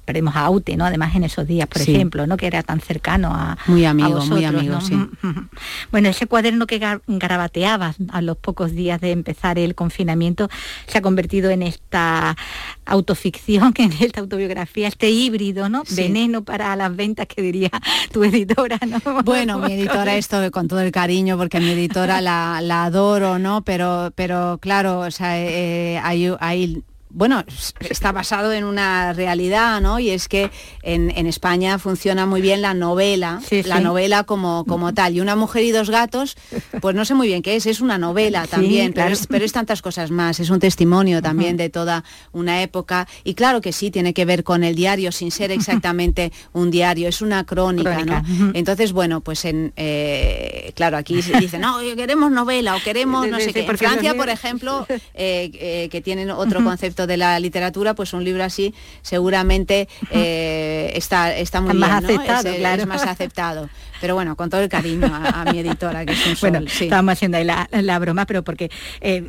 Perdemos 0.05 0.37
a 0.37 0.43
Aute, 0.43 0.77
¿no? 0.77 0.85
Además 0.85 1.17
en 1.17 1.25
esos 1.25 1.49
días, 1.49 1.67
por 1.67 1.83
ejemplo, 1.83 2.29
¿no? 2.29 2.37
Que 2.37 2.47
era 2.47 2.63
tan 2.63 2.81
cercano 2.81 3.35
a 3.35 3.59
Muy 3.67 3.85
amigo, 3.85 4.25
muy 4.27 4.45
amigo, 4.45 4.81
sí. 4.81 4.95
Bueno, 5.91 6.09
ese 6.09 6.29
cuaderno 6.29 6.69
que 6.69 6.79
garabateabas 7.09 7.97
a 8.11 8.23
los 8.23 8.37
pocos 8.37 8.71
días 8.71 9.01
de 9.01 9.11
empezar 9.11 9.59
el 9.59 9.75
confinamiento 9.75 10.49
se 10.87 10.99
ha 10.99 11.03
convertido 11.03 11.51
en 11.51 11.65
esta 11.65 12.37
autoficción, 12.85 13.75
en 13.79 13.93
esta 13.99 14.21
autobiografía, 14.21 14.87
este 14.87 15.11
híbrido, 15.11 15.69
¿no? 15.69 15.83
Veneno 15.97 16.45
para 16.45 16.77
las 16.77 16.95
ventas 16.95 17.27
que 17.27 17.43
diría 17.43 17.73
tu 18.13 18.23
editora 18.23 18.76
Bueno, 19.25 19.59
mi 19.59 19.73
editora 19.73 20.17
esto 20.17 20.51
con 20.51 20.69
todo 20.69 20.81
el 20.81 20.93
cariño, 20.93 21.37
porque 21.37 21.61
mi 21.61 21.71
editora 21.71 22.21
la, 22.21 22.85
adoro, 22.85 23.39
¿no? 23.39 23.63
Pero, 23.63 24.13
pero 24.15 24.59
claro, 24.61 25.01
o 25.01 25.11
sea, 25.11 25.39
eh, 25.39 26.01
hay, 26.03 26.33
hay 26.41 26.83
bueno, 27.17 27.43
está 27.81 28.13
basado 28.13 28.53
en 28.53 28.65
una 28.65 29.15
realidad, 29.15 29.81
¿no? 29.81 29.99
Y 29.99 30.11
es 30.11 30.29
que 30.29 30.51
en, 30.83 31.11
España 31.27 31.79
funciona 31.79 32.27
muy 32.27 32.43
bien 32.43 32.61
la 32.61 32.75
novela, 32.75 33.41
la 33.65 33.81
novela 33.81 34.25
como, 34.25 34.67
como 34.67 34.93
tal. 34.93 35.17
Y 35.17 35.21
una 35.21 35.35
mujer 35.35 35.65
y 35.65 35.71
dos 35.71 35.89
gatos, 35.89 36.37
pues 36.83 36.95
no 36.95 37.07
sé 37.07 37.15
muy 37.15 37.27
bien 37.27 37.41
qué 37.41 37.57
es, 37.57 37.65
es 37.65 37.81
una 37.81 37.97
novela 37.97 38.47
también, 38.47 38.93
pero, 38.93 39.09
es, 39.15 39.53
tantas 39.53 39.81
cosas 39.81 40.11
más, 40.11 40.41
es 40.41 40.51
un 40.51 40.61
testimonio 40.61 41.23
también 41.23 41.57
de 41.57 41.71
toda 41.71 42.05
una 42.33 42.61
época. 42.61 43.09
Y 43.25 43.33
claro 43.33 43.63
que 43.63 43.73
sí, 43.73 43.91
tiene 43.91 44.13
que 44.13 44.27
ver 44.27 44.45
con 44.45 44.63
el 44.63 44.75
diario, 44.75 45.11
sin 45.11 45.31
ser 45.31 45.51
exactamente 45.51 46.33
un 46.53 46.71
diario, 46.71 47.09
es 47.09 47.23
una 47.23 47.45
crónica, 47.45 48.05
¿no? 48.05 48.23
Entonces, 48.53 48.93
bueno, 48.93 49.23
pues 49.23 49.47
en, 49.47 49.73
eh, 49.77 50.71
claro, 50.75 50.99
aquí 50.99 51.23
se 51.23 51.39
dice, 51.41 51.59
no, 51.59 51.79
queremos 51.97 52.31
novela 52.31 52.77
o 52.77 52.81
queremos 52.81 53.27
no 53.27 53.41
sé 53.41 53.55
qué. 53.55 53.65
En 53.65 53.79
Francia, 53.79 54.15
por 54.15 54.29
ejemplo, 54.29 54.87
eh, 55.15 55.51
eh, 55.55 55.89
que 55.91 56.03
tienen 56.03 56.31
otro 56.31 56.63
concepto 56.63 57.06
de 57.07 57.17
la 57.17 57.39
literatura, 57.41 57.95
pues 57.95 58.13
un 58.13 58.25
libro 58.25 58.45
así 58.45 58.75
seguramente 59.03 59.89
eh, 60.11 60.93
está, 60.95 61.35
está 61.37 61.61
muy 61.61 61.75
más 61.75 62.05
aceptado, 62.05 62.49
es, 62.49 62.87
más 62.87 63.03
aceptado. 63.03 63.69
Pero 64.01 64.15
bueno, 64.15 64.37
con 64.37 64.51
todo 64.51 64.61
el 64.61 64.69
cariño 64.69 65.11
a, 65.11 65.45
mi 65.51 65.59
editora, 65.59 66.05
que 66.05 66.13
es 66.13 66.27
un 66.27 66.37
sol, 66.37 66.51
Bueno, 66.51 66.67
estamos 66.67 67.13
haciendo 67.13 67.39
ahí 67.39 67.45
la, 67.45 67.99
broma, 67.99 68.27
pero 68.27 68.43
porque 68.43 68.71
eh, 69.01 69.25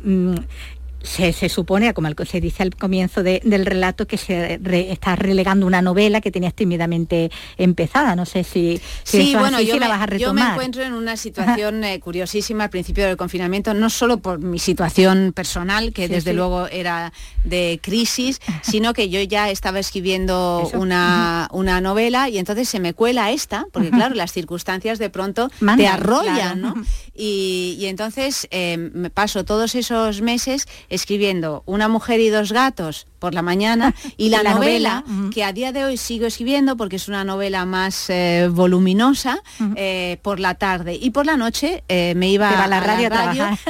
mm, 1.02 1.32
se, 1.32 1.48
supone, 1.48 1.92
como 1.94 2.08
se 2.24 2.40
dice 2.40 2.62
al 2.62 2.74
comienzo 2.74 3.22
del 3.22 3.66
relato, 3.66 4.06
que 4.06 4.16
se 4.16 4.60
está 4.90 5.16
relegando 5.16 5.66
una 5.66 5.82
novela 5.82 6.20
que 6.20 6.30
tenías 6.30 6.54
tímidamente 6.54 7.30
empezada. 7.56 8.16
No 8.16 8.26
sé 8.26 8.44
si, 8.44 8.80
sí, 9.04 9.34
bueno, 9.38 9.60
yo, 9.60 9.78
la 9.78 9.88
vas 9.88 10.02
a 10.02 10.06
retomar. 10.06 10.44
yo 10.44 10.48
me 10.48 10.52
encuentro 10.52 10.82
en 10.82 10.92
una 10.92 11.16
situación 11.16 11.84
eh, 11.84 12.00
curiosísima 12.00 12.64
al 12.64 12.70
principio 12.70 13.06
del 13.06 13.16
confinamiento, 13.16 13.74
no 13.74 13.90
solo 13.90 14.18
por 14.18 14.38
mi 14.38 14.58
situación 14.58 15.32
personal, 15.34 15.92
que 15.92 16.08
desde 16.08 16.32
luego 16.32 16.66
era 16.68 17.12
de 17.44 17.80
crisis, 17.82 18.40
sino 18.62 18.92
que 18.92 19.08
yo 19.08 19.20
ya 19.22 19.50
estaba 19.50 19.78
escribiendo 19.78 20.70
una, 20.74 21.48
una, 21.52 21.80
novela 21.80 22.28
y 22.28 22.38
entonces 22.38 22.68
se 22.68 22.80
me 22.80 22.94
cuela 22.94 23.30
esta, 23.30 23.66
porque 23.72 23.90
claro, 23.90 24.14
las 24.14 24.32
circunstancias 24.32 24.98
de 24.98 25.10
pronto 25.10 25.50
te 25.76 25.86
arrollan, 25.86 26.60
¿no? 26.60 26.74
Y, 27.14 27.86
entonces 27.88 28.46
eh, 28.50 28.76
me 28.76 29.10
paso 29.10 29.44
todos 29.44 29.74
esos 29.74 30.20
meses 30.20 30.66
escribiendo 30.88 31.62
Una 31.66 31.88
mujer 31.88 32.20
y 32.20 32.28
dos 32.28 32.52
gatos 32.52 33.07
por 33.18 33.34
la 33.34 33.42
mañana 33.42 33.94
y 34.16 34.30
la, 34.30 34.42
novela, 34.42 35.04
que 35.32 35.44
a 35.44 35.52
día 35.52 35.72
de 35.72 35.84
hoy 35.84 35.96
sigo 35.96 36.26
escribiendo 36.26 36.76
porque 36.76 36.96
es 36.96 37.08
una 37.08 37.24
novela 37.24 37.66
más 37.66 38.08
eh, 38.10 38.48
voluminosa 38.50 39.42
eh, 39.76 40.18
por 40.22 40.40
la 40.40 40.54
tarde 40.54 40.98
y 41.00 41.10
por 41.10 41.26
la 41.26 41.36
noche 41.36 41.82
eh, 41.88 42.14
me 42.16 42.30
iba 42.30 42.62
a 42.62 42.68
la 42.68 42.80
radio, 42.80 43.08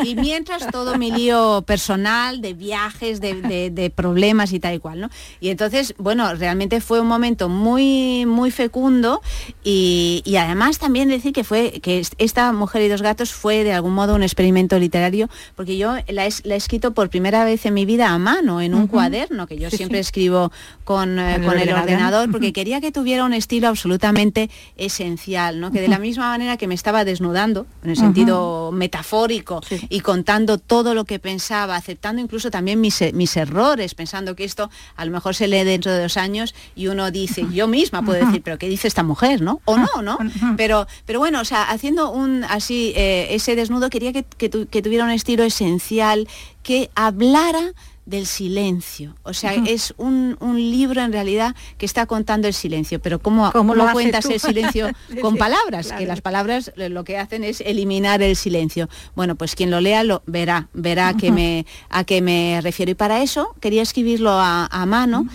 y 0.04 0.14
mientras 0.14 0.66
todo 0.70 0.98
mi 0.98 1.10
lío 1.10 1.62
personal 1.62 2.40
de 2.40 2.54
viajes 2.54 3.20
de, 3.20 3.92
problemas 3.94 4.52
y 4.52 4.60
tal 4.60 4.74
y 4.74 4.78
cual 4.78 5.00
¿no? 5.00 5.10
y 5.40 5.48
entonces 5.48 5.94
bueno 5.98 6.34
realmente 6.34 6.80
fue 6.80 7.00
un 7.00 7.06
momento 7.06 7.48
muy 7.48 8.26
muy 8.26 8.50
fecundo 8.50 9.22
y, 9.64 10.22
además 10.38 10.78
también 10.78 11.08
decir 11.08 11.32
que 11.32 11.44
fue 11.44 11.80
que 11.80 12.06
esta 12.18 12.52
mujer 12.52 12.82
y 12.82 12.88
dos 12.88 13.02
gatos 13.02 13.32
fue 13.32 13.64
de 13.64 13.72
algún 13.72 13.94
modo 13.94 14.14
un 14.14 14.22
experimento 14.22 14.78
literario 14.78 15.28
porque 15.56 15.76
yo 15.76 15.94
la 16.08 16.26
he, 16.26 16.30
la 16.44 16.54
he 16.54 16.56
escrito 16.56 16.92
por 16.92 17.08
primera 17.08 17.44
vez 17.44 17.66
en 17.66 17.74
mi 17.74 17.84
vida 17.86 18.10
a 18.10 18.18
mano 18.18 18.60
en 18.60 18.74
un 18.74 18.86
cuaderno 18.86 19.37
que 19.46 19.58
yo 19.58 19.70
siempre 19.70 19.98
escribo 19.98 20.52
con, 20.84 21.18
eh, 21.18 21.36
el, 21.36 21.72
ordenador, 21.72 22.30
porque 22.30 22.52
quería 22.52 22.80
que 22.80 22.92
tuviera 22.92 23.24
un 23.24 23.32
estilo 23.32 23.68
absolutamente 23.68 24.50
esencial, 24.76 25.60
¿no? 25.60 25.70
que 25.70 25.80
de 25.80 25.88
la 25.88 25.98
misma 25.98 26.28
manera 26.28 26.56
que 26.56 26.66
me 26.66 26.74
estaba 26.74 27.04
desnudando, 27.04 27.66
en 27.82 27.90
el 27.90 27.96
sentido 27.96 28.70
metafórico, 28.72 29.60
y 29.88 30.00
contando 30.00 30.58
todo 30.58 30.94
lo 30.94 31.04
que 31.04 31.18
pensaba, 31.18 31.76
aceptando 31.76 32.20
incluso 32.20 32.50
también 32.50 32.80
mis, 32.80 33.00
mis 33.14 33.36
errores, 33.36 33.94
pensando 33.94 34.34
que 34.34 34.44
esto 34.44 34.70
a 34.96 35.04
lo 35.04 35.10
mejor 35.10 35.34
se 35.34 35.48
lee 35.48 35.64
dentro 35.64 35.92
de 35.92 36.02
dos 36.02 36.16
años 36.16 36.54
y 36.74 36.88
uno 36.88 37.10
dice, 37.10 37.46
yo 37.52 37.68
misma 37.68 38.02
puedo 38.02 38.24
decir, 38.24 38.42
pero 38.42 38.58
¿qué 38.58 38.68
dice 38.68 38.88
esta 38.88 39.02
mujer? 39.02 39.40
¿no? 39.40 39.60
O 39.64 39.76
no, 39.76 40.02
¿no? 40.02 40.18
Pero, 40.56 40.86
pero 41.06 41.18
bueno, 41.18 41.40
o 41.40 41.44
sea, 41.44 41.64
haciendo 41.64 42.10
un 42.10 42.44
así 42.44 42.92
eh, 42.96 43.28
ese 43.30 43.56
desnudo 43.56 43.90
quería 43.90 44.12
que, 44.12 44.24
que 44.24 44.82
tuviera 44.82 45.04
un 45.04 45.10
estilo 45.10 45.44
esencial, 45.44 46.28
que 46.62 46.90
hablara 46.94 47.72
del 48.08 48.26
silencio. 48.26 49.14
O 49.22 49.34
sea, 49.34 49.52
es 49.52 49.92
un, 49.98 50.36
libro 50.58 51.02
en 51.02 51.12
realidad 51.12 51.54
que 51.76 51.84
está 51.84 52.06
contando 52.06 52.48
el 52.48 52.54
silencio, 52.54 53.00
pero 53.00 53.18
¿cómo, 53.18 53.52
¿Cómo, 53.52 53.74
lo 53.74 53.92
cuentas 53.92 54.24
el 54.26 54.40
silencio 54.40 54.88
con 55.20 55.36
palabras? 55.36 55.92
Que 55.92 56.06
las 56.06 56.22
palabras 56.22 56.72
lo 56.76 57.04
que 57.04 57.18
hacen 57.18 57.44
es 57.44 57.60
eliminar 57.60 58.22
el 58.22 58.34
silencio. 58.34 58.88
Bueno, 59.14 59.34
pues 59.34 59.54
quien 59.54 59.70
lo 59.70 59.80
lea 59.82 60.04
lo 60.04 60.22
verá, 60.26 60.68
verá 60.72 61.14
que 61.14 61.30
me, 61.30 61.66
a 61.90 62.04
qué 62.04 62.22
me 62.22 62.60
refiero. 62.62 62.90
Y 62.90 62.94
para 62.94 63.22
eso 63.22 63.54
quería 63.60 63.82
escribirlo 63.82 64.30
a, 64.32 64.68
mano 64.86 65.26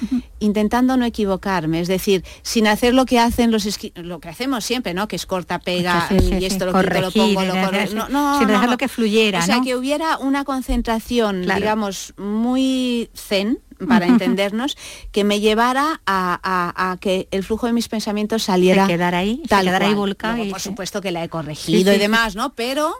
intentando 0.43 0.97
no 0.97 1.05
equivocarme, 1.05 1.79
es 1.79 1.87
decir, 1.87 2.23
sin 2.41 2.67
hacer 2.67 2.93
lo 2.93 3.05
que 3.05 3.19
hacen 3.19 3.51
los 3.51 3.63
lo 3.95 4.19
que 4.19 4.29
hacemos 4.29 4.65
siempre, 4.65 4.93
¿no? 4.93 5.07
Que 5.07 5.15
es 5.15 5.25
corta, 5.25 5.59
pega 5.59 6.09
y 6.11 6.45
esto 6.45 6.65
lo, 6.65 6.71
lo 6.71 7.11
pongo, 7.11 7.43
lo 7.43 7.53
no, 7.93 8.09
no, 8.09 8.39
sin 8.39 8.47
dejarlo 8.47 8.77
que 8.77 8.87
fluyera, 8.87 9.39
O 9.39 9.41
sea, 9.41 9.61
que 9.61 9.75
hubiera 9.75 10.17
una 10.17 10.43
concentración, 10.43 11.41
digamos, 11.43 12.13
muy 12.17 13.09
zen, 13.15 13.59
para 13.87 14.05
entendernos, 14.05 14.77
que 15.11 15.23
me 15.23 15.39
llevara 15.39 16.01
a, 16.05 16.97
que 17.01 17.27
el 17.31 17.43
flujo 17.43 17.67
de 17.67 17.73
mis 17.73 17.87
pensamientos 17.89 18.43
saliera. 18.43 18.87
quedar 18.87 19.15
ahí, 19.15 19.41
tal 19.47 19.65
quedar 19.65 19.83
ahí 19.83 19.93
volcado. 19.93 20.43
por 20.49 20.59
supuesto 20.59 21.01
que 21.01 21.11
la 21.11 21.23
he 21.23 21.29
corregido 21.29 21.93
y 21.93 21.97
demás, 21.97 22.35
¿no? 22.35 22.53
Pero 22.53 22.93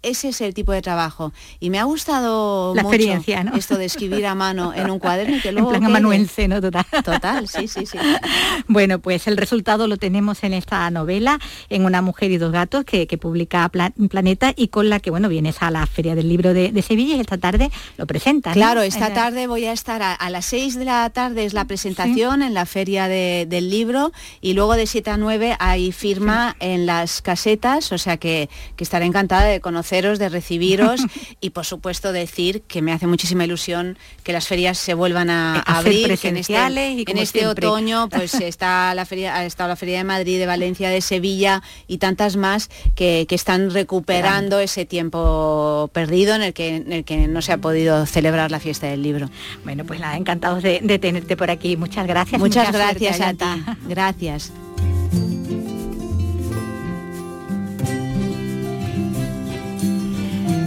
ese 0.00 0.30
es 0.30 0.40
el 0.40 0.54
tipo 0.54 0.72
de 0.72 0.80
trabajo. 0.80 1.32
Y 1.60 1.68
me 1.68 1.78
ha 1.78 1.84
gustado 1.84 2.74
la 2.74 2.82
mucho 2.82 2.94
experiencia, 2.94 3.44
esto 3.54 3.76
de 3.76 3.84
escribir 3.84 4.26
a 4.26 4.34
mano 4.34 4.72
en 4.74 4.90
un 4.90 4.98
cuaderno 4.98 5.36
que 5.42 5.52
luego. 5.52 5.74
En 5.74 5.80
plan 5.80 5.90
amanuense, 5.90 6.48
¿no? 6.48 6.60
Total. 6.60 6.86
Total, 7.04 7.48
sí, 7.48 7.68
sí, 7.68 7.84
sí. 7.84 7.98
bueno, 8.68 9.00
pues 9.00 9.26
el 9.26 9.36
resultado 9.36 9.86
lo 9.86 9.98
tenemos 9.98 10.44
en 10.44 10.54
esta 10.54 10.90
novela, 10.90 11.38
en 11.68 11.84
Una 11.84 12.00
mujer 12.00 12.30
y 12.30 12.38
dos 12.38 12.52
gatos, 12.52 12.84
que, 12.84 13.06
publica 13.20 13.70
Planeta 13.70 14.52
y 14.56 14.68
con 14.68 14.88
la 14.88 14.98
que, 14.98 15.10
bueno, 15.10 15.28
vienes 15.28 15.62
a 15.62 15.70
la 15.70 15.86
Feria 15.86 16.14
del 16.14 16.28
Libro 16.28 16.52
de, 16.52 16.82
Sevilla 16.82 17.16
y 17.16 17.20
esta 17.20 17.38
tarde 17.38 17.70
lo 17.96 18.06
presentas. 18.06 18.54
Claro, 18.54 18.82
esta 18.82 19.12
tarde 19.14 19.46
voy 19.46 19.66
a 19.66 19.72
estar 19.72 20.02
a, 20.02 20.30
las 20.30 20.46
6 20.46 20.78
de 20.78 20.84
la 20.84 21.08
tarde 21.10 21.44
es 21.44 21.52
la 21.52 21.66
presentación 21.66 22.42
en 22.42 22.54
la 22.54 22.66
Feria 22.66 23.08
del 23.08 23.70
Libro 23.70 24.12
y 24.40 24.54
luego 24.54 24.74
de 24.74 24.86
7 24.86 25.10
a 25.10 25.16
9 25.16 25.56
hay 25.58 25.92
firma 25.92 26.56
en 26.60 26.86
las 26.86 27.22
casetas, 27.22 27.92
o 27.92 27.98
sea 27.98 28.16
que, 28.16 28.48
que 28.76 28.84
estaré 28.84 29.04
encantada 29.04 29.33
de 29.42 29.60
conoceros, 29.60 30.18
de 30.18 30.28
recibiros 30.28 31.00
y 31.40 31.50
por 31.50 31.64
supuesto 31.64 32.12
decir 32.12 32.62
que 32.62 32.82
me 32.82 32.92
hace 32.92 33.06
muchísima 33.06 33.44
ilusión 33.44 33.98
que 34.22 34.32
las 34.32 34.46
ferias 34.46 34.78
se 34.78 34.94
vuelvan 34.94 35.30
a, 35.30 35.60
abrir, 35.60 36.18
que 36.18 36.28
en 36.28 36.36
este, 36.36 36.56
en 36.56 37.18
este 37.18 37.46
otoño 37.46 38.08
pues 38.10 38.34
está 38.34 38.94
la 38.94 39.04
feria, 39.04 39.36
ha 39.36 39.44
estado 39.44 39.68
la 39.68 39.76
feria 39.76 39.98
de 39.98 40.04
Madrid, 40.04 40.38
de 40.38 40.46
Valencia, 40.46 40.88
de 40.88 41.00
Sevilla 41.00 41.62
y 41.86 41.98
tantas 41.98 42.36
más 42.36 42.70
que, 42.94 43.26
están 43.34 43.72
recuperando 43.72 44.60
ese 44.60 44.84
tiempo 44.84 45.90
perdido 45.92 46.36
en 46.36 46.42
el 46.42 46.52
que 46.52 46.76
en 46.76 46.92
el 46.92 47.04
que 47.04 47.26
no 47.26 47.42
se 47.42 47.52
ha 47.52 47.58
podido 47.58 48.06
celebrar 48.06 48.52
la 48.52 48.60
fiesta 48.60 48.86
del 48.86 49.02
libro. 49.02 49.28
Bueno, 49.64 49.84
pues 49.84 50.00
nada, 50.00 50.16
encantados 50.16 50.62
de, 50.62 50.80
tenerte 51.00 51.36
por 51.36 51.50
aquí. 51.50 51.76
Muchas 51.76 52.06
gracias. 52.06 52.40
Muchas 52.40 52.72
gracias 52.72 53.20
a 53.20 53.34
ti. 53.34 53.44
Gracias. 53.88 54.52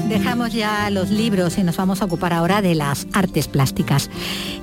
Dejamos 0.07 0.53
ya 0.53 0.89
los 0.89 1.09
libros 1.09 1.57
y 1.57 1.63
nos 1.63 1.75
vamos 1.75 2.01
a 2.01 2.05
ocupar 2.05 2.31
ahora 2.31 2.61
de 2.61 2.75
las 2.75 3.07
artes 3.11 3.49
plásticas. 3.49 4.09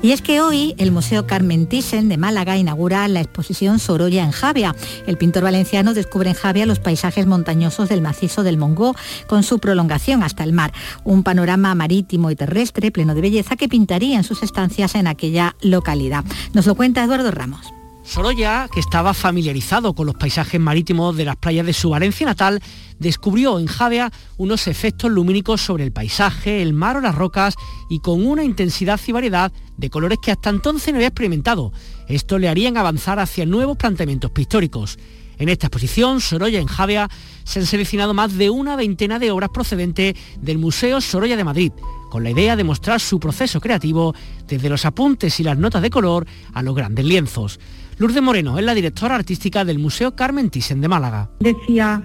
Y 0.03 0.13
es 0.13 0.23
que 0.23 0.41
hoy 0.41 0.75
el 0.79 0.91
Museo 0.91 1.27
Carmen 1.27 1.67
Thyssen 1.67 2.09
de 2.09 2.17
Málaga 2.17 2.57
inaugura 2.57 3.07
la 3.09 3.21
exposición 3.21 3.79
Sorolla 3.79 4.25
en 4.25 4.31
Javia. 4.31 4.75
El 5.07 5.19
pintor 5.19 5.43
valenciano 5.43 5.93
descubre 5.93 6.31
en 6.31 6.35
Javia 6.35 6.65
los 6.65 6.81
paisajes 6.81 7.27
montañosos 7.27 7.91
del 7.91 8.01
macizo 8.01 8.43
del 8.43 8.57
Mongó 8.57 8.97
con 9.27 9.43
su 9.43 9.59
prolongación 9.59 10.23
hasta 10.23 10.45
el 10.45 10.55
mar. 10.55 10.73
Un 11.05 11.23
panorama 11.23 11.75
marítimo 11.75 12.31
y 12.31 12.37
terrestre 12.37 12.91
pleno 12.91 13.15
de 13.15 13.21
belleza 13.21 13.57
que 13.57 13.69
pintaría 13.69 14.17
en 14.17 14.25
sus 14.25 14.43
estancias 14.43 14.95
en 14.95 15.07
aquella 15.07 15.57
localidad. 15.61 16.25
Nos 16.55 16.67
lo 16.67 16.75
cuenta 16.75 17.05
Eduardo 17.05 17.31
Ramos. 17.31 17.84
Sorolla, 18.05 18.69
que 18.73 18.81
estaba 18.81 19.15
familiarizado 19.15 19.95
con 19.95 20.07
los 20.07 20.15
paisajes 20.15 20.61
marítimos 20.61 21.17
de 21.17 21.25
las 21.25 21.37
playas 21.37 21.65
de 21.65 21.73
su 21.73 21.89
Valencia 21.89 22.27
natal, 22.27 22.63
descubrió 22.99 23.59
en 23.59 23.67
Javea 23.67 24.13
unos 24.37 24.69
efectos 24.69 25.11
lumínicos 25.11 25.63
sobre 25.63 25.85
el 25.85 25.93
paisaje, 25.93 26.61
el 26.61 26.75
mar 26.75 26.99
o 26.99 27.01
las 27.01 27.15
rocas 27.15 27.55
y 27.89 28.01
con 28.01 28.25
una 28.25 28.45
intensidad 28.45 29.01
y 29.07 29.13
variedad 29.13 29.53
de 29.79 29.91
colores 29.91 30.19
que 30.23 30.31
hasta 30.31 30.51
entonces 30.51 30.93
no 30.93 30.99
había 30.99 31.09
experimentado. 31.09 31.73
Esto 32.07 32.39
le 32.39 32.49
harían 32.49 32.77
avanzar 32.77 33.19
hacia 33.19 33.47
nuevos 33.47 33.79
planteamientos 33.79 34.31
pictóricos. 34.31 34.99
En 35.39 35.49
esta 35.49 35.67
exposición, 35.67 36.21
Sorolla 36.21 36.61
en 36.61 36.67
Javea, 36.67 37.09
se 37.43 37.61
han 37.61 37.67
seleccionado 37.67 38.15
más 38.15 38.37
de 38.37 38.51
una 38.51 38.77
veintena 38.77 39.19
de 39.19 39.31
obras 39.31 39.51
procedentes 39.53 40.15
del 40.41 40.59
Museo 40.59 41.01
Sorolla 41.01 41.37
de 41.37 41.45
Madrid, 41.45 41.73
con 42.11 42.23
la 42.23 42.31
idea 42.31 42.55
de 42.55 42.65
mostrar 42.65 43.01
su 43.01 43.19
proceso 43.19 43.61
creativo 43.61 44.15
desde 44.47 44.69
los 44.69 44.85
apuntes 44.85 45.41
y 45.41 45.43
las 45.43 45.59
notas 45.59 45.83
de 45.83 45.91
color 45.91 46.27
a 46.53 46.63
los 46.63 46.77
grandes 46.77 47.05
lienzos. 47.05 47.59
Lourdes 47.99 48.23
Moreno 48.23 48.59
es 48.59 48.65
la 48.65 48.75
directora 48.75 49.15
artística 49.15 49.65
del 49.65 49.79
Museo 49.79 50.17
Carmen 50.17 50.51
Thyssen 50.51 50.81
de 50.81 50.89
Málaga. 50.89 51.31
Decía 51.41 52.03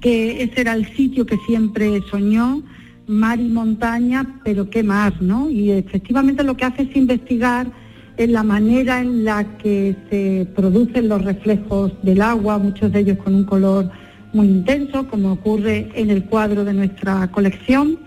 que 0.00 0.42
ese 0.42 0.60
era 0.60 0.74
el 0.74 0.86
sitio 0.94 1.24
que 1.24 1.38
siempre 1.46 2.00
soñó, 2.10 2.62
mar 3.06 3.40
y 3.40 3.48
montaña, 3.48 4.40
pero 4.44 4.68
qué 4.68 4.82
más, 4.82 5.20
¿no? 5.20 5.48
Y 5.48 5.70
efectivamente 5.70 6.44
lo 6.44 6.56
que 6.56 6.64
hace 6.64 6.82
es 6.82 6.94
investigar 6.94 7.66
en 8.18 8.32
la 8.34 8.42
manera 8.42 9.00
en 9.00 9.24
la 9.24 9.56
que 9.58 9.96
se 10.10 10.46
producen 10.54 11.08
los 11.08 11.24
reflejos 11.24 11.92
del 12.02 12.20
agua, 12.20 12.58
muchos 12.58 12.92
de 12.92 13.00
ellos 13.00 13.18
con 13.24 13.34
un 13.34 13.44
color 13.44 13.90
muy 14.34 14.46
intenso, 14.46 15.08
como 15.08 15.32
ocurre 15.32 15.90
en 15.94 16.10
el 16.10 16.24
cuadro 16.24 16.64
de 16.64 16.74
nuestra 16.74 17.30
colección 17.30 17.98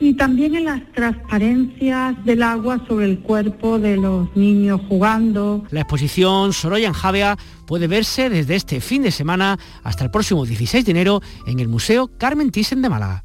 y 0.00 0.14
también 0.14 0.56
en 0.56 0.64
las 0.64 0.80
transparencias 0.92 2.24
del 2.24 2.42
agua 2.42 2.82
sobre 2.88 3.04
el 3.04 3.20
cuerpo 3.20 3.78
de 3.78 3.98
los 3.98 4.34
niños 4.34 4.80
jugando. 4.88 5.64
La 5.70 5.82
exposición 5.82 6.54
Sorolla 6.54 6.88
en 6.88 6.94
Javea 6.94 7.36
puede 7.66 7.86
verse 7.86 8.30
desde 8.30 8.56
este 8.56 8.80
fin 8.80 9.02
de 9.02 9.10
semana 9.10 9.58
hasta 9.84 10.02
el 10.02 10.10
próximo 10.10 10.46
16 10.46 10.86
de 10.86 10.90
enero 10.90 11.20
en 11.46 11.60
el 11.60 11.68
Museo 11.68 12.10
Carmen 12.18 12.50
Thyssen 12.50 12.80
de 12.80 12.88
Málaga. 12.88 13.24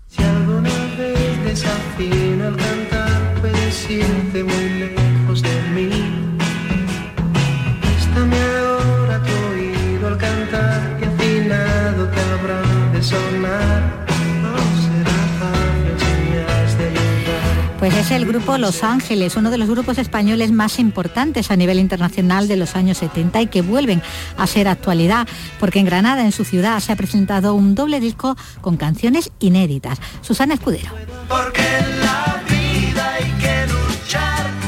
Es 18.06 18.12
el 18.12 18.26
grupo 18.28 18.58
Los 18.60 18.84
Ángeles, 18.84 19.36
uno 19.36 19.50
de 19.50 19.58
los 19.58 19.68
grupos 19.68 19.98
españoles 19.98 20.52
más 20.52 20.78
importantes 20.78 21.50
a 21.50 21.56
nivel 21.56 21.80
internacional 21.80 22.48
de 22.48 22.56
los 22.56 22.76
años 22.76 23.00
70 23.00 23.42
y 23.42 23.48
que 23.48 23.64
vuelven 23.64 24.04
a 24.38 24.46
ser 24.46 24.68
actualidad, 24.68 25.28
porque 25.60 25.80
en 25.80 25.86
Granada, 25.86 26.24
en 26.24 26.32
su 26.32 26.46
ciudad, 26.46 26.80
se 26.82 26.92
ha 26.92 26.96
presentado 26.96 27.56
un 27.56 27.74
doble 27.74 28.00
disco 28.00 28.36
con 28.62 28.78
canciones 28.78 29.32
inéditas. 29.40 30.00
Susana 30.22 30.54
Escudero. 30.54 30.92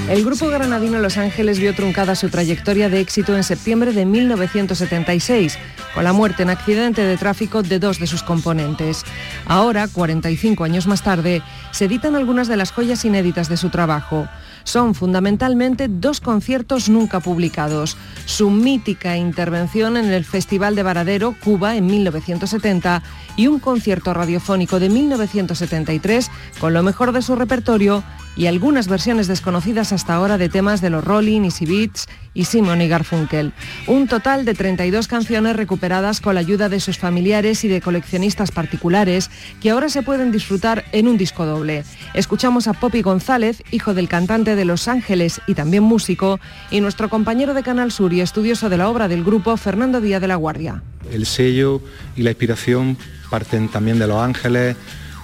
El 0.10 0.24
grupo 0.24 0.48
granadino 0.48 1.00
Los 1.00 1.18
Ángeles 1.18 1.60
vio 1.60 1.76
truncada 1.76 2.16
su 2.16 2.30
trayectoria 2.30 2.88
de 2.88 3.02
éxito 3.02 3.36
en 3.36 3.44
septiembre 3.44 3.92
de 3.92 4.06
1976, 4.06 5.60
con 5.94 6.06
la 6.06 6.14
muerte 6.14 6.44
en 6.44 6.50
accidente 6.50 7.02
de 7.02 7.18
tráfico 7.18 7.62
de 7.62 7.78
dos 7.78 8.00
de 8.00 8.08
sus 8.08 8.24
componentes. 8.24 9.04
Ahora, 9.46 9.90
45 9.90 10.64
años 10.64 10.88
más 10.88 11.04
tarde, 11.04 11.42
se 11.72 11.86
editan 11.86 12.16
algunas 12.16 12.48
de 12.48 12.56
las 12.56 12.72
joyas 12.72 13.04
inéditas 13.04 13.50
de 13.50 13.58
su 13.58 13.70
trabajo. 13.70 14.30
Son 14.64 14.96
fundamentalmente 14.96 15.90
dos 15.90 16.22
conciertos 16.22 16.88
nunca 16.88 17.20
publicados. 17.20 17.98
Su 18.26 18.50
mítica 18.50 19.18
intervención 19.18 19.98
en 19.98 20.06
el 20.14 20.24
Festival 20.24 20.76
de 20.76 20.84
Varadero, 20.84 21.36
Cuba, 21.44 21.76
en 21.76 21.86
1970, 21.86 23.04
y 23.36 23.48
un 23.48 23.60
concierto 23.60 24.14
radiofónico 24.14 24.80
de 24.80 24.88
1973 24.88 26.32
con 26.62 26.74
lo 26.74 26.82
mejor 26.82 27.12
de 27.12 27.22
su 27.22 27.36
repertorio 27.36 28.06
y 28.38 28.46
algunas 28.46 28.88
versiones 28.88 29.28
desconocidas 29.28 29.92
hasta 29.92 30.14
ahora 30.14 30.38
de 30.38 30.48
temas 30.48 30.80
de 30.80 30.92
los 30.92 31.04
Rolling, 31.04 31.42
Easy 31.42 31.66
Beats 31.66 32.06
y 32.34 32.46
Simon 32.46 32.82
y 32.82 32.88
Garfunkel. 32.88 33.52
Un 33.88 34.08
total 34.08 34.46
de 34.46 34.54
32 34.54 35.08
canciones 35.08 35.56
recuperadas 35.56 36.22
con 36.22 36.36
la 36.36 36.42
ayuda 36.42 36.70
de 36.70 36.80
sus 36.80 37.00
familiares 37.00 37.64
y 37.64 37.68
de 37.68 37.82
coleccionistas 37.82 38.52
particulares 38.52 39.32
que 39.60 39.72
ahora 39.72 39.90
se 39.90 40.04
pueden 40.04 40.32
disfrutar 40.32 40.86
en 40.92 41.08
un 41.08 41.18
disco 41.18 41.46
doble. 41.46 41.84
Escuchamos 42.14 42.68
a 42.68 42.74
Poppy 42.74 43.02
González, 43.02 43.64
hijo 43.72 43.96
del 43.96 44.08
cantante 44.08 44.56
de 44.56 44.66
Los 44.66 44.88
Ángeles 44.88 45.42
y 45.48 45.56
también 45.56 45.84
músico, 45.84 46.40
y 46.70 46.80
nuestro 46.80 47.10
compañero 47.10 47.56
de 47.56 47.64
Canal 47.64 47.92
Sur 47.92 48.14
y 48.14 48.22
estudioso 48.22 48.70
de 48.70 48.78
la 48.78 48.90
obra 48.90 49.08
del 49.08 49.24
grupo, 49.24 49.58
Fernando 49.58 50.00
Díaz 50.00 50.22
de 50.22 50.28
la 50.28 50.36
Guardia. 50.36 50.84
El 51.12 51.26
sello 51.26 51.82
y 52.16 52.22
la 52.22 52.32
inspiración 52.32 52.98
parten 53.30 53.70
también 53.70 53.98
de 53.98 54.08
Los 54.08 54.22
Ángeles, 54.22 54.76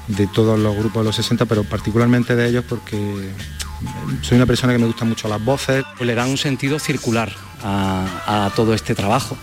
de 0.07 0.27
todos 0.27 0.59
los 0.59 0.75
grupos 0.75 1.01
de 1.01 1.05
los 1.05 1.15
60, 1.15 1.45
pero 1.45 1.63
particularmente 1.63 2.35
de 2.35 2.49
ellos 2.49 2.65
porque 2.67 3.31
soy 4.21 4.37
una 4.37 4.45
persona 4.45 4.73
que 4.73 4.79
me 4.79 4.85
gusta 4.85 5.05
mucho 5.05 5.27
las 5.27 5.43
voces. 5.43 5.83
Pues 5.97 6.07
le 6.07 6.15
dan 6.15 6.29
un 6.29 6.37
sentido 6.37 6.79
circular 6.79 7.31
a, 7.63 8.51
todo 8.55 8.73
este 8.73 8.95
trabajo. 8.95 9.37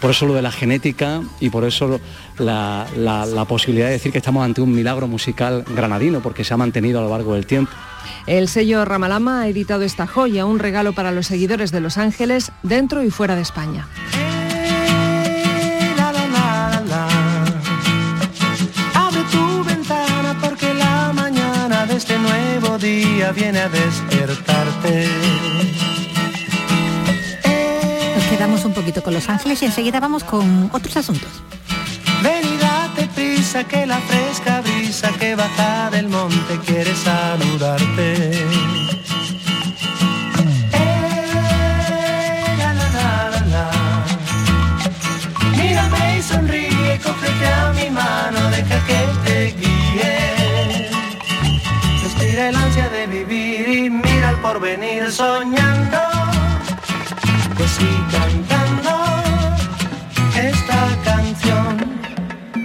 Por 0.00 0.10
eso 0.10 0.26
lo 0.26 0.34
de 0.34 0.42
la 0.42 0.52
genética 0.52 1.22
y 1.40 1.48
por 1.48 1.64
eso 1.64 2.00
la, 2.38 2.86
la 2.96 3.44
posibilidad 3.46 3.86
de 3.86 3.92
decir 3.92 4.12
que 4.12 4.18
estamos 4.18 4.44
ante 4.44 4.60
un 4.60 4.72
milagro 4.72 5.08
musical 5.08 5.64
granadino, 5.74 6.20
porque 6.20 6.44
se 6.44 6.52
ha 6.52 6.56
mantenido 6.56 6.98
a 6.98 7.02
lo 7.02 7.10
largo 7.10 7.34
del 7.34 7.46
tiempo. 7.46 7.72
El 8.26 8.48
sello 8.48 8.84
Ramalama 8.84 9.42
ha 9.42 9.48
editado 9.48 9.82
esta 9.82 10.06
joya, 10.06 10.44
un 10.46 10.58
regalo 10.58 10.92
para 10.92 11.10
los 11.10 11.26
seguidores 11.26 11.72
de 11.72 11.80
Los 11.80 11.96
Ángeles 11.96 12.52
dentro 12.62 13.02
y 13.02 13.10
fuera 13.10 13.34
de 13.34 13.42
España. 13.42 13.88
Día 23.24 23.32
viene 23.32 23.58
a 23.60 23.68
despertarte. 23.68 25.08
Nos 28.16 28.24
quedamos 28.26 28.64
un 28.64 28.74
poquito 28.74 29.02
con 29.02 29.14
Los 29.14 29.28
Ángeles 29.28 29.62
y 29.62 29.66
enseguida 29.66 30.00
vamos 30.00 30.24
con 30.24 30.68
otros 30.72 30.96
asuntos. 30.96 31.30
Ven 32.22 32.44
y 32.44 32.56
date 32.58 33.06
prisa 33.14 33.62
que 33.64 33.86
la 33.86 33.98
fresca 33.98 34.60
brisa 34.60 35.12
que 35.12 35.36
baja 35.36 35.90
del 35.90 36.08
monte 36.08 36.58
quiere 36.66 36.94
saludarte. 36.94 38.32
Eh, 40.72 42.56
sonríe, 46.22 47.00
cógete 47.02 47.46
a 47.46 47.72
mi 47.72 47.90
mano, 47.90 48.50
deja 48.50 48.84
que 48.86 49.23
porvenir 54.54 55.10
soñando, 55.10 55.98
que 57.56 57.66
cantando 58.16 58.92
esta 60.36 61.02
canción. 61.02 62.00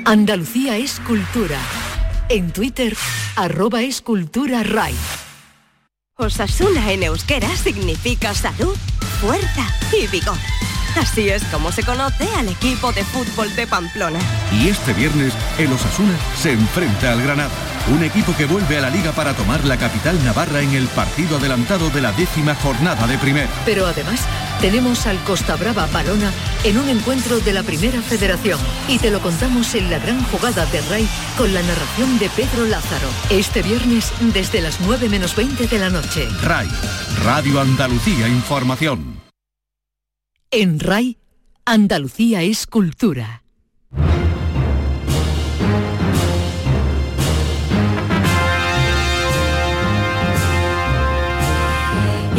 Andalucía 0.06 0.78
es 0.78 1.00
cultura. 1.00 1.58
En 2.30 2.52
Twitter, 2.52 2.96
arroba 3.36 3.82
escultura 3.82 4.62
ray. 4.62 4.96
Osasuna 6.16 6.92
en 6.92 7.04
euskera 7.04 7.50
significa 7.58 8.36
salud, 8.36 8.76
fuerza 9.20 9.66
y 9.92 10.06
vigor. 10.08 10.38
Así 10.96 11.30
es 11.30 11.44
como 11.46 11.72
se 11.72 11.82
conoce 11.82 12.28
al 12.36 12.50
equipo 12.50 12.92
de 12.92 13.04
fútbol 13.04 13.56
de 13.56 13.66
Pamplona. 13.66 14.20
Y 14.52 14.70
este 14.70 14.94
viernes, 14.94 15.34
el 15.58 15.72
Osasuna 15.74 16.18
se 16.36 16.52
enfrenta 16.52 17.14
al 17.14 17.24
Granada 17.24 17.69
un 17.90 18.04
equipo 18.04 18.36
que 18.36 18.46
vuelve 18.46 18.78
a 18.78 18.82
la 18.82 18.90
liga 18.90 19.12
para 19.12 19.34
tomar 19.34 19.66
la 19.66 19.78
capital 19.78 20.24
navarra 20.24 20.62
en 20.62 20.74
el 20.74 20.88
partido 20.88 21.38
adelantado 21.38 21.90
de 21.90 22.02
la 22.02 22.12
décima 22.12 22.56
jornada 22.56 23.08
de 23.08 23.18
primera. 23.18 23.50
Pero 23.66 23.88
además, 23.88 24.26
tenemos 24.62 25.08
al 25.08 25.18
Costa 25.24 25.56
Brava 25.56 25.88
Balona 25.88 26.32
en 26.64 26.78
un 26.78 26.90
encuentro 26.90 27.40
de 27.40 27.54
la 27.54 27.64
Primera 27.64 28.02
Federación 28.02 28.60
y 28.88 29.00
te 29.00 29.10
lo 29.10 29.22
contamos 29.22 29.74
en 29.76 29.90
la 29.90 30.00
gran 30.00 30.24
jugada 30.26 30.66
de 30.68 30.82
RAI 30.82 31.08
con 31.38 31.54
la 31.54 31.62
narración 31.62 32.20
de 32.20 32.30
Pedro 32.30 32.66
Lázaro. 32.66 33.08
Este 33.30 33.62
viernes 33.62 34.12
desde 34.34 34.62
las 34.62 34.82
9 34.82 35.10
menos 35.10 35.36
20 35.36 35.68
de 35.68 35.80
la 35.80 35.90
noche. 35.90 36.28
RAI, 36.44 36.68
Radio 37.24 37.60
Andalucía 37.60 38.28
Información. 38.28 39.20
En 40.52 40.80
RAI, 40.80 41.18
Andalucía 41.66 42.42
es 42.42 42.68
cultura. 42.68 43.44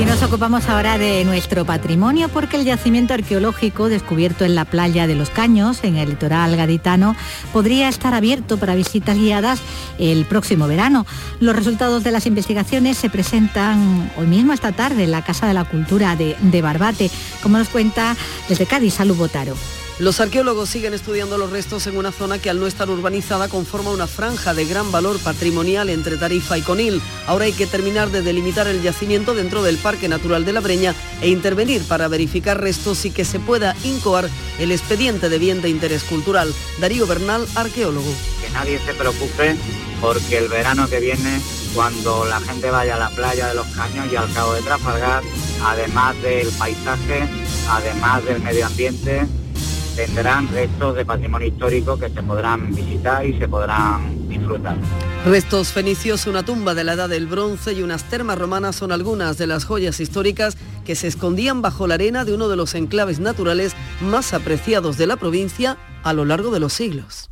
Y 0.01 0.07
nos 0.07 0.23
ocupamos 0.23 0.67
ahora 0.71 0.97
de 0.97 1.27
nuestro 1.27 1.67
patrimonio 1.67 2.31
porque 2.31 2.57
el 2.57 2.65
yacimiento 2.65 3.13
arqueológico 3.13 3.91
descubierto 3.91 4.47
en 4.47 4.55
la 4.55 4.65
playa 4.65 5.07
de 5.07 5.15
Los 5.15 5.29
Caños, 5.29 5.81
en 5.83 5.99
el 5.99 6.09
litoral 6.09 6.57
gaditano, 6.57 7.15
podría 7.53 7.87
estar 7.91 8.15
abierto 8.15 8.57
para 8.57 8.75
visitas 8.75 9.19
guiadas 9.19 9.61
el 9.99 10.25
próximo 10.25 10.67
verano. 10.67 11.05
Los 11.39 11.55
resultados 11.55 12.03
de 12.03 12.13
las 12.13 12.25
investigaciones 12.25 12.97
se 12.97 13.11
presentan 13.11 14.11
hoy 14.17 14.27
mismo 14.27 14.55
esta 14.55 14.73
tarde 14.73 15.05
en 15.05 15.11
la 15.11 15.23
Casa 15.23 15.47
de 15.47 15.53
la 15.53 15.65
Cultura 15.65 16.17
de, 16.17 16.63
Barbate, 16.63 17.11
como 17.43 17.59
nos 17.59 17.69
cuenta 17.69 18.17
desde 18.49 18.65
Cádiz, 18.65 18.95
Salud 18.95 19.17
Botaro. 19.17 19.55
Los 20.01 20.19
arqueólogos 20.19 20.71
siguen 20.71 20.95
estudiando 20.95 21.37
los 21.37 21.51
restos 21.51 21.87
en 21.87 21.99
una 21.99 22.11
zona 22.11 22.39
que 22.39 22.49
al 22.49 22.59
no 22.59 22.67
estar 22.67 22.89
urbanizada 22.89 23.49
conforma 23.49 23.91
una 23.91 24.07
franja 24.07 24.55
de 24.55 24.65
gran 24.65 24.91
valor 24.91 25.19
patrimonial 25.19 25.91
entre 25.91 26.17
Tarifa 26.17 26.57
y 26.57 26.63
Conil. 26.63 27.03
Ahora 27.27 27.45
hay 27.45 27.53
que 27.53 27.67
terminar 27.67 28.09
de 28.09 28.23
delimitar 28.23 28.67
el 28.67 28.81
yacimiento 28.81 29.35
dentro 29.35 29.63
del 29.63 29.77
Parque 29.77 30.09
Natural 30.09 30.47
de 30.47 30.55
la 30.55 30.61
Breña 30.61 30.95
e 31.21 31.29
intervenir 31.29 31.83
para 31.83 32.09
verificar 32.09 32.59
restos 32.59 33.05
y 33.05 33.11
que 33.11 33.27
se 33.27 33.41
pueda 33.41 33.77
incoar 33.85 34.31
el 34.59 34.73
expediente 34.73 35.29
de 35.29 35.39
bien 35.39 35.61
de 35.61 35.69
interés 35.69 36.03
cultural. 36.05 36.51
Darío 36.81 37.07
Bernal, 37.07 37.47
arqueólogo. 37.55 38.11
Que 38.43 38.51
nadie 38.55 38.81
se 38.87 38.95
preocupe 38.95 39.55
porque 40.01 40.39
el 40.39 40.49
verano 40.49 40.89
que 40.89 40.99
viene, 40.99 41.43
cuando 41.75 42.25
la 42.25 42.41
gente 42.41 42.71
vaya 42.71 42.97
a 42.97 42.99
la 42.99 43.11
playa 43.11 43.49
de 43.49 43.55
los 43.55 43.67
Caños 43.67 44.07
y 44.11 44.17
al 44.17 44.33
Cabo 44.33 44.55
de 44.55 44.63
Trafalgar, 44.63 45.23
además 45.63 46.17
del 46.23 46.49
paisaje, 46.53 47.29
además 47.69 48.25
del 48.25 48.41
medio 48.41 48.65
ambiente, 48.65 49.27
tendrán 50.07 50.49
restos 50.49 50.97
de 50.97 51.05
patrimonio 51.05 51.49
histórico 51.49 51.99
que 51.99 52.09
se 52.09 52.23
podrán 52.23 52.75
visitar 52.75 53.25
y 53.27 53.39
se 53.39 53.49
podrán 53.49 54.29
disfrutar. 54.29 54.77
Restos 55.27 55.69
fenicios, 55.69 56.27
una 56.27 56.43
tumba 56.43 56.75
de 56.75 56.85
la 56.85 56.95
edad 56.95 57.09
del 57.09 57.27
bronce 57.27 57.73
y 57.75 57.83
unas 57.83 58.05
termas 58.05 58.39
romanas 58.39 58.77
son 58.77 58.93
algunas 58.93 59.37
de 59.37 59.47
las 59.47 59.65
joyas 59.65 60.01
históricas 60.01 60.57
que 60.85 60.95
se 60.95 61.09
escondían 61.09 61.61
bajo 61.61 61.87
la 61.87 61.95
arena 61.95 62.25
de 62.25 62.35
uno 62.35 62.49
de 62.49 62.57
los 62.57 62.75
enclaves 62.75 63.21
naturales 63.21 63.75
más 64.01 64.33
apreciados 64.33 64.97
de 64.97 65.07
la 65.07 65.17
provincia 65.17 65.77
a 66.03 66.13
lo 66.13 66.25
largo 66.25 66.51
de 66.51 66.61
los 66.61 66.73
siglos. 66.73 67.31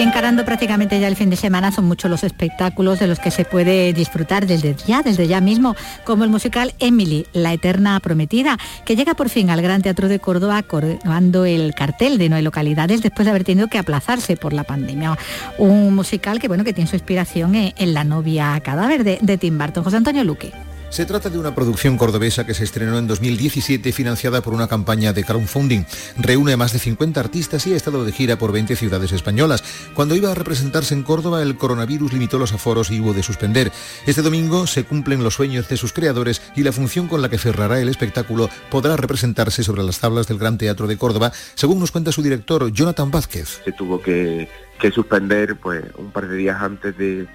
Encarando 0.00 0.46
prácticamente 0.46 0.98
ya 0.98 1.08
el 1.08 1.14
fin 1.14 1.28
de 1.28 1.36
semana 1.36 1.72
son 1.72 1.84
muchos 1.84 2.10
los 2.10 2.24
espectáculos 2.24 2.98
de 2.98 3.06
los 3.06 3.18
que 3.18 3.30
se 3.30 3.44
puede 3.44 3.92
disfrutar 3.92 4.46
desde 4.46 4.74
ya, 4.74 5.02
desde 5.02 5.28
ya 5.28 5.42
mismo, 5.42 5.76
como 6.04 6.24
el 6.24 6.30
musical 6.30 6.72
Emily, 6.78 7.26
la 7.34 7.52
eterna 7.52 8.00
prometida, 8.00 8.56
que 8.86 8.96
llega 8.96 9.12
por 9.12 9.28
fin 9.28 9.50
al 9.50 9.60
Gran 9.60 9.82
Teatro 9.82 10.08
de 10.08 10.18
Córdoba 10.18 10.62
coronando 10.62 11.44
el 11.44 11.74
cartel 11.74 12.16
de 12.16 12.30
nueve 12.30 12.40
localidades 12.40 13.02
después 13.02 13.26
de 13.26 13.30
haber 13.30 13.44
tenido 13.44 13.68
que 13.68 13.76
aplazarse 13.76 14.38
por 14.38 14.54
la 14.54 14.64
pandemia. 14.64 15.18
Un 15.58 15.94
musical 15.94 16.40
que 16.40 16.48
bueno 16.48 16.64
que 16.64 16.72
tiene 16.72 16.88
su 16.88 16.96
inspiración 16.96 17.54
en, 17.54 17.92
La 17.92 18.04
novia 18.04 18.58
cadáver 18.64 19.04
de, 19.04 19.18
de 19.20 19.36
Tim 19.36 19.58
Burton. 19.58 19.84
José 19.84 19.98
Antonio 19.98 20.24
Luque. 20.24 20.69
Se 20.90 21.06
trata 21.06 21.30
de 21.30 21.38
una 21.38 21.54
producción 21.54 21.96
cordobesa 21.96 22.44
que 22.44 22.52
se 22.52 22.64
estrenó 22.64 22.98
en 22.98 23.06
2017 23.06 23.92
financiada 23.92 24.40
por 24.40 24.52
una 24.52 24.66
campaña 24.66 25.12
de 25.12 25.22
crowdfunding. 25.22 25.84
Reúne 26.18 26.54
a 26.54 26.56
más 26.56 26.72
de 26.72 26.80
50 26.80 27.20
artistas 27.20 27.64
y 27.68 27.72
ha 27.72 27.76
estado 27.76 28.04
de 28.04 28.10
gira 28.10 28.36
por 28.36 28.50
20 28.50 28.74
ciudades 28.74 29.12
españolas. 29.12 29.62
Cuando 29.94 30.16
iba 30.16 30.32
a 30.32 30.34
representarse 30.34 30.94
en 30.94 31.04
Córdoba, 31.04 31.42
el 31.42 31.56
coronavirus 31.56 32.12
limitó 32.12 32.40
los 32.40 32.52
aforos 32.52 32.90
y 32.90 32.98
hubo 32.98 33.14
de 33.14 33.22
suspender. 33.22 33.70
Este 34.04 34.20
domingo 34.20 34.66
se 34.66 34.82
cumplen 34.82 35.22
los 35.22 35.34
sueños 35.34 35.68
de 35.68 35.76
sus 35.76 35.92
creadores 35.92 36.42
y 36.56 36.64
la 36.64 36.72
función 36.72 37.06
con 37.06 37.22
la 37.22 37.28
que 37.28 37.38
cerrará 37.38 37.80
el 37.80 37.88
espectáculo 37.88 38.50
podrá 38.68 38.96
representarse 38.96 39.62
sobre 39.62 39.84
las 39.84 40.00
tablas 40.00 40.26
del 40.26 40.38
Gran 40.38 40.58
Teatro 40.58 40.88
de 40.88 40.98
Córdoba, 40.98 41.30
según 41.54 41.78
nos 41.78 41.92
cuenta 41.92 42.10
su 42.10 42.20
director, 42.20 42.72
Jonathan 42.72 43.12
Vázquez. 43.12 43.60
Se 43.64 43.70
tuvo 43.70 44.02
que, 44.02 44.48
suspender 44.92 45.54
pues, 45.54 45.84
un 45.96 46.10
par 46.10 46.26
de 46.26 46.36
días 46.36 46.60
antes 46.60 46.98
de 46.98 47.28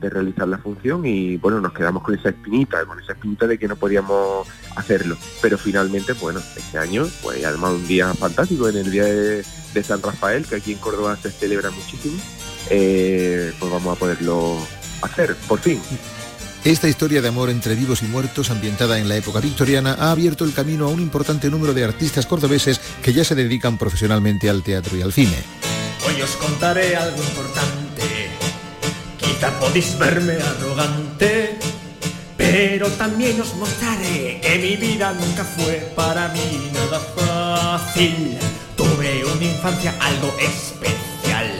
de 0.00 0.10
realizar 0.10 0.46
la 0.48 0.58
función 0.58 1.04
y 1.06 1.36
bueno, 1.36 1.60
nos 1.60 1.72
quedamos 1.72 2.02
con 2.02 2.14
esa 2.14 2.30
espinita, 2.30 2.84
con 2.84 3.00
esa 3.00 3.12
espinita 3.12 3.46
de 3.46 3.58
que 3.58 3.68
no 3.68 3.76
podíamos 3.76 4.46
hacerlo. 4.74 5.16
Pero 5.40 5.58
finalmente, 5.58 6.12
bueno, 6.14 6.40
este 6.56 6.78
año, 6.78 7.06
pues 7.22 7.44
además 7.44 7.72
un 7.72 7.86
día 7.86 8.12
fantástico, 8.14 8.68
en 8.68 8.76
el 8.76 8.90
día 8.90 9.04
de, 9.04 9.44
San 9.82 10.00
Rafael, 10.00 10.46
que 10.46 10.56
aquí 10.56 10.72
en 10.72 10.78
Córdoba 10.78 11.18
se 11.20 11.30
celebra 11.30 11.70
muchísimo, 11.70 12.18
eh, 12.70 13.52
pues 13.58 13.70
vamos 13.70 13.94
a 13.94 14.00
poderlo 14.00 14.56
hacer, 15.02 15.36
por 15.46 15.58
fin. 15.58 15.78
Esta 16.64 16.88
historia 16.88 17.20
de 17.20 17.28
amor 17.28 17.50
entre 17.50 17.74
vivos 17.74 18.02
y 18.02 18.06
muertos, 18.06 18.50
ambientada 18.50 18.98
en 18.98 19.08
la 19.08 19.16
época 19.16 19.40
victoriana, 19.40 19.94
ha 20.00 20.10
abierto 20.10 20.44
el 20.44 20.54
camino 20.54 20.86
a 20.86 20.88
un 20.88 21.00
importante 21.00 21.50
número 21.50 21.74
de 21.74 21.84
artistas 21.84 22.26
cordobeses 22.26 22.80
que 23.02 23.12
ya 23.12 23.22
se 23.22 23.34
dedican 23.34 23.78
profesionalmente 23.78 24.48
al 24.48 24.62
teatro 24.62 24.96
y 24.96 25.02
al 25.02 25.12
cine. 25.12 25.36
Hoy 26.08 26.20
os 26.22 26.36
contaré 26.36 26.96
algo 26.96 27.22
importante 27.22 28.25
Quizá 29.26 29.50
podéis 29.58 29.98
verme 29.98 30.38
arrogante, 30.38 31.58
pero 32.36 32.88
también 32.92 33.40
os 33.40 33.54
mostraré 33.56 34.40
que 34.40 34.58
mi 34.62 34.76
vida 34.76 35.12
nunca 35.12 35.44
fue 35.44 35.92
para 35.96 36.28
mí 36.28 36.70
nada 36.72 37.00
fácil. 37.16 38.38
Tuve 38.76 39.24
una 39.24 39.44
infancia 39.44 39.92
algo 39.98 40.32
especial, 40.38 41.50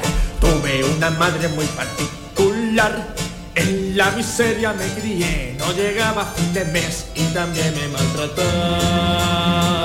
tuve 0.41 0.85
una 0.85 1.11
madre 1.11 1.49
muy 1.49 1.67
particular. 1.81 3.15
En 3.57 3.97
la 3.97 4.13
miseria 4.13 4.73
me 4.73 4.87
crié, 4.95 5.57
no 5.59 5.73
llegaba 5.73 6.23
a 6.23 6.33
fin 6.37 6.55
de 6.55 6.65
mes 6.67 7.07
y 7.17 7.25
también 7.35 7.75
me 7.75 7.89
maltrataba. 7.89 9.76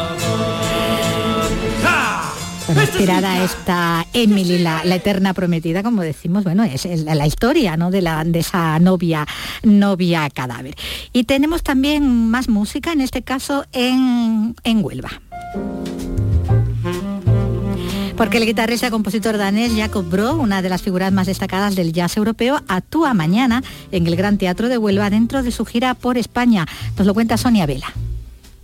Inspirada 2.79 3.43
esta 3.43 4.05
Emily, 4.13 4.59
la, 4.59 4.83
eterna 4.83 5.33
prometida, 5.33 5.83
como 5.83 6.01
decimos, 6.01 6.43
bueno, 6.43 6.63
es 6.63 6.85
la, 7.03 7.27
historia 7.27 7.77
¿no? 7.77 7.91
de, 7.91 8.01
la, 8.01 8.23
de 8.23 8.39
esa 8.39 8.79
novia, 8.79 9.25
novia 9.63 10.29
cadáver. 10.29 10.75
Y 11.13 11.23
tenemos 11.25 11.63
también 11.63 12.29
más 12.29 12.49
música, 12.49 12.91
en 12.91 13.01
este 13.01 13.21
caso 13.21 13.65
en, 13.71 14.55
en 14.63 14.83
Huelva 14.83 15.09
porque 18.21 18.37
el 18.37 18.45
guitarrista 18.45 18.85
y 18.85 18.91
compositor 18.91 19.35
danés 19.35 19.71
Jacob 19.75 20.07
Bro, 20.07 20.35
una 20.35 20.61
de 20.61 20.69
las 20.69 20.83
figuras 20.83 21.11
más 21.11 21.25
destacadas 21.25 21.75
del 21.75 21.91
jazz 21.91 22.17
europeo, 22.17 22.61
actúa 22.67 23.15
mañana 23.15 23.63
en 23.91 24.05
el 24.05 24.15
Gran 24.15 24.37
Teatro 24.37 24.69
de 24.69 24.77
Huelva 24.77 25.09
dentro 25.09 25.41
de 25.41 25.49
su 25.49 25.65
gira 25.65 25.95
por 25.95 26.19
España. 26.19 26.67
Nos 26.97 27.07
lo 27.07 27.15
cuenta 27.15 27.37
Sonia 27.37 27.65
Vela. 27.65 27.91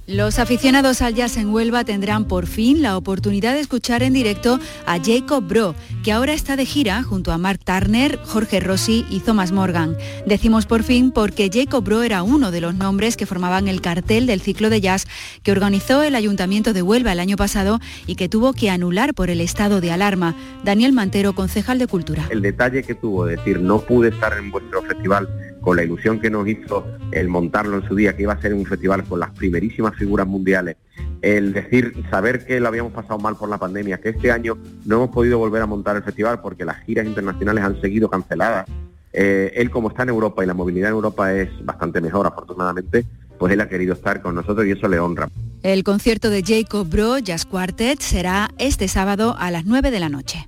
Los 0.07 0.39
aficionados 0.39 1.01
al 1.01 1.15
jazz 1.15 1.35
en 1.35 1.53
Huelva 1.53 1.83
tendrán 1.83 2.29
por 2.29 2.47
fin 2.47 2.81
la 2.81 2.95
oportunidad 2.95 3.55
de 3.55 3.59
escuchar 3.59 4.03
en 4.03 4.13
directo 4.13 4.57
a 4.85 5.03
Jacob 5.03 5.43
Bro, 5.45 5.75
que 6.01 6.13
ahora 6.13 6.31
está 6.31 6.55
de 6.55 6.65
gira 6.65 7.03
junto 7.03 7.33
a 7.33 7.37
Mark 7.37 7.59
Turner, 7.65 8.17
Jorge 8.23 8.61
Rossi 8.61 9.05
y 9.09 9.19
Thomas 9.19 9.51
Morgan. 9.51 9.97
Decimos 10.25 10.65
por 10.65 10.83
fin 10.83 11.11
porque 11.11 11.49
Jacob 11.53 11.83
Bro 11.83 12.03
era 12.03 12.23
uno 12.23 12.51
de 12.51 12.61
los 12.61 12.73
nombres 12.73 13.17
que 13.17 13.25
formaban 13.25 13.67
el 13.67 13.81
cartel 13.81 14.27
del 14.27 14.39
ciclo 14.39 14.69
de 14.69 14.79
jazz 14.79 15.07
que 15.43 15.51
organizó 15.51 16.01
el 16.03 16.15
Ayuntamiento 16.15 16.71
de 16.71 16.81
Huelva 16.81 17.11
el 17.11 17.19
año 17.19 17.35
pasado 17.35 17.81
y 18.05 18.15
que 18.15 18.29
tuvo 18.29 18.53
que 18.53 18.69
anular 18.69 19.13
por 19.13 19.29
el 19.29 19.41
estado 19.41 19.81
de 19.81 19.91
alarma. 19.91 20.35
Daniel 20.63 20.93
Mantero, 20.93 21.35
concejal 21.35 21.79
de 21.79 21.87
Cultura. 21.87 22.27
El 22.29 22.41
detalle 22.41 22.81
que 22.83 22.95
tuvo, 22.95 23.25
decir, 23.25 23.59
no 23.59 23.81
pude 23.81 24.07
estar 24.07 24.37
en 24.37 24.51
vuestro 24.51 24.83
festival 24.83 25.27
con 25.67 25.75
la 25.75 25.83
ilusión 25.83 26.21
que 26.21 26.29
nos 26.29 26.47
hizo 26.47 26.87
el 27.11 27.27
montarlo 27.27 27.75
en 27.75 27.85
su 27.89 27.93
día, 27.93 28.15
que 28.15 28.23
iba 28.23 28.31
a 28.31 28.41
ser 28.41 28.53
un 28.53 28.65
festival 28.65 29.03
con 29.03 29.19
las 29.19 29.31
primerísimas 29.31 29.95
figuras 29.95 30.25
mundiales, 30.25 30.77
el 31.21 31.51
decir, 31.51 31.91
saber 32.09 32.45
que 32.45 32.61
lo 32.61 32.69
habíamos 32.69 32.93
pasado 32.93 33.19
mal 33.19 33.35
por 33.35 33.49
la 33.49 33.57
pandemia, 33.57 33.97
que 33.97 34.07
este 34.07 34.31
año 34.31 34.57
no 34.85 34.95
hemos 34.95 35.09
podido 35.09 35.37
volver 35.39 35.61
a 35.61 35.65
montar 35.65 35.97
el 35.97 36.03
festival 36.03 36.39
porque 36.39 36.63
las 36.63 36.79
giras 36.85 37.05
internacionales 37.05 37.65
han 37.65 37.81
seguido 37.81 38.09
canceladas. 38.09 38.65
Eh, 39.11 39.51
él 39.55 39.69
como 39.69 39.89
está 39.89 40.03
en 40.03 40.09
Europa 40.09 40.41
y 40.41 40.47
la 40.47 40.53
movilidad 40.53 40.87
en 40.87 40.95
Europa 40.95 41.33
es 41.33 41.49
bastante 41.65 41.99
mejor, 41.99 42.25
afortunadamente, 42.27 43.03
pues 43.37 43.51
él 43.51 43.59
ha 43.59 43.67
querido 43.67 43.93
estar 43.93 44.21
con 44.21 44.35
nosotros 44.35 44.65
y 44.67 44.71
eso 44.71 44.87
le 44.87 44.99
honra. 44.99 45.27
El 45.63 45.83
concierto 45.83 46.29
de 46.29 46.43
Jacob 46.43 46.87
Bro 46.87 47.17
Jazz 47.17 47.43
Quartet 47.43 47.99
será 47.99 48.51
este 48.57 48.87
sábado 48.87 49.35
a 49.37 49.51
las 49.51 49.65
9 49.65 49.91
de 49.91 49.99
la 49.99 50.07
noche. 50.07 50.47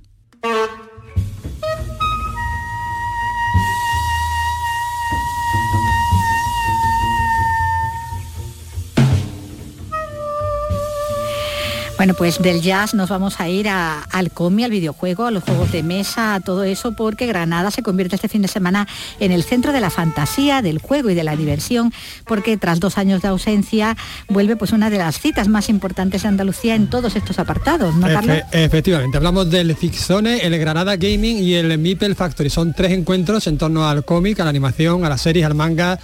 Bueno, 12.00 12.14
pues 12.14 12.40
del 12.40 12.62
jazz 12.62 12.94
nos 12.94 13.10
vamos 13.10 13.40
a 13.40 13.50
ir 13.50 13.68
al 13.68 14.30
cómic, 14.32 14.64
al 14.64 14.70
videojuego, 14.70 15.26
a 15.26 15.30
los 15.30 15.44
juegos 15.44 15.70
de 15.70 15.82
mesa, 15.82 16.32
a 16.34 16.40
todo 16.40 16.64
eso, 16.64 16.92
porque 16.92 17.26
Granada 17.26 17.70
se 17.70 17.82
convierte 17.82 18.16
este 18.16 18.26
fin 18.26 18.40
de 18.40 18.48
semana 18.48 18.88
en 19.18 19.32
el 19.32 19.42
centro 19.42 19.70
de 19.70 19.82
la 19.82 19.90
fantasía, 19.90 20.62
del 20.62 20.78
juego 20.78 21.10
y 21.10 21.14
de 21.14 21.24
la 21.24 21.36
diversión, 21.36 21.92
porque 22.24 22.56
tras 22.56 22.80
dos 22.80 22.96
años 22.96 23.20
de 23.20 23.28
ausencia 23.28 23.98
vuelve 24.30 24.56
pues 24.56 24.72
una 24.72 24.88
de 24.88 24.96
las 24.96 25.20
citas 25.20 25.48
más 25.48 25.68
importantes 25.68 26.22
de 26.22 26.28
Andalucía 26.28 26.74
en 26.74 26.88
todos 26.88 27.16
estos 27.16 27.38
apartados, 27.38 27.94
¿no, 27.94 28.06
Carlos? 28.06 28.38
efectivamente, 28.52 29.18
hablamos 29.18 29.50
del 29.50 29.76
Fixone, 29.76 30.38
el 30.38 30.58
Granada 30.58 30.96
Gaming 30.96 31.36
y 31.36 31.52
el 31.52 31.76
Meeple 31.76 32.14
Factory. 32.14 32.48
Son 32.48 32.72
tres 32.72 32.92
encuentros 32.92 33.46
en 33.46 33.58
torno 33.58 33.86
al 33.86 34.06
cómic, 34.06 34.40
a 34.40 34.44
la 34.44 34.50
animación, 34.50 35.04
a 35.04 35.10
las 35.10 35.20
series, 35.20 35.44
al 35.44 35.54
manga 35.54 35.98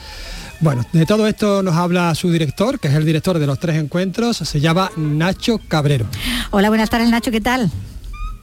bueno, 0.61 0.85
de 0.93 1.07
todo 1.07 1.27
esto 1.27 1.63
nos 1.63 1.75
habla 1.75 2.15
su 2.15 2.31
director, 2.31 2.79
que 2.81 2.89
es 2.89 2.95
el 2.95 3.05
director 3.05 3.39
de 3.39 3.47
los 3.47 3.59
tres 3.59 3.77
encuentros, 3.77 4.39
se 4.39 4.61
llama 4.61 4.91
Nacho 4.97 5.61
Cabrero. 5.69 6.07
Hola, 6.51 6.69
buenas 6.69 6.91
tardes 6.91 7.09
Nacho, 7.11 7.31
¿qué 7.31 7.41
tal? 7.41 7.71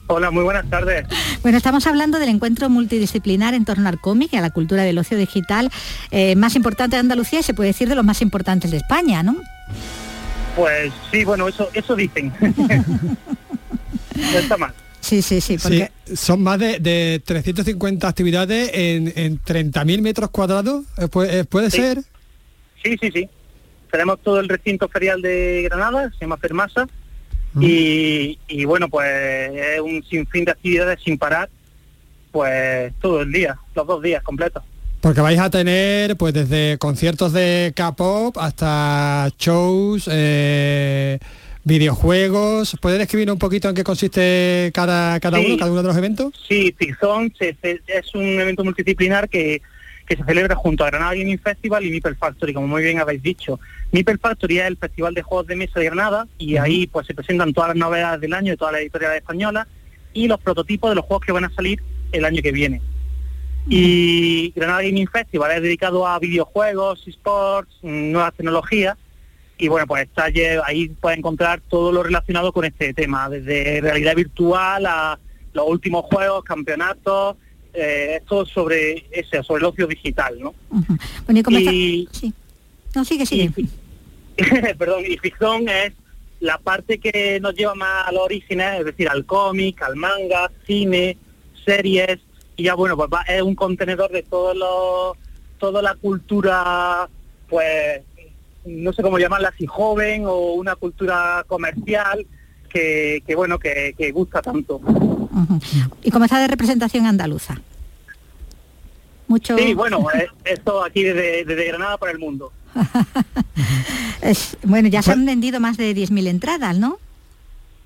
Hola, 0.07 0.31
muy 0.31 0.43
buenas 0.43 0.69
tardes. 0.69 1.07
Bueno, 1.41 1.57
estamos 1.57 1.87
hablando 1.87 2.19
del 2.19 2.29
encuentro 2.29 2.69
multidisciplinar 2.69 3.53
en 3.53 3.65
torno 3.65 3.87
al 3.87 3.99
cómic 3.99 4.33
y 4.33 4.37
a 4.37 4.41
la 4.41 4.49
cultura 4.49 4.83
del 4.83 4.97
ocio 4.97 5.17
digital 5.17 5.71
eh, 6.11 6.35
más 6.35 6.55
importante 6.55 6.97
de 6.97 6.99
Andalucía 6.99 7.39
y 7.39 7.43
se 7.43 7.53
puede 7.53 7.69
decir 7.69 7.87
de 7.87 7.95
los 7.95 8.03
más 8.03 8.21
importantes 8.21 8.69
de 8.69 8.77
España, 8.77 9.23
¿no? 9.23 9.37
Pues 10.55 10.93
sí, 11.09 11.23
bueno, 11.23 11.47
eso, 11.47 11.69
eso 11.73 11.95
dicen. 11.95 12.33
no 14.15 14.37
está 14.37 14.57
mal. 14.57 14.73
Sí, 15.03 15.21
sí, 15.21 15.41
sí. 15.41 15.57
Porque... 15.61 15.91
son 16.15 16.41
más 16.41 16.57
de, 16.59 17.21
350 17.23 18.07
actividades 18.07 18.71
en, 18.73 19.11
en 19.17 19.37
30.000 19.37 20.01
metros 20.01 20.29
cuadrados. 20.29 20.85
Eh, 20.97 21.09
¿Puede, 21.09 21.43
puede 21.43 21.69
ser? 21.69 21.99
Sí, 22.81 22.97
sí, 22.99 23.11
sí. 23.11 23.29
Tenemos 23.91 24.21
todo 24.21 24.39
el 24.39 24.47
recinto 24.47 24.87
ferial 24.87 25.21
de 25.21 25.63
Granada, 25.63 26.09
se 26.11 26.21
llama 26.21 26.37
Fermasa, 26.37 26.87
y, 27.59 28.39
y, 28.47 28.65
bueno, 28.65 28.87
pues 28.87 29.07
es 29.53 29.79
un 29.81 30.03
sinfín 30.09 30.45
de 30.45 30.51
actividades 30.51 30.99
sin 31.03 31.17
parar, 31.17 31.49
pues 32.31 32.93
todo 32.99 33.21
el 33.21 33.31
día, 33.31 33.59
los 33.75 33.85
dos 33.85 34.01
días 34.01 34.23
completos. 34.23 34.63
Porque 35.01 35.21
vais 35.21 35.37
a 35.37 35.49
tener 35.49 36.15
pues 36.15 36.33
desde 36.33 36.77
conciertos 36.77 37.33
de 37.33 37.73
K-pop 37.75 38.37
hasta 38.39 39.29
shows, 39.37 40.09
eh, 40.09 41.19
videojuegos. 41.63 42.77
¿Puede 42.81 42.97
describir 42.97 43.31
un 43.31 43.39
poquito 43.39 43.69
en 43.69 43.75
qué 43.75 43.83
consiste 43.83 44.71
cada, 44.73 45.19
cada 45.19 45.39
uno, 45.39 45.57
cada 45.57 45.71
uno 45.71 45.81
de 45.81 45.87
los 45.87 45.97
eventos? 45.97 46.33
Sí, 46.47 46.73
Tizón 46.77 47.33
es 47.39 48.15
un 48.15 48.23
evento 48.23 48.63
multidisciplinar 48.63 49.29
que, 49.29 49.61
que 50.05 50.17
se 50.17 50.23
celebra 50.23 50.55
junto 50.55 50.83
a 50.83 50.87
Granada 50.87 51.13
Gaming 51.13 51.39
Festival 51.39 51.85
y 51.85 51.91
Nipple 51.91 52.15
Factory, 52.15 52.53
como 52.53 52.67
muy 52.67 52.83
bien 52.83 52.99
habéis 52.99 53.23
dicho. 53.23 53.59
Nipple 53.91 54.17
Factory 54.17 54.59
es 54.59 54.65
el 54.65 54.77
festival 54.77 55.13
de 55.13 55.21
juegos 55.21 55.47
de 55.47 55.55
mesa 55.55 55.79
de 55.79 55.85
Granada 55.85 56.27
y 56.37 56.57
ahí 56.57 56.87
pues 56.87 57.07
se 57.07 57.13
presentan 57.13 57.53
todas 57.53 57.69
las 57.69 57.77
novedades 57.77 58.21
del 58.21 58.33
año 58.33 58.51
de 58.51 58.57
todas 58.57 58.73
las 58.73 58.81
editoriales 58.81 59.21
españolas 59.21 59.67
y 60.13 60.27
los 60.27 60.39
prototipos 60.39 60.91
de 60.91 60.95
los 60.95 61.05
juegos 61.05 61.25
que 61.25 61.31
van 61.31 61.45
a 61.45 61.53
salir 61.53 61.81
el 62.11 62.25
año 62.25 62.41
que 62.41 62.51
viene. 62.51 62.81
Y 63.67 64.51
Granada 64.55 64.81
Gaming 64.81 65.07
Festival 65.07 65.51
es 65.53 65.61
dedicado 65.61 66.05
a 66.05 66.19
videojuegos, 66.19 67.07
esports, 67.07 67.73
nuevas 67.81 68.33
tecnologías 68.33 68.97
y 69.57 69.67
bueno, 69.67 69.87
pues 69.87 70.03
está 70.03 70.25
ahí 70.65 70.89
puede 70.89 71.17
encontrar 71.17 71.61
todo 71.69 71.91
lo 71.91 72.03
relacionado 72.03 72.51
con 72.51 72.65
este 72.65 72.93
tema, 72.93 73.29
desde 73.29 73.81
realidad 73.81 74.15
virtual 74.15 74.85
a 74.85 75.19
los 75.53 75.67
últimos 75.67 76.05
juegos, 76.05 76.43
campeonatos, 76.43 77.37
eh, 77.73 78.17
esto 78.21 78.45
sobre 78.45 79.05
ese, 79.11 79.43
sobre 79.43 79.61
el 79.61 79.65
ocio 79.65 79.87
digital, 79.87 80.39
¿no? 80.39 80.53
Bueno, 81.25 81.39
¿y 81.39 81.43
cómo 81.43 81.57
Sí. 81.59 82.33
No, 82.95 83.05
sigue, 83.05 83.25
sigue. 83.25 83.51
perdón, 84.77 85.03
y 85.07 85.17
ficción 85.17 85.67
es 85.69 85.93
la 86.39 86.57
parte 86.57 86.99
que 86.99 87.39
nos 87.39 87.55
lleva 87.55 87.73
más 87.73 88.07
al 88.07 88.17
origen, 88.17 88.59
es 88.59 88.85
decir, 88.85 89.07
al 89.07 89.25
cómic, 89.25 89.81
al 89.81 89.95
manga, 89.95 90.51
cine, 90.65 91.17
series, 91.65 92.19
y 92.55 92.63
ya 92.63 92.75
bueno, 92.75 92.97
pues 92.97 93.09
va, 93.11 93.21
es 93.21 93.41
un 93.41 93.55
contenedor 93.55 94.11
de 94.11 94.23
todos 94.23 94.55
los 94.55 95.17
toda 95.57 95.81
la 95.81 95.95
cultura, 95.95 97.07
pues, 97.47 98.01
no 98.65 98.93
sé 98.93 99.01
cómo 99.01 99.19
llamarla, 99.19 99.53
si 99.57 99.65
joven 99.65 100.23
o 100.25 100.53
una 100.53 100.75
cultura 100.75 101.43
comercial 101.47 102.25
que, 102.69 103.33
bueno, 103.35 103.59
que, 103.59 104.11
gusta 104.13 104.41
tanto. 104.41 104.81
¿Y 106.01 106.11
cómo 106.11 106.25
está 106.25 106.39
de 106.39 106.47
representación 106.47 107.05
andaluza? 107.05 107.59
Mucho... 109.27 109.57
Sí, 109.57 109.73
bueno, 109.73 110.05
eh, 110.13 110.27
esto 110.45 110.83
aquí 110.83 111.03
desde, 111.03 111.65
Granada 111.65 111.97
para 111.97 112.11
el 112.11 112.19
mundo. 112.19 112.51
bueno, 114.63 114.89
ya 114.89 115.01
se 115.01 115.11
han 115.11 115.25
vendido 115.25 115.59
más 115.59 115.77
de 115.77 115.95
10.000 115.95 116.27
entradas, 116.27 116.77
¿no? 116.77 116.99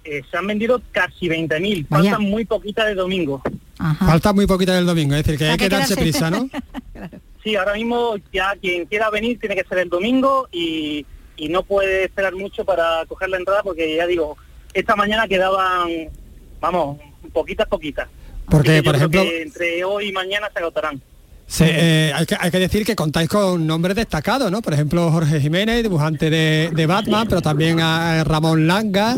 Eh, 0.04 0.22
se 0.32 0.38
han 0.38 0.48
vendido 0.48 0.82
casi 0.92 1.28
20.000, 1.28 1.88
faltan 1.88 2.22
muy 2.24 2.46
poquitas 2.46 2.86
de 2.88 2.96
domingo. 2.96 3.42
Falta 4.00 4.32
muy 4.34 4.48
poquita 4.48 4.74
del 4.74 4.86
domingo, 4.86 5.16
es 5.16 5.26
decir, 5.26 5.38
que 5.38 5.50
hay 5.50 5.58
que, 5.58 5.70
darse 5.70 5.98
prisa, 5.98 6.32
¿no? 6.32 6.50
Sí, 7.44 7.56
ahora 7.56 7.74
mismo 7.74 8.16
ya 8.34 8.56
quien 8.60 8.86
quiera 8.86 9.10
venir 9.10 9.40
tiene 9.40 9.56
que 9.56 9.64
ser 9.64 9.80
el 9.80 9.90
domingo 9.90 10.48
y, 10.52 11.06
no 11.50 11.62
puede 11.64 12.06
esperar 12.06 12.34
mucho 12.34 12.66
para 12.66 13.06
coger 13.08 13.30
la 13.30 13.38
entrada 13.38 13.62
porque 13.62 13.96
ya 13.96 14.08
digo, 14.08 14.38
esta 14.74 14.96
mañana 14.96 15.28
quedaban, 15.28 16.10
vamos, 16.60 16.98
poquitas, 17.32 17.68
poquitas. 17.68 18.08
Porque, 18.50 18.82
por 18.82 18.96
ejemplo... 18.96 19.22
entre 19.22 19.84
hoy 19.84 20.10
y 20.10 20.12
mañana 20.12 20.50
se 20.52 20.60
agotarán. 20.60 21.02
Eh, 21.60 22.12
hay, 22.14 22.52
que, 22.52 22.60
decir 22.60 22.86
que 22.86 22.96
contáis 22.96 23.30
con 23.30 23.66
nombres 23.66 23.96
destacados, 23.96 24.52
¿no? 24.52 24.62
Por 24.62 24.74
ejemplo, 24.74 25.10
Jorge 25.12 25.40
Jiménez, 25.40 25.82
dibujante 25.82 26.30
de, 26.30 26.86
Batman, 26.86 27.28
pero 27.28 27.42
también 27.42 27.80
a 27.80 28.24
Ramón 28.24 28.68
Langa, 28.68 29.18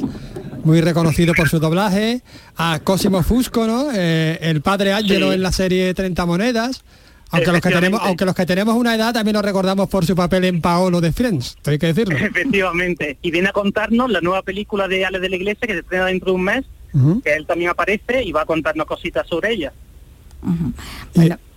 muy 0.63 0.81
reconocido 0.81 1.33
por 1.33 1.49
su 1.49 1.59
doblaje, 1.59 2.21
a 2.55 2.79
Cosimo 2.83 3.23
Fusco, 3.23 3.65
¿no? 3.65 3.89
Eh, 3.93 4.37
el 4.41 4.61
padre 4.61 4.93
Ángelo 4.93 5.33
en 5.33 5.41
la 5.41 5.51
serie 5.51 5.93
30 5.93 6.25
monedas. 6.25 6.83
Aunque 7.31 7.51
los, 7.51 7.61
que 7.61 7.69
tenemos, 7.69 8.01
aunque 8.03 8.25
los 8.25 8.35
que 8.35 8.45
tenemos 8.45 8.75
una 8.75 8.95
edad 8.95 9.13
también 9.13 9.35
nos 9.35 9.45
recordamos 9.45 9.87
por 9.87 10.05
su 10.05 10.15
papel 10.15 10.45
en 10.45 10.61
Paolo 10.61 10.99
de 10.99 11.11
Friends, 11.11 11.57
hay 11.65 11.77
que 11.77 11.87
decirlo. 11.87 12.17
Efectivamente. 12.17 13.17
Y 13.21 13.29
viene 13.29 13.49
a 13.49 13.51
contarnos 13.51 14.09
la 14.09 14.19
nueva 14.21 14.41
película 14.41 14.87
de 14.87 15.05
Ale 15.05 15.19
de 15.19 15.29
la 15.29 15.35
Iglesia 15.35 15.67
que 15.67 15.73
se 15.73 15.79
estrena 15.79 16.05
dentro 16.05 16.31
de 16.31 16.35
un 16.37 16.43
mes, 16.43 16.65
que 17.23 17.33
él 17.33 17.45
también 17.45 17.69
aparece 17.69 18.23
y 18.23 18.31
va 18.31 18.41
a 18.41 18.45
contarnos 18.45 18.87
cositas 18.87 19.27
sobre 19.27 19.53
ella. 19.53 19.71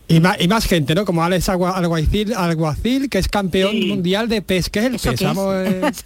y, 0.08 0.20
más, 0.48 0.66
gente, 0.66 0.94
¿no? 0.94 1.06
Como 1.06 1.24
Alex 1.24 1.48
Alguacil, 1.48 2.34
Alguacil 2.34 3.08
que 3.08 3.18
es 3.18 3.28
campeón 3.28 3.88
mundial 3.88 4.28
de 4.28 4.42
PES. 4.42 4.68
¿Qué 4.68 4.80
es 4.80 4.84
el 4.86 4.92
PES? 5.80 6.04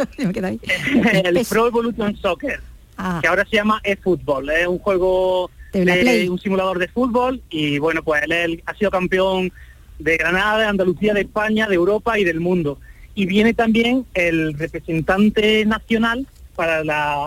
el 1.25 1.47
Pro 1.49 1.67
Evolution 1.67 2.17
Soccer, 2.19 2.61
ah. 2.99 3.19
que 3.21 3.27
ahora 3.27 3.45
se 3.51 3.57
llama 3.57 3.81
eFootball. 3.83 4.49
Es 4.51 4.69
un 4.69 4.79
juego 4.79 5.51
de 5.85 6.31
un 6.31 6.39
simulador 6.39 6.79
de 6.79 6.89
fútbol 6.89 7.43
y 7.51 7.79
bueno, 7.79 8.03
pues 8.03 8.23
él, 8.29 8.63
ha 8.67 8.75
sido 8.75 8.91
campeón 8.91 9.53
de 9.99 10.17
Granada, 10.17 10.61
de 10.61 10.67
Andalucía, 10.67 11.15
de 11.15 11.23
España, 11.23 11.67
de 11.67 11.75
Europa 11.75 12.19
y 12.19 12.25
del 12.25 12.41
mundo. 12.41 12.79
Y 13.15 13.27
viene 13.27 13.55
también 13.55 14.05
el 14.15 14.55
representante 14.55 15.65
nacional 15.65 16.27
para 16.55 16.83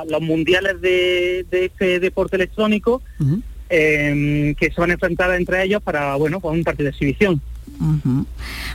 los 0.06 0.22
mundiales 0.22 0.82
de, 0.82 1.46
este 1.52 2.00
deporte 2.00 2.36
electrónico, 2.36 3.02
em, 3.70 4.56
que 4.56 4.72
se 4.72 4.82
van 4.82 4.92
a 4.92 4.94
enfrentar 4.94 5.34
entre 5.36 5.64
ellos 5.64 5.82
para, 5.82 6.16
bueno, 6.16 6.40
con 6.40 6.54
un 6.56 6.64
partido 6.64 6.86
de 6.86 6.92
exhibición. 6.92 7.42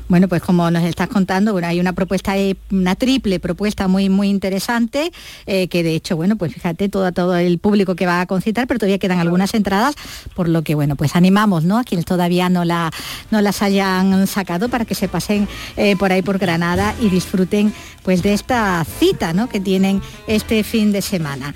Bueno, 0.08 0.28
pues 0.28 0.42
como 0.42 0.70
nos 0.70 0.82
estás 0.84 1.08
contando, 1.08 1.52
bueno, 1.52 1.68
hay 1.68 1.80
una 1.80 1.92
propuesta, 1.92 2.34
una 2.70 2.94
triple 2.94 3.38
propuesta 3.38 3.86
muy 3.86 4.08
muy 4.08 4.28
interesante, 4.28 5.12
eh, 5.46 5.68
que 5.68 5.82
de 5.82 5.94
hecho, 5.94 6.16
bueno, 6.16 6.36
pues 6.36 6.54
fíjate 6.54 6.88
todo, 6.88 7.12
todo 7.12 7.36
el 7.36 7.58
público 7.58 7.94
que 7.94 8.06
va 8.06 8.20
a 8.20 8.26
concitar, 8.26 8.66
pero 8.66 8.78
todavía 8.78 8.98
quedan 8.98 9.18
algunas 9.18 9.54
entradas, 9.54 9.94
por 10.34 10.48
lo 10.48 10.62
que 10.62 10.74
bueno, 10.74 10.96
pues 10.96 11.16
animamos 11.16 11.64
¿no? 11.64 11.78
a 11.78 11.84
quienes 11.84 12.06
todavía 12.06 12.48
no, 12.48 12.64
la, 12.64 12.90
no 13.30 13.40
las 13.40 13.62
hayan 13.62 14.26
sacado 14.26 14.68
para 14.68 14.84
que 14.84 14.94
se 14.94 15.08
pasen 15.08 15.48
eh, 15.76 15.96
por 15.96 16.12
ahí 16.12 16.22
por 16.22 16.38
Granada 16.38 16.94
y 17.00 17.08
disfruten 17.08 17.72
pues 18.02 18.22
de 18.22 18.34
esta 18.34 18.84
cita 18.84 19.32
¿no? 19.32 19.48
que 19.48 19.60
tienen 19.60 20.00
este 20.26 20.62
fin 20.62 20.92
de 20.92 21.02
semana. 21.02 21.54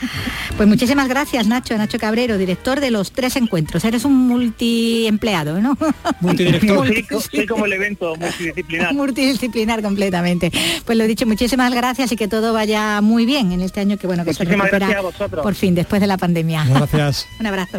Pues 0.57 0.69
muchísimas 0.69 1.09
gracias, 1.09 1.47
Nacho, 1.47 1.77
Nacho 1.77 1.99
Cabrero, 1.99 2.39
director 2.39 2.81
de 2.81 2.91
los 2.91 3.13
tres 3.13 3.37
encuentros. 3.37 3.85
Eres 3.85 4.05
un 4.05 4.15
multiempleado, 4.29 5.61
¿no? 5.61 5.77
Multidirector. 6.21 6.89
Sí, 7.41 7.47
como 7.47 7.67
el 7.67 7.73
evento 7.73 8.15
multidisciplinar. 8.17 8.95
multidisciplinar 8.95 9.83
completamente. 9.83 10.51
Pues 10.85 10.99
lo 10.99 11.05
he 11.05 11.07
dicho, 11.07 11.27
muchísimas 11.27 11.75
gracias 11.75 12.13
y 12.13 12.17
que 12.17 12.29
todo 12.29 12.53
vaya 12.53 13.01
muy 13.01 13.27
bien 13.27 13.53
en 13.53 13.61
este 13.61 13.81
año 13.81 13.97
que 13.97 14.07
bueno 14.07 14.25
que 14.25 14.35
se 14.35 14.45
recupera 14.45 15.03
por 15.43 15.55
fin 15.55 15.75
después 15.75 16.01
de 16.01 16.07
la 16.07 16.17
pandemia. 16.17 16.65
Gracias. 16.69 17.27
Un 17.41 17.47
abrazo. 17.47 17.79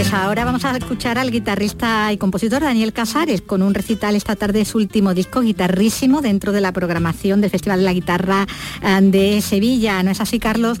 Pues 0.00 0.14
ahora 0.14 0.46
vamos 0.46 0.64
a 0.64 0.74
escuchar 0.74 1.18
al 1.18 1.30
guitarrista 1.30 2.10
y 2.10 2.16
compositor 2.16 2.62
Daniel 2.62 2.94
Casares 2.94 3.42
con 3.42 3.60
un 3.60 3.74
recital 3.74 4.16
esta 4.16 4.34
tarde 4.34 4.60
de 4.60 4.64
su 4.64 4.78
último 4.78 5.12
disco 5.12 5.42
guitarrísimo 5.42 6.22
dentro 6.22 6.52
de 6.52 6.62
la 6.62 6.72
programación 6.72 7.42
del 7.42 7.50
Festival 7.50 7.80
de 7.80 7.84
la 7.84 7.92
Guitarra 7.92 8.46
eh, 8.82 8.98
de 9.02 9.42
Sevilla. 9.42 10.02
¿No 10.02 10.10
es 10.10 10.22
así, 10.22 10.38
Carlos? 10.38 10.78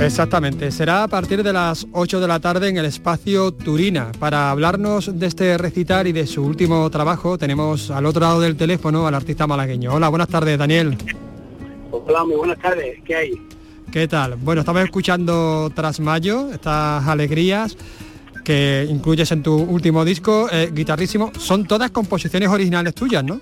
Exactamente, 0.00 0.70
será 0.70 1.02
a 1.02 1.08
partir 1.08 1.42
de 1.42 1.52
las 1.52 1.86
8 1.92 2.20
de 2.20 2.26
la 2.26 2.40
tarde 2.40 2.68
en 2.68 2.78
el 2.78 2.86
espacio 2.86 3.52
Turina. 3.52 4.12
Para 4.18 4.50
hablarnos 4.50 5.18
de 5.18 5.26
este 5.26 5.58
recital 5.58 6.06
y 6.06 6.12
de 6.12 6.26
su 6.26 6.42
último 6.42 6.88
trabajo 6.88 7.36
tenemos 7.36 7.90
al 7.90 8.06
otro 8.06 8.22
lado 8.22 8.40
del 8.40 8.56
teléfono 8.56 9.06
al 9.06 9.14
artista 9.14 9.46
malagueño. 9.46 9.92
Hola, 9.92 10.08
buenas 10.08 10.28
tardes, 10.28 10.58
Daniel. 10.58 10.96
Hola, 11.90 12.24
muy 12.24 12.36
buenas 12.36 12.58
tardes, 12.58 12.98
¿qué 13.04 13.14
hay? 13.14 13.46
¿Qué 13.92 14.08
tal? 14.08 14.36
Bueno, 14.36 14.62
estamos 14.62 14.82
escuchando 14.82 15.70
Tras 15.74 16.00
Mayo, 16.00 16.50
estas 16.50 17.06
alegrías 17.06 17.76
que 18.42 18.86
incluyes 18.88 19.30
en 19.32 19.42
tu 19.42 19.54
último 19.54 20.02
disco, 20.06 20.48
eh, 20.50 20.70
guitarrísimo. 20.72 21.30
Son 21.38 21.66
todas 21.66 21.90
composiciones 21.90 22.48
originales 22.48 22.94
tuyas, 22.94 23.22
¿no? 23.22 23.38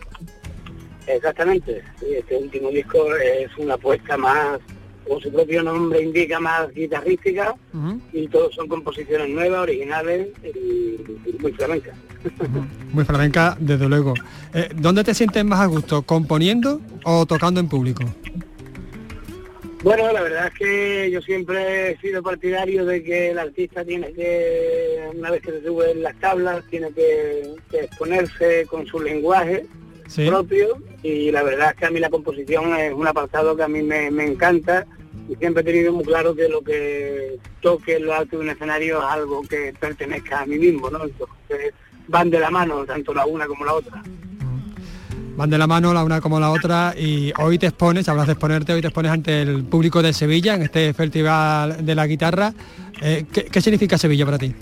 Exactamente, 1.07 1.85
este 2.03 2.37
último 2.37 2.71
disco 2.71 2.99
es 3.15 3.57
una 3.59 3.75
apuesta 3.75 4.17
más 4.17 4.59
como 5.09 5.21
su 5.21 5.33
propio 5.33 5.63
nombre 5.63 6.03
indica, 6.03 6.39
más 6.39 6.73
guitarrística 6.75 7.55
y 8.13 8.29
todos 8.29 8.55
son 8.55 8.69
composiciones 8.69 9.29
nuevas, 9.31 9.63
originales 9.63 10.29
y, 10.45 11.39
muy 11.41 11.53
flamencas. 11.53 11.97
Muy 12.93 13.05
flamenca, 13.05 13.57
desde 13.61 13.89
luego. 13.89 14.15
Eh, 14.53 14.71
¿Dónde 14.75 15.05
te 15.05 15.15
sientes 15.15 15.45
más 15.45 15.61
a 15.61 15.67
gusto, 15.67 16.03
componiendo 16.03 16.81
o 17.05 17.27
tocando 17.27 17.61
en 17.61 17.69
público? 17.69 18.05
Bueno, 19.83 20.13
la 20.13 20.23
verdad 20.23 20.49
es 20.49 20.55
que 20.59 21.11
yo 21.13 21.21
siempre 21.23 21.93
he 21.93 21.99
sido 21.99 22.23
partidario 22.23 22.85
de 22.85 23.03
que 23.03 23.31
el 23.31 23.39
artista 23.39 23.85
tiene 23.85 24.13
que, 24.13 25.09
una 25.15 25.31
vez 25.31 25.43
que 25.43 25.53
se 25.53 25.63
sube 25.63 25.93
en 25.93 26.03
las 26.03 26.19
tablas, 26.19 26.65
tiene 26.69 26.91
que, 26.91 27.55
exponerse 27.73 28.67
con 28.67 28.87
su 28.87 29.01
lenguaje 29.01 29.67
propio 30.27 30.79
y 31.03 31.31
la 31.31 31.43
verdad 31.43 31.71
es 31.71 31.77
que 31.77 31.87
a 31.87 31.91
mí 31.91 32.01
la 32.01 32.11
composición 32.11 32.75
es 32.75 32.93
un 32.93 33.07
apartado 33.07 33.55
que 33.55 33.63
a 33.63 33.69
mí 33.69 33.83
me 33.83 34.27
encanta 34.27 34.87
y 35.29 35.37
siempre 35.37 35.61
he 35.61 35.65
tenido 35.65 35.93
muy 35.93 36.05
claro 36.05 36.35
que 36.35 36.49
lo 36.49 36.63
que 36.63 37.39
toque 37.61 38.01
lo 38.01 38.15
alto 38.15 38.39
de 38.39 38.45
un 38.45 38.51
escenario 38.51 38.99
es 38.99 39.05
algo 39.05 39.43
que 39.43 39.75
pertenezca 39.79 40.41
a 40.41 40.47
mí 40.47 40.59
mismo, 40.59 40.91
¿no? 40.91 41.05
Entonces 41.05 41.75
van 42.07 42.31
de 42.31 42.41
la 42.41 42.51
mano, 42.51 42.85
tanto 42.87 43.13
la 43.13 43.27
una 43.27 43.47
como 43.47 43.65
la 43.65 43.75
otra. 43.75 44.03
Van 45.37 45.51
de 45.51 45.59
la 45.59 45.67
mano 45.67 45.93
la 45.93 46.03
una 46.03 46.21
como 46.21 46.41
la 46.41 46.51
otra 46.51 46.95
y 46.97 47.33
hoy 47.39 47.59
te 47.59 47.67
expones, 47.67 48.09
hablas 48.09 48.27
de 48.27 48.33
exponerte, 48.33 48.73
hoy 48.73 48.81
te 48.81 48.89
expones 48.89 49.13
ante 49.13 49.43
el 49.43 49.65
público 49.65 50.03
de 50.03 50.13
Sevilla 50.13 50.55
en 50.55 50.63
este 50.63 50.95
festival 50.95 51.85
de 51.85 51.95
la 51.95 52.07
guitarra. 52.07 52.55
Eh, 53.03 53.27
¿qué, 53.31 53.61
significa 53.61 53.99
Sevilla 53.99 54.25
para 54.25 54.39
ti? 54.39 54.55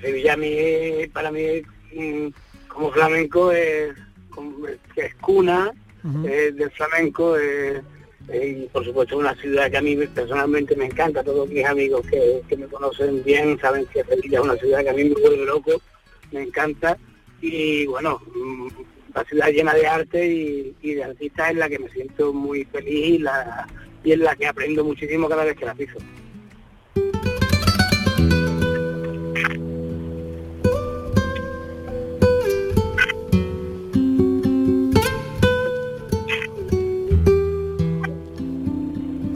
Sevilla 0.00 0.32
a 0.32 0.36
mí, 0.36 1.06
para 1.12 1.30
mí 1.30 1.62
mm, 1.94 2.28
como 2.66 2.90
flamenco 2.90 3.52
es, 3.52 3.94
es 4.96 5.14
cuna 5.16 5.70
del 6.02 6.70
flamenco, 6.70 7.36
es 7.36 7.82
por 8.72 8.84
supuesto 8.84 9.18
una 9.18 9.34
ciudad 9.36 9.70
que 9.70 9.76
a 9.76 9.82
mí 9.82 9.96
personalmente 9.96 10.74
me 10.74 10.86
encanta, 10.86 11.22
todos 11.22 11.48
mis 11.48 11.64
amigos 11.64 12.04
que, 12.06 12.56
me 12.56 12.66
conocen 12.66 13.22
bien 13.22 13.58
saben 13.60 13.86
que 13.86 14.02
Sevilla 14.04 14.38
es 14.38 14.44
una 14.44 14.56
ciudad 14.56 14.82
que 14.82 14.90
a 14.90 14.94
mí 14.94 15.04
me 15.04 15.20
vuelve 15.20 15.44
loco, 15.44 15.80
me 16.32 16.42
encanta 16.42 16.98
y 17.40 17.86
bueno, 17.86 18.20
mm, 18.34 18.68
la 19.14 19.24
ciudad 19.24 19.48
llena 19.48 19.74
de 19.74 19.86
arte 19.86 20.74
y, 20.82 20.94
de 20.94 21.04
artistas 21.04 21.50
en 21.50 21.58
la 21.60 21.68
que 21.68 21.78
me 21.78 21.88
siento 21.90 22.32
muy 22.32 22.64
feliz 22.64 23.06
y, 23.06 23.18
la, 23.18 23.66
y 24.02 24.12
en 24.12 24.20
la 24.20 24.34
que 24.34 24.46
aprendo 24.46 24.84
muchísimo 24.84 25.28
cada 25.28 25.44
vez 25.44 25.56
que 25.56 25.64
la 25.64 25.74
piso. 25.74 25.98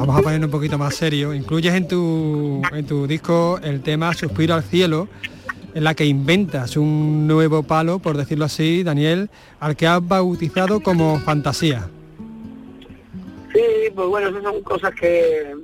Vamos 0.00 0.18
a 0.18 0.22
poner 0.22 0.42
un 0.42 0.50
poquito 0.50 0.78
más 0.78 0.94
serio. 0.94 1.34
Incluyes 1.34 1.74
en 1.74 1.86
tu, 1.86 2.62
en 2.72 2.86
tu 2.86 3.06
disco 3.06 3.60
el 3.62 3.82
tema 3.82 4.14
Suspiro 4.14 4.54
al 4.54 4.62
cielo, 4.62 5.08
en 5.74 5.84
la 5.84 5.94
que 5.94 6.06
inventas 6.06 6.78
un 6.78 7.26
nuevo 7.26 7.62
palo, 7.64 7.98
por 7.98 8.16
decirlo 8.16 8.46
así, 8.46 8.82
Daniel, 8.82 9.28
al 9.60 9.76
que 9.76 9.86
has 9.86 10.00
bautizado 10.08 10.80
como 10.80 11.18
fantasía. 11.18 11.90
Sí, 13.52 13.60
pues 13.94 14.08
bueno, 14.08 14.30
esas 14.30 14.42
son 14.42 14.62
cosas 14.62 14.94
que, 14.94 15.54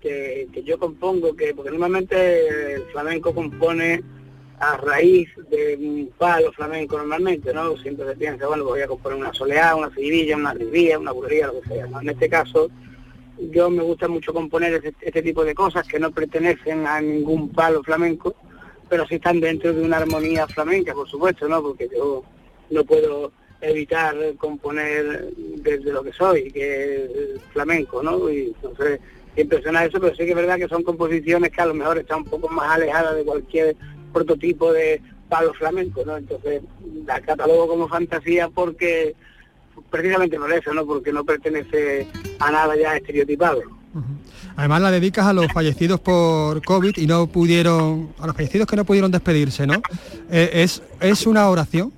que, 0.00 0.62
yo 0.64 0.78
compongo, 0.78 1.34
que 1.34 1.52
porque 1.52 1.72
normalmente 1.72 2.74
el 2.74 2.82
flamenco 2.92 3.34
compone 3.34 4.04
a 4.60 4.76
raíz 4.76 5.30
de 5.50 5.76
un 5.80 6.12
palo 6.16 6.52
flamenco 6.52 6.96
normalmente, 6.96 7.52
¿no? 7.52 7.76
Siempre 7.78 8.06
se 8.06 8.14
piensa, 8.14 8.46
bueno, 8.46 8.62
pues 8.62 8.74
voy 8.74 8.82
a 8.82 8.86
componer 8.86 9.18
una 9.18 9.32
soleá, 9.32 9.74
una 9.74 9.92
seguidilla, 9.92 10.36
una 10.36 10.54
ribía, 10.54 10.96
una 10.96 11.10
bulería, 11.10 11.48
lo 11.48 11.60
que 11.60 11.70
sea. 11.70 11.86
En 12.00 12.08
este 12.08 12.28
caso, 12.28 12.70
yo 13.50 13.70
me 13.70 13.82
gusta 13.82 14.08
mucho 14.08 14.32
componer 14.32 14.82
este, 15.00 15.22
tipo 15.22 15.44
de 15.44 15.54
cosas 15.54 15.86
que 15.86 15.98
no 15.98 16.10
pertenecen 16.10 16.86
a 16.86 17.00
ningún 17.00 17.50
palo 17.50 17.82
flamenco, 17.82 18.34
pero 18.88 19.06
sí 19.06 19.16
están 19.16 19.40
dentro 19.40 19.72
de 19.72 19.82
una 19.82 19.98
armonía 19.98 20.46
flamenca, 20.46 20.92
por 20.92 21.08
supuesto, 21.08 21.48
¿no? 21.48 21.62
Porque 21.62 21.88
yo 21.94 22.24
no 22.70 22.84
puedo 22.84 23.32
evitar 23.60 24.16
componer 24.36 25.32
desde 25.36 25.92
lo 25.92 26.02
que 26.02 26.12
soy, 26.12 26.50
que 26.50 27.04
es 27.04 27.42
flamenco, 27.52 28.02
¿no? 28.02 28.30
Y 28.30 28.54
entonces 28.54 29.00
impresiona 29.36 29.84
eso, 29.84 30.00
pero 30.00 30.14
sí 30.14 30.24
que 30.24 30.30
es 30.30 30.36
verdad 30.36 30.58
que 30.58 30.68
son 30.68 30.82
composiciones 30.82 31.50
que 31.50 31.60
a 31.60 31.66
lo 31.66 31.74
mejor 31.74 31.98
están 31.98 32.18
un 32.18 32.24
poco 32.24 32.48
más 32.48 32.70
alejadas 32.70 33.16
de 33.16 33.24
cualquier 33.24 33.76
prototipo 34.12 34.72
de 34.72 35.00
palo 35.28 35.54
flamenco, 35.54 36.04
¿no? 36.04 36.16
Entonces 36.16 36.62
la 37.06 37.20
catalogo 37.20 37.68
como 37.68 37.88
fantasía 37.88 38.48
porque 38.48 39.14
precisamente 39.90 40.38
por 40.38 40.52
eso, 40.52 40.72
¿no? 40.74 40.84
Porque 40.84 41.12
no 41.12 41.24
pertenece 41.24 42.06
a 42.38 42.50
nada 42.50 42.76
ya 42.76 42.96
estereotipado. 42.96 43.62
Además 44.56 44.82
la 44.82 44.90
dedicas 44.90 45.26
a 45.26 45.32
los 45.32 45.46
fallecidos 45.52 46.00
por 46.00 46.62
COVID 46.64 46.96
y 46.96 47.06
no 47.06 47.26
pudieron, 47.26 48.12
a 48.18 48.26
los 48.26 48.36
fallecidos 48.36 48.66
que 48.66 48.76
no 48.76 48.84
pudieron 48.84 49.10
despedirse, 49.10 49.66
¿no? 49.66 49.82
Eh, 50.30 50.50
¿Es, 50.52 50.82
¿Es 51.00 51.26
una 51.26 51.48
oración? 51.48 51.92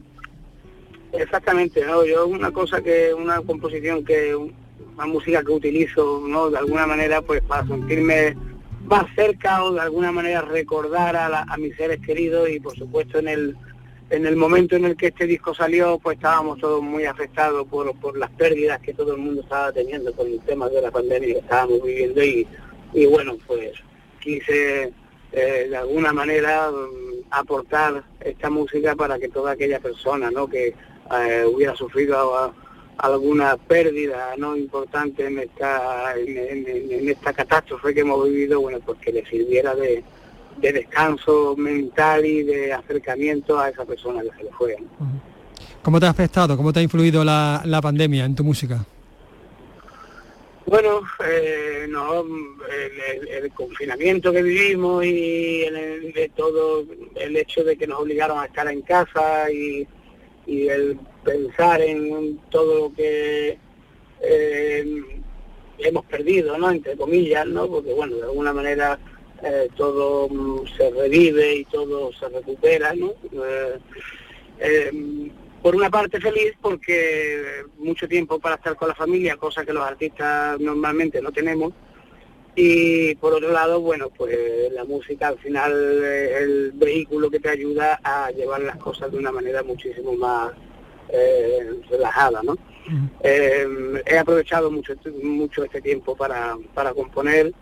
Exactamente, 1.12 1.84
¿no? 1.84 2.04
Yo 2.04 2.26
una 2.26 2.50
cosa 2.52 2.80
que, 2.80 3.12
una 3.12 3.40
composición 3.42 4.04
que, 4.04 4.34
una 4.34 5.06
música 5.06 5.42
que 5.42 5.52
utilizo, 5.52 6.22
¿no? 6.26 6.50
De 6.50 6.58
alguna 6.58 6.86
manera, 6.86 7.20
pues 7.20 7.42
para 7.42 7.66
sentirme 7.66 8.36
más 8.84 9.04
cerca 9.14 9.64
o 9.64 9.72
de 9.72 9.80
alguna 9.80 10.12
manera 10.12 10.42
recordar 10.42 11.16
a, 11.16 11.42
a 11.42 11.56
mis 11.56 11.76
seres 11.76 12.00
queridos 12.00 12.48
y 12.50 12.60
por 12.60 12.76
supuesto 12.76 13.18
en 13.18 13.28
el 13.28 13.56
en 14.12 14.26
el 14.26 14.36
momento 14.36 14.76
en 14.76 14.84
el 14.84 14.94
que 14.94 15.06
este 15.06 15.26
disco 15.26 15.54
salió, 15.54 15.98
pues 15.98 16.18
estábamos 16.18 16.60
todos 16.60 16.82
muy 16.82 17.06
afectados 17.06 17.66
por, 17.66 18.18
las 18.18 18.30
pérdidas 18.32 18.78
que 18.82 18.92
todo 18.92 19.14
el 19.14 19.18
mundo 19.22 19.40
estaba 19.40 19.72
teniendo 19.72 20.12
con 20.12 20.26
el 20.26 20.38
tema 20.40 20.68
de 20.68 20.82
la 20.82 20.90
pandemia 20.90 21.32
que 21.32 21.40
estábamos 21.40 21.82
viviendo 21.82 22.22
y, 22.22 22.46
bueno, 23.06 23.38
pues 23.46 23.72
quise 24.20 24.92
eh, 25.32 25.66
de 25.70 25.76
alguna 25.78 26.12
manera 26.12 26.70
mm, 26.70 27.24
aportar 27.30 28.04
esta 28.20 28.50
música 28.50 28.94
para 28.94 29.18
que 29.18 29.30
toda 29.30 29.52
aquella 29.52 29.80
persona 29.80 30.30
¿no? 30.30 30.46
que 30.46 30.74
eh, 31.10 31.44
hubiera 31.46 31.74
sufrido 31.74 32.54
alguna 32.98 33.56
pérdida 33.56 34.34
no 34.36 34.54
importante 34.54 35.26
en 35.26 35.38
esta 35.38 36.14
en, 36.18 37.08
esta 37.08 37.32
catástrofe 37.32 37.94
que 37.94 38.00
hemos 38.00 38.28
vivido 38.28 38.60
bueno 38.60 38.78
pues 38.84 38.98
que 38.98 39.10
le 39.10 39.24
sirviera 39.24 39.74
de, 39.74 40.04
descanso 40.60 41.56
mental 41.56 42.24
y 42.24 42.42
de 42.42 42.72
acercamiento 42.72 43.58
a 43.58 43.70
esa 43.70 43.84
persona 43.84 44.22
que 44.22 44.30
se 44.36 44.44
le 44.44 44.50
fue 44.52 44.76
¿Cómo 45.82 45.98
te 45.98 46.06
ha 46.06 46.10
afectado? 46.10 46.56
¿Cómo 46.56 46.72
te 46.72 46.80
ha 46.80 46.82
influido 46.82 47.24
la, 47.24 47.62
la 47.64 47.80
pandemia 47.80 48.24
en 48.24 48.36
tu 48.36 48.44
música? 48.44 48.84
Bueno, 50.66 51.02
eh, 51.28 51.86
no, 51.88 52.24
el, 53.28 53.52
confinamiento 53.52 54.32
que 54.32 54.42
vivimos 54.42 55.04
y 55.04 55.64
el, 55.64 56.12
de 56.12 56.30
todo 56.34 56.86
el 57.16 57.36
hecho 57.36 57.64
de 57.64 57.76
que 57.76 57.86
nos 57.86 58.00
obligaron 58.00 58.38
a 58.38 58.46
estar 58.46 58.66
en 58.68 58.80
casa 58.82 59.50
y, 59.50 59.86
y 60.46 60.68
el 60.68 60.98
pensar 61.24 61.82
en 61.82 62.38
todo 62.50 62.88
lo 62.88 62.94
que 62.94 63.58
eh, 64.22 65.02
hemos 65.78 66.04
perdido, 66.06 66.56
¿no? 66.56 66.70
Entre 66.70 66.96
comillas, 66.96 67.46
¿no? 67.46 67.66
Porque 67.66 67.92
bueno, 67.92 68.16
de 68.16 68.22
alguna 68.22 68.52
manera 68.52 68.98
eh, 69.42 69.68
todo 69.76 70.28
se 70.76 70.90
revive 70.90 71.56
y 71.56 71.64
todo 71.64 72.12
se 72.12 72.28
recupera, 72.28 72.94
¿no? 72.94 73.12
Eh, 74.58 75.30
por 75.62 75.76
una 75.76 75.90
parte 75.90 76.20
feliz 76.20 76.54
porque 76.60 77.64
mucho 77.78 78.08
tiempo 78.08 78.38
para 78.38 78.56
estar 78.56 78.74
con 78.76 78.88
la 78.88 78.94
familia, 78.94 79.36
cosa 79.36 79.64
que 79.64 79.72
los 79.72 79.84
artistas 79.84 80.58
normalmente 80.60 81.22
no 81.22 81.32
tenemos. 81.32 81.72
Y 82.54 83.14
por 83.14 83.32
otro 83.32 83.50
lado, 83.50 83.80
bueno, 83.80 84.10
pues 84.10 84.36
la 84.72 84.84
música 84.84 85.28
al 85.28 85.38
final 85.38 85.72
es 86.04 86.42
el 86.42 86.72
vehículo 86.74 87.30
que 87.30 87.40
te 87.40 87.48
ayuda 87.48 87.98
a 88.02 88.30
llevar 88.30 88.60
las 88.60 88.76
cosas 88.76 89.10
de 89.10 89.18
una 89.18 89.32
manera 89.32 89.62
muchísimo 89.62 90.12
más 90.14 90.52
eh, 91.08 91.80
relajada, 91.90 92.42
¿no? 92.42 92.56
Eh, 93.22 94.02
he 94.04 94.18
aprovechado 94.18 94.70
mucho, 94.70 94.94
mucho 95.22 95.64
este 95.64 95.80
tiempo 95.80 96.16
para, 96.16 96.56
para 96.74 96.92
componer 96.92 97.52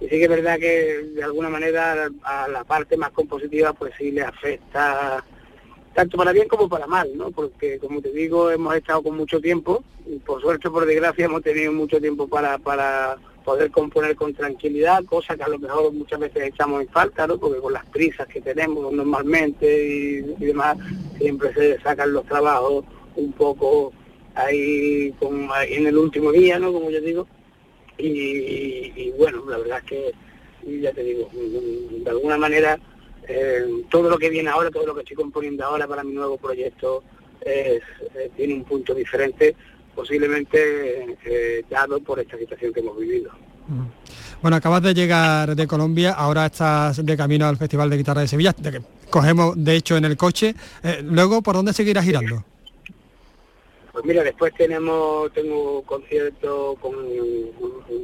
y 0.00 0.04
sí 0.04 0.10
que 0.10 0.24
es 0.24 0.28
verdad 0.28 0.58
que 0.58 1.10
de 1.14 1.22
alguna 1.22 1.50
manera 1.50 2.08
a 2.22 2.48
la 2.48 2.64
parte 2.64 2.96
más 2.96 3.10
compositiva 3.10 3.72
pues 3.72 3.92
sí 3.98 4.10
le 4.10 4.22
afecta 4.22 5.24
tanto 5.94 6.16
para 6.16 6.32
bien 6.32 6.48
como 6.48 6.68
para 6.68 6.86
mal, 6.86 7.10
¿no? 7.16 7.30
Porque 7.30 7.78
como 7.78 8.00
te 8.00 8.12
digo, 8.12 8.50
hemos 8.50 8.74
estado 8.76 9.02
con 9.02 9.16
mucho 9.16 9.40
tiempo, 9.40 9.82
y 10.06 10.16
por 10.18 10.40
suerte 10.40 10.70
por 10.70 10.86
desgracia 10.86 11.24
hemos 11.24 11.42
tenido 11.42 11.72
mucho 11.72 12.00
tiempo 12.00 12.28
para, 12.28 12.58
para 12.58 13.16
poder 13.44 13.70
componer 13.70 14.14
con 14.16 14.32
tranquilidad, 14.32 15.04
cosa 15.04 15.36
que 15.36 15.42
a 15.42 15.48
lo 15.48 15.58
mejor 15.58 15.92
muchas 15.92 16.20
veces 16.20 16.44
echamos 16.44 16.82
en 16.82 16.88
falta, 16.88 17.26
¿no? 17.26 17.38
Porque 17.38 17.60
con 17.60 17.72
las 17.72 17.84
prisas 17.86 18.28
que 18.28 18.40
tenemos 18.40 18.92
normalmente 18.92 19.66
y, 19.84 20.20
demás, 20.44 20.76
siempre 21.18 21.52
se 21.54 21.80
sacan 21.80 22.12
los 22.12 22.24
trabajos 22.26 22.84
un 23.16 23.32
poco 23.32 23.92
ahí 24.34 25.12
en 25.68 25.86
el 25.86 25.98
último 25.98 26.30
día, 26.32 26.58
¿no? 26.58 26.72
Como 26.72 26.90
yo 26.90 27.00
digo. 27.00 27.26
Y, 28.02 29.12
bueno, 29.18 29.44
la 29.48 29.58
verdad 29.58 29.78
es 29.78 29.84
que, 29.84 30.14
ya 30.80 30.92
te 30.92 31.02
digo, 31.02 31.30
de 31.32 32.10
alguna 32.10 32.36
manera 32.36 32.78
eh, 33.28 33.84
todo 33.90 34.10
lo 34.10 34.18
que 34.18 34.28
viene 34.28 34.50
ahora, 34.50 34.70
todo 34.70 34.86
lo 34.86 34.94
que 34.94 35.00
estoy 35.00 35.16
componiendo 35.16 35.64
ahora 35.64 35.86
para 35.86 36.02
mi 36.02 36.12
nuevo 36.12 36.36
proyecto 36.36 37.04
eh, 37.42 37.80
tiene 38.36 38.54
un 38.54 38.64
punto 38.64 38.94
diferente, 38.94 39.54
posiblemente 39.94 41.16
eh, 41.24 41.64
dado 41.70 42.00
por 42.00 42.18
esta 42.18 42.36
situación 42.36 42.72
que 42.72 42.80
hemos 42.80 42.98
vivido. 42.98 43.30
Bueno, 44.42 44.56
acabas 44.56 44.82
de 44.82 44.94
llegar 44.94 45.54
de 45.54 45.66
Colombia, 45.66 46.12
ahora 46.12 46.46
estás 46.46 47.04
de 47.04 47.16
camino 47.16 47.46
al 47.46 47.56
Festival 47.56 47.88
de 47.88 47.98
Guitarra 47.98 48.22
de 48.22 48.28
Sevilla, 48.28 48.52
de 48.58 48.72
que 48.72 48.82
cogemos 49.08 49.54
de 49.56 49.76
hecho 49.76 49.96
en 49.96 50.06
el 50.06 50.16
coche. 50.16 50.56
luego, 51.04 51.40
¿por 51.40 51.54
dónde 51.54 51.72
seguirás 51.72 52.04
girando? 52.04 52.44
Pues 54.00 54.14
mira, 54.14 54.24
después 54.24 54.54
tenemos, 54.54 55.30
tengo 55.34 55.82
concierto 55.82 56.74
con, 56.80 56.94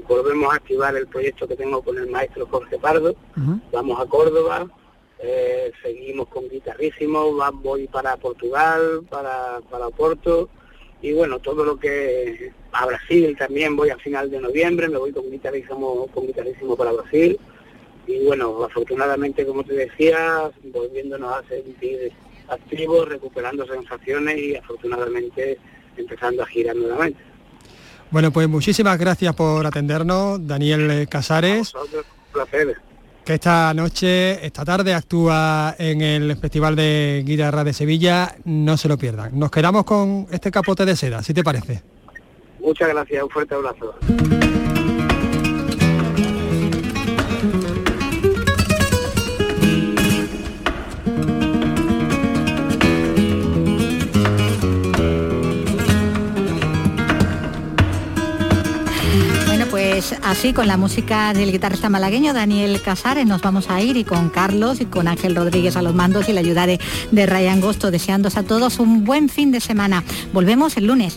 volvemos 0.07 0.53
a 0.53 0.57
activar 0.57 0.95
el 0.95 1.07
proyecto 1.07 1.49
que 1.49 1.57
tengo 1.57 1.81
con 1.81 1.97
el 1.97 2.07
maestro 2.09 2.47
Jorge 2.51 2.77
Pardo, 2.77 3.15
vamos 3.73 3.99
a 3.99 4.05
Córdoba, 4.05 4.67
eh, 5.21 5.73
seguimos 5.83 6.29
con 6.29 6.51
guitarrísimo, 6.51 7.33
voy 7.63 7.87
para 7.87 8.15
Portugal, 8.19 9.07
para, 9.09 9.63
para 9.71 9.89
Porto 9.89 10.51
y 11.01 11.15
bueno, 11.15 11.39
todo 11.39 11.65
lo 11.65 11.79
que 11.79 12.53
a 12.73 12.85
Brasil 12.85 13.35
también 13.39 13.75
voy 13.75 13.89
a 13.89 13.97
final 13.97 14.31
de 14.31 14.41
noviembre, 14.41 14.91
me 14.91 14.99
voy 14.99 15.13
con 15.13 15.31
guitarrísimo, 15.31 16.09
con 16.09 16.27
guitarrísimo 16.27 16.77
para 16.77 16.93
Brasil. 16.93 17.41
Y 18.07 18.23
bueno, 18.23 18.63
afortunadamente 18.63 19.47
como 19.47 19.65
te 19.65 19.73
decía, 19.73 20.51
volviéndonos 20.63 21.39
a 21.39 21.49
sentir 21.49 22.13
activos, 22.49 23.09
recuperando 23.09 23.67
sensaciones 23.67 24.37
y 24.39 24.57
afortunadamente 24.57 25.59
empezando 25.97 26.43
a 26.43 26.47
girar 26.47 26.77
nuevamente. 26.77 27.21
Bueno, 28.11 28.31
pues 28.31 28.49
muchísimas 28.49 28.99
gracias 28.99 29.35
por 29.35 29.67
atendernos, 29.67 30.47
Daniel 30.47 31.09
Casares. 31.09 31.75
un 31.75 32.05
placer 32.33 32.77
que 33.27 33.35
esta 33.35 33.75
noche, 33.75 34.47
esta 34.47 34.65
tarde 34.65 34.95
actúa 34.95 35.75
en 35.81 36.01
el 36.01 36.37
Festival 36.37 36.77
de 36.77 37.25
Guitarra 37.27 37.65
de 37.65 37.73
Sevilla, 37.73 38.37
no 38.45 38.77
se 38.77 38.87
lo 38.87 38.97
pierdan. 38.97 39.37
Nos 39.37 39.51
quedamos 39.51 39.85
con 39.85 40.29
este 40.31 40.53
capote 40.53 40.85
de 40.85 40.95
seda, 40.95 41.25
si 41.25 41.35
te 41.35 41.43
parece. 41.43 41.83
Muchas 42.61 42.89
gracias, 42.89 43.25
un 43.25 43.31
fuerte 43.31 43.57
abrazo. 43.57 43.97
Pues 59.97 60.15
así, 60.23 60.53
con 60.53 60.67
la 60.67 60.77
música 60.77 61.33
del 61.33 61.51
guitarrista 61.51 61.89
malagueño 61.89 62.35
Daniel 62.35 62.83
Casares, 62.83 63.25
nos 63.25 63.41
vamos 63.41 63.71
a 63.71 63.81
ir 63.81 63.97
y 63.97 64.05
con 64.05 64.29
Carlos 64.29 64.83
y 64.83 64.85
con 64.85 65.09
Ángel 65.09 65.35
Rodríguez 65.35 65.75
a 65.75 65.81
los 65.81 65.95
mandos 65.95 66.29
y 66.29 66.35
la 66.35 66.41
ayuda 66.41 66.67
de, 66.67 66.79
de 67.13 67.25
Ryan 67.25 67.63
Gosto, 67.63 67.91
deseándos 67.91 68.37
a 68.37 68.43
todos 68.43 68.79
un 68.79 69.07
buen 69.07 69.31
fin 69.31 69.53
de 69.53 69.61
semana. 69.61 70.05
Volvemos 70.35 70.77
el 70.77 70.89
lunes. 70.89 71.17